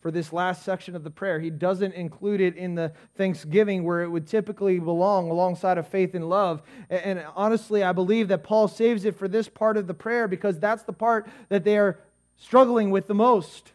for 0.00 0.10
this 0.10 0.32
last 0.32 0.64
section 0.64 0.94
of 0.94 1.02
the 1.02 1.10
prayer. 1.10 1.40
He 1.40 1.50
doesn't 1.50 1.94
include 1.94 2.40
it 2.40 2.56
in 2.56 2.74
the 2.74 2.92
thanksgiving 3.16 3.84
where 3.84 4.02
it 4.02 4.08
would 4.08 4.26
typically 4.26 4.78
belong 4.78 5.30
alongside 5.30 5.76
of 5.78 5.88
faith 5.88 6.14
and 6.14 6.28
love. 6.28 6.62
And 6.88 7.24
honestly, 7.34 7.82
I 7.82 7.92
believe 7.92 8.28
that 8.28 8.44
Paul 8.44 8.68
saves 8.68 9.04
it 9.04 9.16
for 9.16 9.26
this 9.26 9.48
part 9.48 9.76
of 9.76 9.86
the 9.86 9.94
prayer 9.94 10.28
because 10.28 10.58
that's 10.58 10.84
the 10.84 10.92
part 10.92 11.28
that 11.48 11.64
they 11.64 11.76
are 11.78 11.98
struggling 12.36 12.90
with 12.90 13.08
the 13.08 13.14
most. 13.14 13.72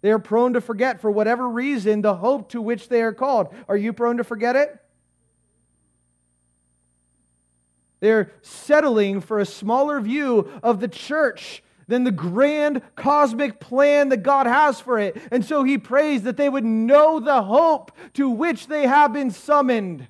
They 0.00 0.10
are 0.10 0.18
prone 0.18 0.52
to 0.52 0.60
forget, 0.60 1.00
for 1.00 1.10
whatever 1.10 1.48
reason, 1.48 2.02
the 2.02 2.16
hope 2.16 2.50
to 2.50 2.60
which 2.60 2.88
they 2.88 3.00
are 3.00 3.14
called. 3.14 3.54
Are 3.68 3.76
you 3.76 3.92
prone 3.92 4.18
to 4.18 4.24
forget 4.24 4.54
it? 4.54 4.78
They're 8.00 8.32
settling 8.42 9.22
for 9.22 9.38
a 9.38 9.46
smaller 9.46 9.98
view 10.00 10.50
of 10.62 10.80
the 10.80 10.88
church 10.88 11.62
than 11.86 12.04
the 12.04 12.12
grand 12.12 12.82
cosmic 12.96 13.60
plan 13.60 14.08
that 14.10 14.22
God 14.22 14.46
has 14.46 14.80
for 14.80 14.98
it. 14.98 15.16
And 15.30 15.44
so 15.44 15.64
he 15.64 15.78
prays 15.78 16.22
that 16.22 16.36
they 16.36 16.48
would 16.48 16.64
know 16.64 17.20
the 17.20 17.42
hope 17.42 17.92
to 18.14 18.28
which 18.28 18.66
they 18.66 18.86
have 18.86 19.12
been 19.12 19.30
summoned. 19.30 20.08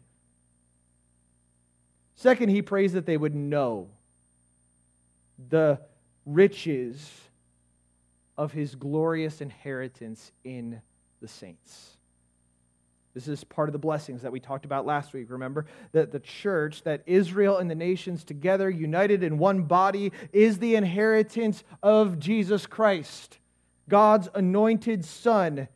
Second, 2.14 2.48
he 2.48 2.62
prays 2.62 2.92
that 2.92 3.06
they 3.06 3.16
would 3.16 3.34
know 3.34 3.88
the 5.50 5.80
riches 6.24 7.10
of 8.36 8.52
his 8.52 8.74
glorious 8.74 9.40
inheritance 9.40 10.32
in 10.42 10.80
the 11.20 11.28
saints. 11.28 11.93
This 13.14 13.28
is 13.28 13.44
part 13.44 13.68
of 13.68 13.72
the 13.72 13.78
blessings 13.78 14.22
that 14.22 14.32
we 14.32 14.40
talked 14.40 14.64
about 14.64 14.84
last 14.84 15.12
week. 15.12 15.30
Remember 15.30 15.66
that 15.92 16.10
the 16.10 16.18
church, 16.18 16.82
that 16.82 17.04
Israel 17.06 17.58
and 17.58 17.70
the 17.70 17.76
nations 17.76 18.24
together, 18.24 18.68
united 18.68 19.22
in 19.22 19.38
one 19.38 19.62
body, 19.62 20.10
is 20.32 20.58
the 20.58 20.74
inheritance 20.74 21.62
of 21.80 22.18
Jesus 22.18 22.66
Christ, 22.66 23.38
God's 23.88 24.28
anointed 24.34 25.04
Son. 25.04 25.68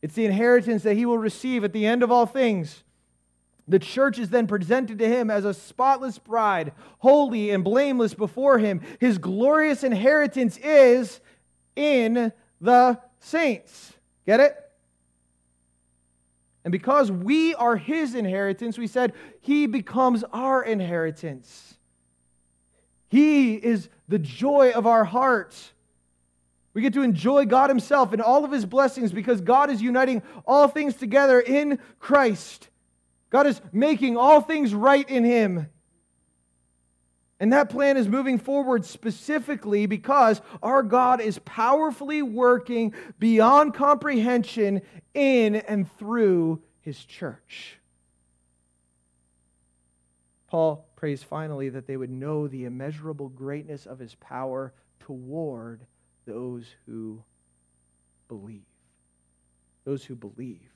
It's 0.00 0.14
the 0.14 0.24
inheritance 0.24 0.82
that 0.84 0.94
he 0.94 1.04
will 1.04 1.18
receive 1.18 1.64
at 1.64 1.74
the 1.74 1.84
end 1.84 2.02
of 2.02 2.10
all 2.10 2.24
things. 2.24 2.82
The 3.68 3.78
church 3.78 4.18
is 4.18 4.30
then 4.30 4.46
presented 4.46 4.98
to 5.00 5.06
him 5.06 5.30
as 5.30 5.44
a 5.44 5.52
spotless 5.52 6.18
bride, 6.18 6.72
holy 7.00 7.50
and 7.50 7.62
blameless 7.62 8.14
before 8.14 8.58
him. 8.58 8.80
His 8.98 9.18
glorious 9.18 9.84
inheritance 9.84 10.56
is 10.56 11.20
in 11.76 12.32
the 12.58 12.98
saints. 13.18 13.92
Get 14.26 14.40
it? 14.40 14.69
And 16.64 16.72
because 16.72 17.10
we 17.10 17.54
are 17.54 17.76
his 17.76 18.14
inheritance, 18.14 18.76
we 18.76 18.86
said 18.86 19.14
he 19.40 19.66
becomes 19.66 20.24
our 20.32 20.62
inheritance. 20.62 21.78
He 23.08 23.54
is 23.54 23.88
the 24.08 24.18
joy 24.18 24.72
of 24.72 24.86
our 24.86 25.04
heart. 25.04 25.72
We 26.74 26.82
get 26.82 26.94
to 26.94 27.02
enjoy 27.02 27.46
God 27.46 27.70
himself 27.70 28.12
and 28.12 28.22
all 28.22 28.44
of 28.44 28.52
his 28.52 28.64
blessings 28.64 29.10
because 29.10 29.40
God 29.40 29.70
is 29.70 29.82
uniting 29.82 30.22
all 30.46 30.68
things 30.68 30.94
together 30.94 31.40
in 31.40 31.78
Christ. 31.98 32.68
God 33.30 33.46
is 33.46 33.60
making 33.72 34.16
all 34.16 34.40
things 34.40 34.74
right 34.74 35.08
in 35.08 35.24
him. 35.24 35.68
And 37.40 37.54
that 37.54 37.70
plan 37.70 37.96
is 37.96 38.06
moving 38.06 38.38
forward 38.38 38.84
specifically 38.84 39.86
because 39.86 40.42
our 40.62 40.82
God 40.82 41.22
is 41.22 41.38
powerfully 41.38 42.20
working 42.20 42.94
beyond 43.18 43.72
comprehension 43.72 44.82
in 45.14 45.56
and 45.56 45.90
through 45.98 46.62
his 46.82 47.02
church. 47.02 47.78
Paul 50.48 50.86
prays 50.96 51.22
finally 51.22 51.70
that 51.70 51.86
they 51.86 51.96
would 51.96 52.10
know 52.10 52.46
the 52.46 52.66
immeasurable 52.66 53.30
greatness 53.30 53.86
of 53.86 53.98
his 53.98 54.14
power 54.16 54.74
toward 54.98 55.80
those 56.26 56.66
who 56.84 57.22
believe. 58.28 58.66
Those 59.84 60.04
who 60.04 60.14
believe. 60.14 60.68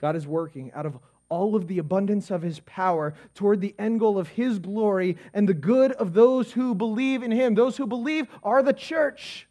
God 0.00 0.14
is 0.14 0.28
working 0.28 0.70
out 0.74 0.86
of 0.86 0.98
all 1.28 1.56
of 1.56 1.68
the 1.68 1.78
abundance 1.78 2.30
of 2.30 2.42
his 2.42 2.60
power 2.60 3.14
toward 3.34 3.60
the 3.60 3.74
end 3.78 4.00
goal 4.00 4.18
of 4.18 4.28
his 4.28 4.58
glory 4.58 5.16
and 5.32 5.48
the 5.48 5.54
good 5.54 5.92
of 5.92 6.14
those 6.14 6.52
who 6.52 6.74
believe 6.74 7.22
in 7.22 7.30
him. 7.30 7.54
Those 7.54 7.76
who 7.76 7.86
believe 7.86 8.26
are 8.42 8.62
the 8.62 8.72
church. 8.72 9.48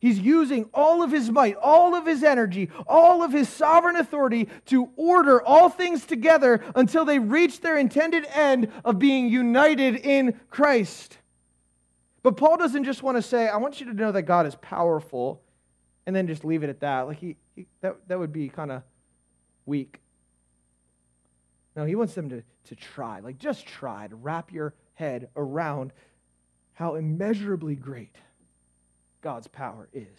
He's 0.00 0.20
using 0.20 0.70
all 0.72 1.02
of 1.02 1.10
his 1.10 1.28
might, 1.28 1.56
all 1.56 1.94
of 1.94 2.06
his 2.06 2.22
energy, 2.22 2.70
all 2.86 3.22
of 3.22 3.32
his 3.32 3.48
sovereign 3.48 3.96
authority 3.96 4.48
to 4.66 4.90
order 4.96 5.42
all 5.42 5.68
things 5.68 6.06
together 6.06 6.62
until 6.76 7.04
they 7.04 7.18
reach 7.18 7.60
their 7.60 7.76
intended 7.76 8.24
end 8.32 8.68
of 8.84 9.00
being 9.00 9.28
united 9.28 9.96
in 9.96 10.38
Christ. 10.50 11.18
But 12.22 12.36
Paul 12.36 12.58
doesn't 12.58 12.84
just 12.84 13.02
want 13.02 13.16
to 13.16 13.22
say, 13.22 13.48
I 13.48 13.56
want 13.56 13.80
you 13.80 13.86
to 13.86 13.94
know 13.94 14.12
that 14.12 14.22
God 14.22 14.46
is 14.46 14.54
powerful, 14.56 15.42
and 16.06 16.14
then 16.14 16.26
just 16.26 16.44
leave 16.44 16.62
it 16.62 16.70
at 16.70 16.80
that. 16.80 17.02
Like 17.02 17.18
he, 17.18 17.36
he 17.56 17.66
that, 17.80 17.96
that 18.06 18.18
would 18.18 18.32
be 18.32 18.48
kind 18.48 18.70
of 18.70 18.82
weak. 19.68 20.00
No, 21.76 21.84
he 21.84 21.94
wants 21.94 22.14
them 22.14 22.28
to, 22.30 22.42
to 22.64 22.74
try, 22.74 23.20
like 23.20 23.38
just 23.38 23.66
try 23.66 24.08
to 24.08 24.16
wrap 24.16 24.52
your 24.52 24.74
head 24.94 25.28
around 25.36 25.92
how 26.72 26.96
immeasurably 26.96 27.76
great 27.76 28.16
God's 29.20 29.46
power 29.46 29.88
is. 29.92 30.18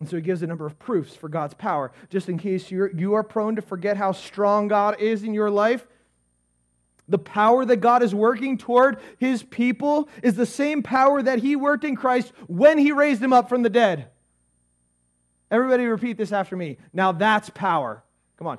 And 0.00 0.08
so 0.08 0.16
he 0.16 0.22
gives 0.22 0.42
a 0.42 0.46
number 0.46 0.66
of 0.66 0.78
proofs 0.78 1.14
for 1.14 1.28
God's 1.28 1.54
power. 1.54 1.92
Just 2.08 2.28
in 2.28 2.38
case 2.38 2.70
you're, 2.70 2.90
you 2.90 3.14
are 3.14 3.22
prone 3.22 3.56
to 3.56 3.62
forget 3.62 3.96
how 3.96 4.12
strong 4.12 4.66
God 4.66 4.98
is 4.98 5.22
in 5.22 5.34
your 5.34 5.50
life, 5.50 5.86
the 7.06 7.18
power 7.18 7.64
that 7.64 7.76
God 7.76 8.02
is 8.02 8.14
working 8.14 8.56
toward 8.56 8.98
his 9.18 9.42
people 9.42 10.08
is 10.22 10.34
the 10.34 10.46
same 10.46 10.82
power 10.82 11.22
that 11.22 11.40
he 11.40 11.54
worked 11.54 11.84
in 11.84 11.96
Christ 11.96 12.32
when 12.46 12.78
he 12.78 12.92
raised 12.92 13.22
him 13.22 13.32
up 13.32 13.48
from 13.48 13.62
the 13.62 13.68
dead. 13.68 14.08
Everybody 15.50 15.86
repeat 15.86 16.16
this 16.16 16.32
after 16.32 16.56
me. 16.56 16.78
Now 16.92 17.12
that's 17.12 17.50
power. 17.50 18.02
Come 18.38 18.46
on. 18.46 18.58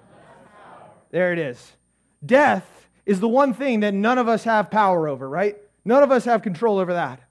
There 1.11 1.33
it 1.33 1.39
is. 1.39 1.71
Death 2.25 2.89
is 3.05 3.19
the 3.19 3.27
one 3.27 3.53
thing 3.53 3.81
that 3.81 3.93
none 3.93 4.17
of 4.17 4.27
us 4.27 4.43
have 4.43 4.71
power 4.71 5.07
over, 5.07 5.27
right? 5.27 5.57
None 5.83 6.03
of 6.03 6.11
us 6.11 6.25
have 6.25 6.41
control 6.41 6.77
over 6.77 6.93
that. 6.93 7.21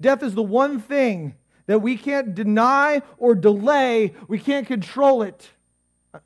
Death 0.00 0.22
is 0.22 0.34
the 0.34 0.42
one 0.42 0.80
thing 0.80 1.34
that 1.66 1.80
we 1.80 1.96
can't 1.96 2.34
deny 2.34 3.02
or 3.18 3.34
delay, 3.34 4.14
we 4.28 4.38
can't 4.38 4.66
control 4.66 5.22
it. 5.22 5.50
It 6.14 6.20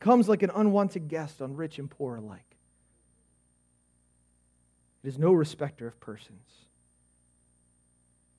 comes 0.00 0.28
like 0.28 0.42
an 0.42 0.50
unwanted 0.54 1.08
guest 1.08 1.40
on 1.40 1.56
rich 1.56 1.78
and 1.78 1.90
poor 1.90 2.16
alike. 2.16 2.56
It 5.04 5.08
is 5.08 5.18
no 5.18 5.32
respecter 5.32 5.86
of 5.86 5.98
persons. 6.00 6.48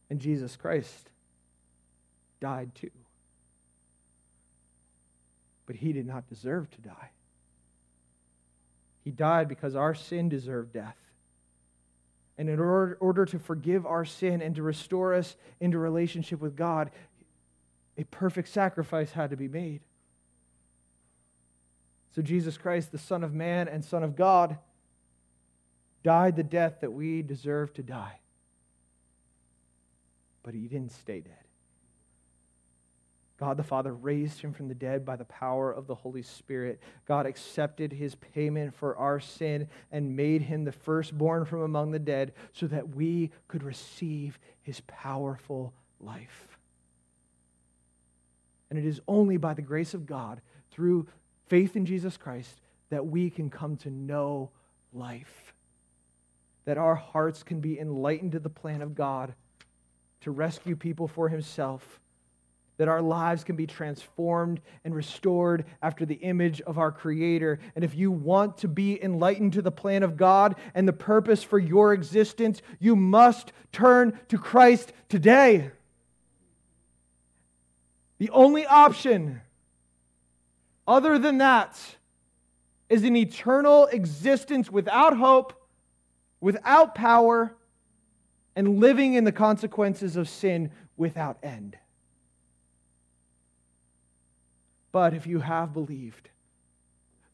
And 0.09 0.19
Jesus 0.19 0.55
Christ 0.55 1.10
died 2.41 2.75
too. 2.75 2.91
But 5.65 5.77
he 5.77 5.93
did 5.93 6.05
not 6.05 6.27
deserve 6.27 6.69
to 6.71 6.81
die. 6.81 7.11
He 9.05 9.11
died 9.11 9.47
because 9.47 9.75
our 9.75 9.95
sin 9.95 10.27
deserved 10.27 10.73
death. 10.73 10.97
And 12.37 12.49
in 12.49 12.59
order, 12.59 12.97
order 12.99 13.25
to 13.25 13.39
forgive 13.39 13.85
our 13.85 14.03
sin 14.03 14.41
and 14.41 14.55
to 14.55 14.63
restore 14.63 15.13
us 15.13 15.35
into 15.59 15.77
relationship 15.77 16.41
with 16.41 16.55
God, 16.55 16.91
a 17.97 18.03
perfect 18.05 18.49
sacrifice 18.49 19.11
had 19.11 19.29
to 19.29 19.37
be 19.37 19.47
made. 19.47 19.81
So 22.15 22.21
Jesus 22.21 22.57
Christ, 22.57 22.91
the 22.91 22.97
Son 22.97 23.23
of 23.23 23.33
Man 23.33 23.67
and 23.67 23.85
Son 23.85 24.03
of 24.03 24.15
God, 24.15 24.57
died 26.03 26.35
the 26.35 26.43
death 26.43 26.81
that 26.81 26.91
we 26.91 27.21
deserve 27.21 27.73
to 27.75 27.83
die. 27.83 28.19
But 30.43 30.53
he 30.53 30.67
didn't 30.67 30.91
stay 30.91 31.21
dead. 31.21 31.40
God 33.41 33.57
the 33.57 33.63
Father 33.63 33.91
raised 33.91 34.39
him 34.39 34.53
from 34.53 34.67
the 34.67 34.75
dead 34.75 35.03
by 35.03 35.15
the 35.15 35.25
power 35.25 35.71
of 35.71 35.87
the 35.87 35.95
Holy 35.95 36.21
Spirit. 36.21 36.79
God 37.07 37.25
accepted 37.25 37.91
his 37.91 38.13
payment 38.13 38.75
for 38.75 38.95
our 38.97 39.19
sin 39.19 39.67
and 39.91 40.15
made 40.15 40.43
him 40.43 40.63
the 40.63 40.71
firstborn 40.71 41.45
from 41.45 41.61
among 41.61 41.89
the 41.89 41.97
dead 41.97 42.33
so 42.53 42.67
that 42.67 42.95
we 42.95 43.31
could 43.47 43.63
receive 43.63 44.37
his 44.61 44.81
powerful 44.81 45.73
life. 45.99 46.59
And 48.69 48.77
it 48.77 48.85
is 48.85 49.01
only 49.07 49.37
by 49.37 49.55
the 49.55 49.63
grace 49.63 49.95
of 49.95 50.05
God, 50.05 50.39
through 50.69 51.07
faith 51.47 51.75
in 51.75 51.87
Jesus 51.87 52.17
Christ, 52.17 52.61
that 52.91 53.07
we 53.07 53.31
can 53.31 53.49
come 53.49 53.75
to 53.77 53.89
know 53.89 54.51
life. 54.93 55.55
That 56.65 56.77
our 56.77 56.93
hearts 56.93 57.41
can 57.41 57.59
be 57.59 57.79
enlightened 57.79 58.33
to 58.33 58.39
the 58.39 58.49
plan 58.51 58.83
of 58.83 58.93
God 58.93 59.33
to 60.19 60.29
rescue 60.29 60.75
people 60.75 61.07
for 61.07 61.27
himself 61.27 62.00
that 62.81 62.87
our 62.87 63.03
lives 63.03 63.43
can 63.43 63.55
be 63.55 63.67
transformed 63.67 64.59
and 64.83 64.95
restored 64.95 65.65
after 65.83 66.03
the 66.03 66.15
image 66.15 66.61
of 66.61 66.79
our 66.79 66.91
Creator. 66.91 67.59
And 67.75 67.85
if 67.85 67.93
you 67.93 68.09
want 68.11 68.57
to 68.57 68.67
be 68.67 68.99
enlightened 69.03 69.53
to 69.53 69.61
the 69.61 69.71
plan 69.71 70.01
of 70.01 70.17
God 70.17 70.55
and 70.73 70.87
the 70.87 70.91
purpose 70.91 71.43
for 71.43 71.59
your 71.59 71.93
existence, 71.93 72.63
you 72.79 72.95
must 72.95 73.51
turn 73.71 74.19
to 74.29 74.39
Christ 74.39 74.93
today. 75.09 75.69
The 78.17 78.31
only 78.31 78.65
option 78.65 79.41
other 80.87 81.19
than 81.19 81.37
that 81.37 81.79
is 82.89 83.03
an 83.03 83.15
eternal 83.15 83.85
existence 83.85 84.71
without 84.71 85.15
hope, 85.15 85.53
without 86.39 86.95
power, 86.95 87.55
and 88.55 88.79
living 88.79 89.13
in 89.13 89.23
the 89.23 89.31
consequences 89.31 90.15
of 90.15 90.27
sin 90.27 90.71
without 90.97 91.37
end. 91.43 91.77
But 94.91 95.13
if 95.13 95.25
you 95.27 95.39
have 95.39 95.73
believed, 95.73 96.29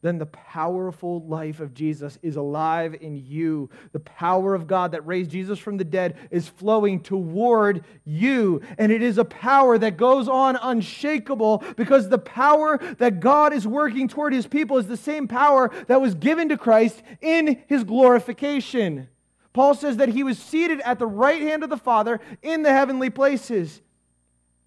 then 0.00 0.18
the 0.18 0.26
powerful 0.26 1.26
life 1.26 1.58
of 1.58 1.74
Jesus 1.74 2.18
is 2.22 2.36
alive 2.36 2.94
in 3.00 3.16
you. 3.16 3.68
The 3.90 3.98
power 3.98 4.54
of 4.54 4.68
God 4.68 4.92
that 4.92 5.04
raised 5.04 5.32
Jesus 5.32 5.58
from 5.58 5.76
the 5.76 5.84
dead 5.84 6.16
is 6.30 6.48
flowing 6.48 7.02
toward 7.02 7.84
you. 8.04 8.62
And 8.78 8.92
it 8.92 9.02
is 9.02 9.18
a 9.18 9.24
power 9.24 9.76
that 9.76 9.96
goes 9.96 10.28
on 10.28 10.54
unshakable 10.54 11.64
because 11.76 12.08
the 12.08 12.18
power 12.18 12.78
that 12.98 13.18
God 13.18 13.52
is 13.52 13.66
working 13.66 14.06
toward 14.06 14.32
his 14.32 14.46
people 14.46 14.78
is 14.78 14.86
the 14.86 14.96
same 14.96 15.26
power 15.26 15.68
that 15.88 16.00
was 16.00 16.14
given 16.14 16.48
to 16.50 16.56
Christ 16.56 17.02
in 17.20 17.60
his 17.66 17.82
glorification. 17.82 19.08
Paul 19.52 19.74
says 19.74 19.96
that 19.96 20.10
he 20.10 20.22
was 20.22 20.38
seated 20.38 20.80
at 20.82 21.00
the 21.00 21.08
right 21.08 21.42
hand 21.42 21.64
of 21.64 21.70
the 21.70 21.76
Father 21.76 22.20
in 22.40 22.62
the 22.62 22.72
heavenly 22.72 23.10
places. 23.10 23.80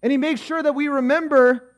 And 0.02 0.12
he 0.12 0.18
makes 0.18 0.42
sure 0.42 0.62
that 0.62 0.74
we 0.74 0.88
remember 0.88 1.71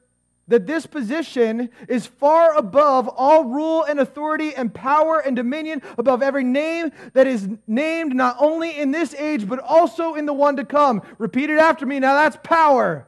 that 0.49 0.67
this 0.67 0.87
position 0.87 1.71
is 1.89 2.07
far 2.07 2.55
above 2.55 3.09
all 3.09 3.45
rule 3.45 3.83
and 3.85 3.99
authority 3.99 4.55
and 4.55 4.73
power 4.75 5.19
and 5.19 5.37
dominion, 5.37 5.83
above 5.97 6.23
every 6.23 6.45
name 6.45 6.93
that 7.15 7.27
is 7.27 7.49
named 7.67 8.15
not 8.15 8.37
only 8.39 8.79
in 8.79 8.91
this 8.91 9.15
age, 9.15 9.49
but 9.49 9.59
also 9.61 10.15
in 10.15 10.27
the 10.27 10.33
one 10.33 10.57
to 10.57 10.65
come. 10.65 11.03
Repeat 11.19 11.51
it 11.51 11.59
after 11.59 11.87
me. 11.87 11.99
Now 11.99 12.15
that's 12.15 12.37
power. 12.43 13.07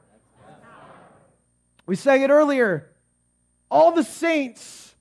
We 1.87 1.95
sang 1.95 2.23
it 2.23 2.31
earlier. 2.31 2.91
All 3.71 3.93
the 3.93 4.05
saints, 4.05 4.95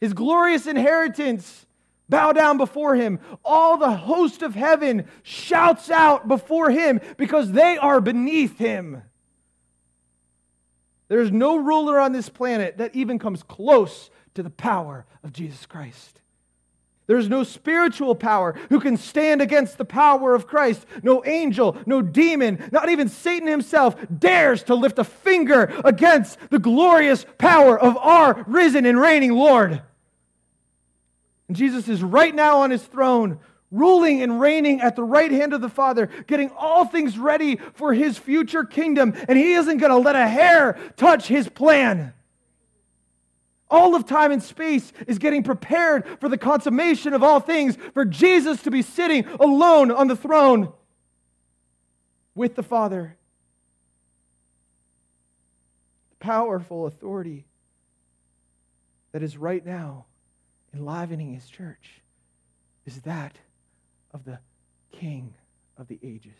his 0.00 0.12
glorious 0.12 0.66
inheritance, 0.66 1.66
bow 2.08 2.32
down 2.32 2.56
before 2.56 2.94
him. 2.94 3.20
All 3.44 3.76
the 3.76 3.92
host 3.92 4.42
of 4.42 4.54
heaven 4.54 5.06
shouts 5.22 5.90
out 5.90 6.28
before 6.28 6.70
him 6.70 7.00
because 7.16 7.52
they 7.52 7.78
are 7.78 8.00
beneath 8.00 8.58
him. 8.58 9.02
There's 11.08 11.32
no 11.32 11.56
ruler 11.56 11.98
on 11.98 12.12
this 12.12 12.28
planet 12.28 12.78
that 12.78 12.94
even 12.94 13.18
comes 13.18 13.42
close 13.42 14.10
to 14.34 14.42
the 14.42 14.50
power 14.50 15.06
of 15.24 15.32
Jesus 15.32 15.66
Christ. 15.66 16.20
There's 17.08 17.30
no 17.30 17.42
spiritual 17.42 18.14
power 18.14 18.54
who 18.68 18.80
can 18.80 18.98
stand 18.98 19.40
against 19.40 19.78
the 19.78 19.86
power 19.86 20.34
of 20.34 20.46
Christ. 20.46 20.84
No 21.02 21.24
angel, 21.24 21.78
no 21.86 22.02
demon, 22.02 22.68
not 22.70 22.90
even 22.90 23.08
Satan 23.08 23.48
himself 23.48 23.96
dares 24.18 24.62
to 24.64 24.74
lift 24.74 24.98
a 24.98 25.04
finger 25.04 25.72
against 25.86 26.38
the 26.50 26.58
glorious 26.58 27.24
power 27.38 27.80
of 27.80 27.96
our 27.96 28.44
risen 28.46 28.84
and 28.84 29.00
reigning 29.00 29.32
Lord. 29.32 29.80
And 31.48 31.56
Jesus 31.56 31.88
is 31.88 32.02
right 32.02 32.34
now 32.34 32.58
on 32.58 32.70
his 32.70 32.84
throne, 32.84 33.38
ruling 33.70 34.22
and 34.22 34.40
reigning 34.40 34.80
at 34.80 34.96
the 34.96 35.04
right 35.04 35.30
hand 35.30 35.52
of 35.52 35.60
the 35.60 35.68
Father, 35.68 36.08
getting 36.26 36.50
all 36.56 36.86
things 36.86 37.18
ready 37.18 37.56
for 37.74 37.92
his 37.92 38.16
future 38.16 38.64
kingdom, 38.64 39.14
and 39.28 39.38
he 39.38 39.52
isn't 39.52 39.78
going 39.78 39.92
to 39.92 39.98
let 39.98 40.16
a 40.16 40.26
hair 40.26 40.78
touch 40.96 41.28
his 41.28 41.48
plan. 41.48 42.12
All 43.70 43.94
of 43.94 44.06
time 44.06 44.32
and 44.32 44.42
space 44.42 44.92
is 45.06 45.18
getting 45.18 45.42
prepared 45.42 46.06
for 46.20 46.28
the 46.30 46.38
consummation 46.38 47.12
of 47.12 47.22
all 47.22 47.40
things, 47.40 47.76
for 47.92 48.04
Jesus 48.04 48.62
to 48.62 48.70
be 48.70 48.80
sitting 48.80 49.26
alone 49.38 49.90
on 49.90 50.08
the 50.08 50.16
throne 50.16 50.72
with 52.34 52.54
the 52.54 52.62
Father. 52.62 53.16
Powerful 56.18 56.86
authority 56.86 57.44
that 59.12 59.22
is 59.22 59.36
right 59.36 59.64
now 59.64 60.06
enlivening 60.74 61.34
his 61.34 61.46
church 61.48 62.00
is 62.86 63.02
that 63.02 63.36
of 64.12 64.24
the 64.24 64.38
King 64.92 65.34
of 65.76 65.88
the 65.88 65.98
ages. 66.02 66.38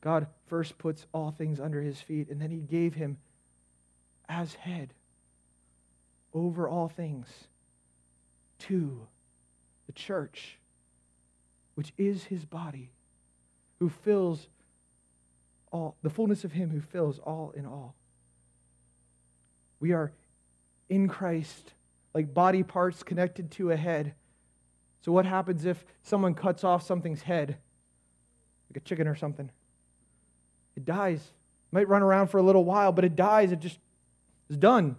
God 0.00 0.26
first 0.46 0.78
puts 0.78 1.06
all 1.12 1.30
things 1.30 1.60
under 1.60 1.82
his 1.82 2.00
feet, 2.00 2.28
and 2.30 2.40
then 2.40 2.50
he 2.50 2.58
gave 2.58 2.94
him 2.94 3.18
as 4.28 4.54
head 4.54 4.94
over 6.32 6.68
all 6.68 6.88
things 6.88 7.26
to 8.60 9.06
the 9.86 9.92
church, 9.92 10.58
which 11.74 11.92
is 11.98 12.24
his 12.24 12.44
body, 12.44 12.90
who 13.78 13.88
fills 13.88 14.46
all, 15.72 15.96
the 16.02 16.10
fullness 16.10 16.44
of 16.44 16.52
him 16.52 16.70
who 16.70 16.80
fills 16.80 17.18
all 17.18 17.52
in 17.56 17.66
all. 17.66 17.94
We 19.80 19.92
are 19.92 20.12
in 20.88 21.08
Christ, 21.08 21.72
like 22.14 22.34
body 22.34 22.62
parts 22.62 23.02
connected 23.02 23.50
to 23.52 23.70
a 23.70 23.76
head. 23.76 24.14
So, 25.02 25.12
what 25.12 25.26
happens 25.26 25.64
if 25.64 25.84
someone 26.02 26.34
cuts 26.34 26.64
off 26.64 26.82
something's 26.86 27.22
head, 27.22 27.56
like 28.70 28.76
a 28.76 28.80
chicken 28.80 29.06
or 29.06 29.14
something? 29.14 29.50
It 30.76 30.84
dies. 30.84 31.20
It 31.20 31.74
might 31.74 31.88
run 31.88 32.02
around 32.02 32.28
for 32.28 32.38
a 32.38 32.42
little 32.42 32.64
while, 32.64 32.92
but 32.92 33.04
it 33.04 33.16
dies. 33.16 33.52
It 33.52 33.60
just 33.60 33.78
is 34.48 34.56
done. 34.56 34.96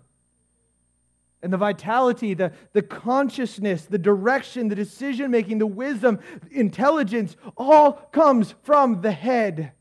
And 1.44 1.52
the 1.52 1.58
vitality, 1.58 2.34
the, 2.34 2.54
the 2.74 2.84
consciousness, 2.84 3.86
the 3.86 3.98
direction, 3.98 4.68
the 4.68 4.76
decision 4.76 5.32
making, 5.32 5.58
the 5.58 5.68
wisdom, 5.68 6.20
intelligence, 6.52 7.36
all 7.58 7.94
comes 7.94 8.54
from 8.64 9.02
the 9.02 9.12
head. 9.12 9.72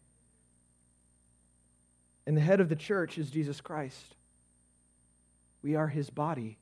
And 2.26 2.36
the 2.36 2.40
head 2.40 2.60
of 2.60 2.68
the 2.68 2.76
church 2.76 3.18
is 3.18 3.30
Jesus 3.30 3.60
Christ. 3.60 4.14
We 5.62 5.74
are 5.74 5.88
his 5.88 6.08
body. 6.08 6.58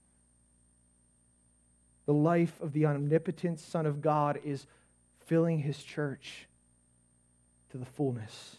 The 2.08 2.14
life 2.14 2.58
of 2.62 2.72
the 2.72 2.86
omnipotent 2.86 3.60
Son 3.60 3.84
of 3.84 4.00
God 4.00 4.40
is 4.42 4.66
filling 5.26 5.58
his 5.58 5.82
church 5.82 6.48
to 7.70 7.76
the 7.76 7.84
fullness. 7.84 8.56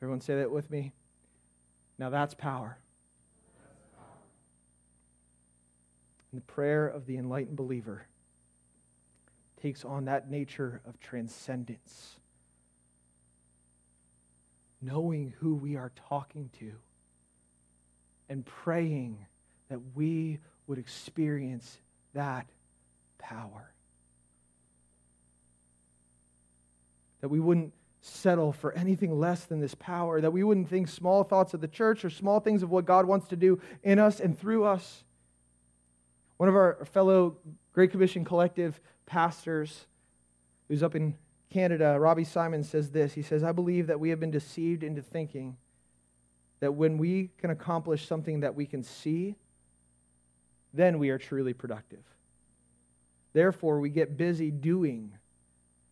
Everyone 0.00 0.22
say 0.22 0.36
that 0.36 0.50
with 0.50 0.70
me? 0.70 0.94
Now 1.98 2.08
that's 2.08 2.32
power. 2.32 2.78
And 6.32 6.40
the 6.40 6.46
prayer 6.46 6.88
of 6.88 7.04
the 7.04 7.18
enlightened 7.18 7.56
believer 7.56 8.06
takes 9.60 9.84
on 9.84 10.06
that 10.06 10.30
nature 10.30 10.80
of 10.88 10.98
transcendence. 11.00 12.18
Knowing 14.80 15.34
who 15.40 15.54
we 15.54 15.76
are 15.76 15.92
talking 16.08 16.48
to 16.60 16.72
and 18.30 18.46
praying 18.46 19.26
that 19.68 19.80
we 19.94 20.38
would 20.68 20.78
experience 20.78 21.78
that 22.14 22.46
power. 23.18 23.72
That 27.20 27.28
we 27.28 27.40
wouldn't 27.40 27.72
settle 28.00 28.52
for 28.52 28.72
anything 28.72 29.18
less 29.18 29.44
than 29.44 29.60
this 29.60 29.74
power, 29.74 30.20
that 30.20 30.30
we 30.30 30.44
wouldn't 30.44 30.68
think 30.68 30.86
small 30.86 31.24
thoughts 31.24 31.52
of 31.52 31.60
the 31.60 31.68
church 31.68 32.04
or 32.04 32.10
small 32.10 32.38
things 32.38 32.62
of 32.62 32.70
what 32.70 32.84
God 32.84 33.06
wants 33.06 33.28
to 33.28 33.36
do 33.36 33.60
in 33.82 33.98
us 33.98 34.20
and 34.20 34.38
through 34.38 34.64
us. 34.64 35.02
One 36.36 36.48
of 36.48 36.54
our 36.54 36.84
fellow 36.92 37.36
Great 37.72 37.90
Commission 37.90 38.24
Collective 38.24 38.80
pastors, 39.06 39.86
who's 40.68 40.82
up 40.82 40.94
in 40.94 41.16
Canada, 41.50 41.98
Robbie 41.98 42.24
Simon, 42.24 42.62
says 42.62 42.90
this. 42.90 43.14
He 43.14 43.22
says, 43.22 43.42
I 43.42 43.52
believe 43.52 43.88
that 43.88 43.98
we 43.98 44.10
have 44.10 44.20
been 44.20 44.30
deceived 44.30 44.84
into 44.84 45.02
thinking 45.02 45.56
that 46.60 46.72
when 46.72 46.98
we 46.98 47.30
can 47.38 47.50
accomplish 47.50 48.06
something 48.06 48.40
that 48.40 48.54
we 48.54 48.66
can 48.66 48.82
see, 48.82 49.36
then 50.72 50.98
we 50.98 51.10
are 51.10 51.18
truly 51.18 51.52
productive. 51.52 52.04
Therefore, 53.32 53.80
we 53.80 53.90
get 53.90 54.16
busy 54.16 54.50
doing 54.50 55.12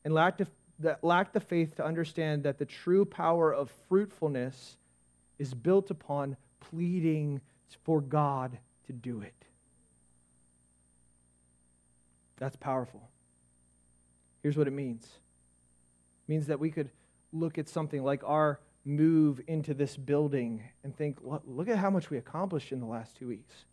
and 0.05 0.15
lack 0.15 0.39
the, 0.39 0.99
lack 1.03 1.33
the 1.33 1.41
faith 1.41 1.77
to 1.77 1.85
understand 1.85 2.45
that 2.45 2.59
the 2.59 2.65
true 2.65 3.05
power 3.05 3.53
of 3.53 3.71
fruitfulness 3.89 4.77
is 5.39 5.53
built 5.55 5.91
upon 5.91 6.37
pleading 6.61 7.41
for 7.85 8.01
God 8.01 8.59
to 8.87 8.93
do 8.93 9.21
it. 9.21 9.35
That's 12.39 12.57
powerful. 12.57 13.09
Here's 14.43 14.57
what 14.57 14.69
it 14.69 14.73
means 14.73 15.05
it 15.05 16.31
means 16.31 16.47
that 16.47 16.61
we 16.61 16.71
could 16.71 16.91
look 17.33 17.59
at 17.59 17.69
something 17.69 18.03
like 18.03 18.23
our 18.25 18.61
move 18.85 19.41
into 19.49 19.75
this 19.75 19.97
building 19.97 20.63
and 20.85 20.97
think, 20.97 21.19
look 21.23 21.69
at 21.69 21.77
how 21.77 21.91
much 21.91 22.11
we 22.11 22.19
accomplished 22.19 22.73
in 22.73 22.81
the 22.81 22.87
last 22.87 23.17
two 23.17 23.29
weeks. 23.29 23.65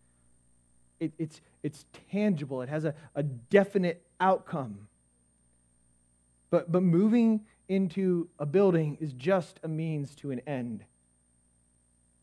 It, 1.03 1.11
it's, 1.19 1.41
it's 1.63 1.85
tangible, 2.11 2.61
it 2.61 2.69
has 2.69 2.85
a, 2.85 2.95
a 3.13 3.23
definite 3.23 4.05
outcome. 4.21 4.87
But, 6.49 6.71
but 6.71 6.81
moving 6.81 7.41
into 7.67 8.29
a 8.39 8.45
building 8.45 8.97
is 9.01 9.11
just 9.13 9.59
a 9.63 9.67
means 9.67 10.15
to 10.15 10.31
an 10.31 10.39
end. 10.47 10.85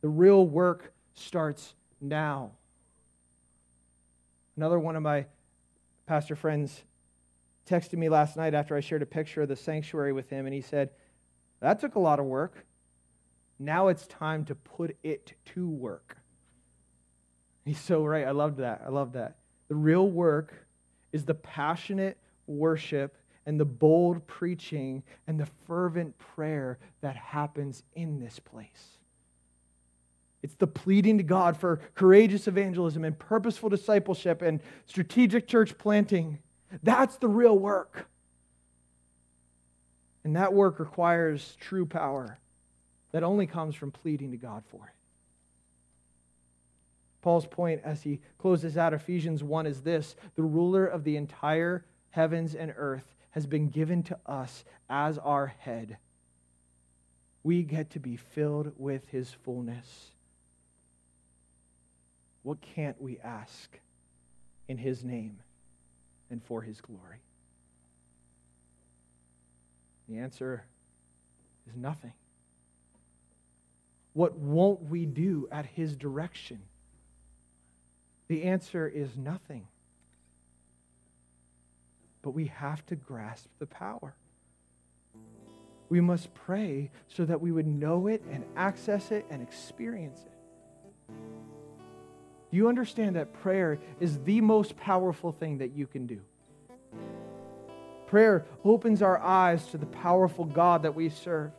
The 0.00 0.08
real 0.08 0.46
work 0.46 0.92
starts 1.14 1.74
now. 2.00 2.52
Another 4.56 4.78
one 4.78 4.96
of 4.96 5.02
my 5.02 5.26
pastor 6.06 6.36
friends 6.36 6.82
texted 7.68 7.98
me 7.98 8.08
last 8.08 8.36
night 8.36 8.54
after 8.54 8.74
I 8.74 8.80
shared 8.80 9.02
a 9.02 9.06
picture 9.06 9.42
of 9.42 9.48
the 9.48 9.56
sanctuary 9.56 10.12
with 10.12 10.30
him, 10.30 10.46
and 10.46 10.54
he 10.54 10.62
said, 10.62 10.90
That 11.60 11.80
took 11.80 11.96
a 11.96 12.00
lot 12.00 12.18
of 12.18 12.24
work. 12.24 12.64
Now 13.58 13.88
it's 13.88 14.06
time 14.06 14.46
to 14.46 14.54
put 14.54 14.96
it 15.02 15.34
to 15.54 15.68
work. 15.68 16.19
He's 17.64 17.78
so 17.78 18.04
right. 18.04 18.26
I 18.26 18.30
loved 18.30 18.58
that. 18.58 18.82
I 18.84 18.88
love 18.88 19.12
that. 19.12 19.36
The 19.68 19.74
real 19.74 20.08
work 20.08 20.54
is 21.12 21.24
the 21.24 21.34
passionate 21.34 22.16
worship 22.46 23.16
and 23.46 23.58
the 23.58 23.64
bold 23.64 24.26
preaching 24.26 25.02
and 25.26 25.38
the 25.38 25.48
fervent 25.66 26.16
prayer 26.18 26.78
that 27.00 27.16
happens 27.16 27.82
in 27.94 28.18
this 28.20 28.38
place. 28.38 28.98
It's 30.42 30.54
the 30.54 30.66
pleading 30.66 31.18
to 31.18 31.24
God 31.24 31.56
for 31.56 31.80
courageous 31.94 32.48
evangelism 32.48 33.04
and 33.04 33.18
purposeful 33.18 33.68
discipleship 33.68 34.40
and 34.40 34.60
strategic 34.86 35.46
church 35.46 35.76
planting. 35.76 36.38
That's 36.82 37.16
the 37.16 37.28
real 37.28 37.58
work. 37.58 38.06
And 40.24 40.36
that 40.36 40.52
work 40.52 40.78
requires 40.78 41.56
true 41.60 41.86
power 41.86 42.38
that 43.12 43.22
only 43.22 43.46
comes 43.46 43.74
from 43.74 43.90
pleading 43.90 44.30
to 44.30 44.36
God 44.36 44.62
for 44.70 44.86
it. 44.86 44.99
Paul's 47.22 47.46
point 47.46 47.80
as 47.84 48.02
he 48.02 48.20
closes 48.38 48.76
out 48.76 48.94
Ephesians 48.94 49.44
1 49.44 49.66
is 49.66 49.82
this 49.82 50.16
the 50.36 50.42
ruler 50.42 50.86
of 50.86 51.04
the 51.04 51.16
entire 51.16 51.84
heavens 52.10 52.54
and 52.54 52.72
earth 52.76 53.14
has 53.30 53.46
been 53.46 53.68
given 53.68 54.02
to 54.04 54.18
us 54.26 54.64
as 54.88 55.18
our 55.18 55.46
head. 55.46 55.98
We 57.42 57.62
get 57.62 57.90
to 57.90 58.00
be 58.00 58.16
filled 58.16 58.72
with 58.76 59.08
his 59.08 59.30
fullness. 59.30 60.10
What 62.42 62.60
can't 62.60 63.00
we 63.00 63.18
ask 63.18 63.78
in 64.68 64.78
his 64.78 65.04
name 65.04 65.38
and 66.30 66.42
for 66.42 66.62
his 66.62 66.80
glory? 66.80 67.22
The 70.08 70.18
answer 70.18 70.64
is 71.68 71.76
nothing. 71.76 72.12
What 74.12 74.36
won't 74.36 74.82
we 74.90 75.06
do 75.06 75.48
at 75.52 75.66
his 75.66 75.96
direction? 75.96 76.60
The 78.30 78.44
answer 78.44 78.86
is 78.86 79.16
nothing. 79.16 79.66
But 82.22 82.30
we 82.30 82.46
have 82.46 82.86
to 82.86 82.94
grasp 82.94 83.48
the 83.58 83.66
power. 83.66 84.14
We 85.88 86.00
must 86.00 86.32
pray 86.32 86.92
so 87.08 87.24
that 87.24 87.40
we 87.40 87.50
would 87.50 87.66
know 87.66 88.06
it 88.06 88.22
and 88.30 88.44
access 88.54 89.10
it 89.10 89.26
and 89.30 89.42
experience 89.42 90.20
it. 90.20 91.12
Do 92.52 92.56
you 92.56 92.68
understand 92.68 93.16
that 93.16 93.32
prayer 93.32 93.80
is 93.98 94.20
the 94.20 94.40
most 94.40 94.76
powerful 94.76 95.32
thing 95.32 95.58
that 95.58 95.72
you 95.74 95.88
can 95.88 96.06
do? 96.06 96.20
Prayer 98.06 98.46
opens 98.62 99.02
our 99.02 99.18
eyes 99.18 99.66
to 99.72 99.76
the 99.76 99.86
powerful 99.86 100.44
God 100.44 100.84
that 100.84 100.94
we 100.94 101.08
serve. 101.08 101.50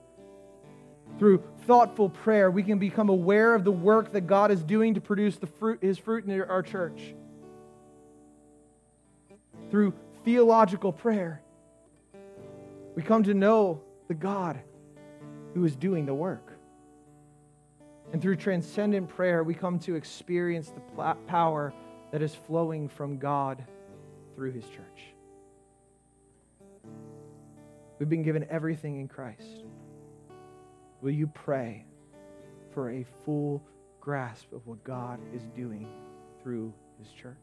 Through 1.19 1.43
thoughtful 1.65 2.09
prayer, 2.09 2.49
we 2.49 2.63
can 2.63 2.79
become 2.79 3.09
aware 3.09 3.53
of 3.53 3.63
the 3.63 3.71
work 3.71 4.13
that 4.13 4.21
God 4.21 4.51
is 4.51 4.63
doing 4.63 4.95
to 4.95 5.01
produce 5.01 5.37
the 5.37 5.47
fruit, 5.47 5.79
His 5.81 5.97
fruit 5.97 6.25
in 6.25 6.41
our 6.41 6.63
church. 6.63 7.13
through 9.69 9.93
theological 10.25 10.91
prayer. 10.91 11.41
We 12.95 13.01
come 13.01 13.23
to 13.23 13.33
know 13.33 13.81
the 14.09 14.13
God 14.13 14.59
who 15.53 15.63
is 15.65 15.75
doing 15.75 16.05
the 16.05 16.13
work. 16.13 16.57
And 18.11 18.21
through 18.21 18.35
transcendent 18.35 19.07
prayer, 19.07 19.43
we 19.43 19.53
come 19.53 19.79
to 19.79 19.95
experience 19.95 20.69
the 20.69 21.15
power 21.27 21.73
that 22.11 22.21
is 22.21 22.35
flowing 22.35 22.89
from 22.89 23.17
God 23.17 23.63
through 24.35 24.51
his 24.51 24.65
church. 24.65 25.13
We've 27.99 28.09
been 28.09 28.23
given 28.23 28.45
everything 28.49 28.99
in 28.99 29.07
Christ. 29.07 29.63
Will 31.01 31.11
you 31.11 31.25
pray 31.27 31.83
for 32.71 32.91
a 32.91 33.05
full 33.25 33.63
grasp 33.99 34.53
of 34.53 34.65
what 34.67 34.83
God 34.83 35.19
is 35.33 35.41
doing 35.55 35.87
through 36.41 36.71
his 36.99 37.11
church? 37.11 37.35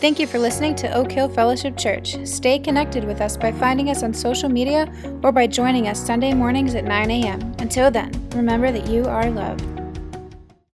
Thank 0.00 0.18
you 0.18 0.26
for 0.26 0.38
listening 0.38 0.74
to 0.76 0.92
Oak 0.94 1.10
Hill 1.10 1.28
Fellowship 1.28 1.76
Church. 1.76 2.16
Stay 2.24 2.58
connected 2.60 3.04
with 3.04 3.20
us 3.20 3.36
by 3.36 3.52
finding 3.52 3.90
us 3.90 4.02
on 4.04 4.14
social 4.14 4.48
media 4.48 4.92
or 5.22 5.32
by 5.32 5.48
joining 5.48 5.88
us 5.88 6.04
Sunday 6.04 6.32
mornings 6.32 6.76
at 6.76 6.84
9 6.84 7.10
a.m. 7.10 7.40
Until 7.58 7.90
then, 7.90 8.12
remember 8.30 8.70
that 8.70 8.88
you 8.88 9.04
are 9.04 9.30
loved. 9.30 9.81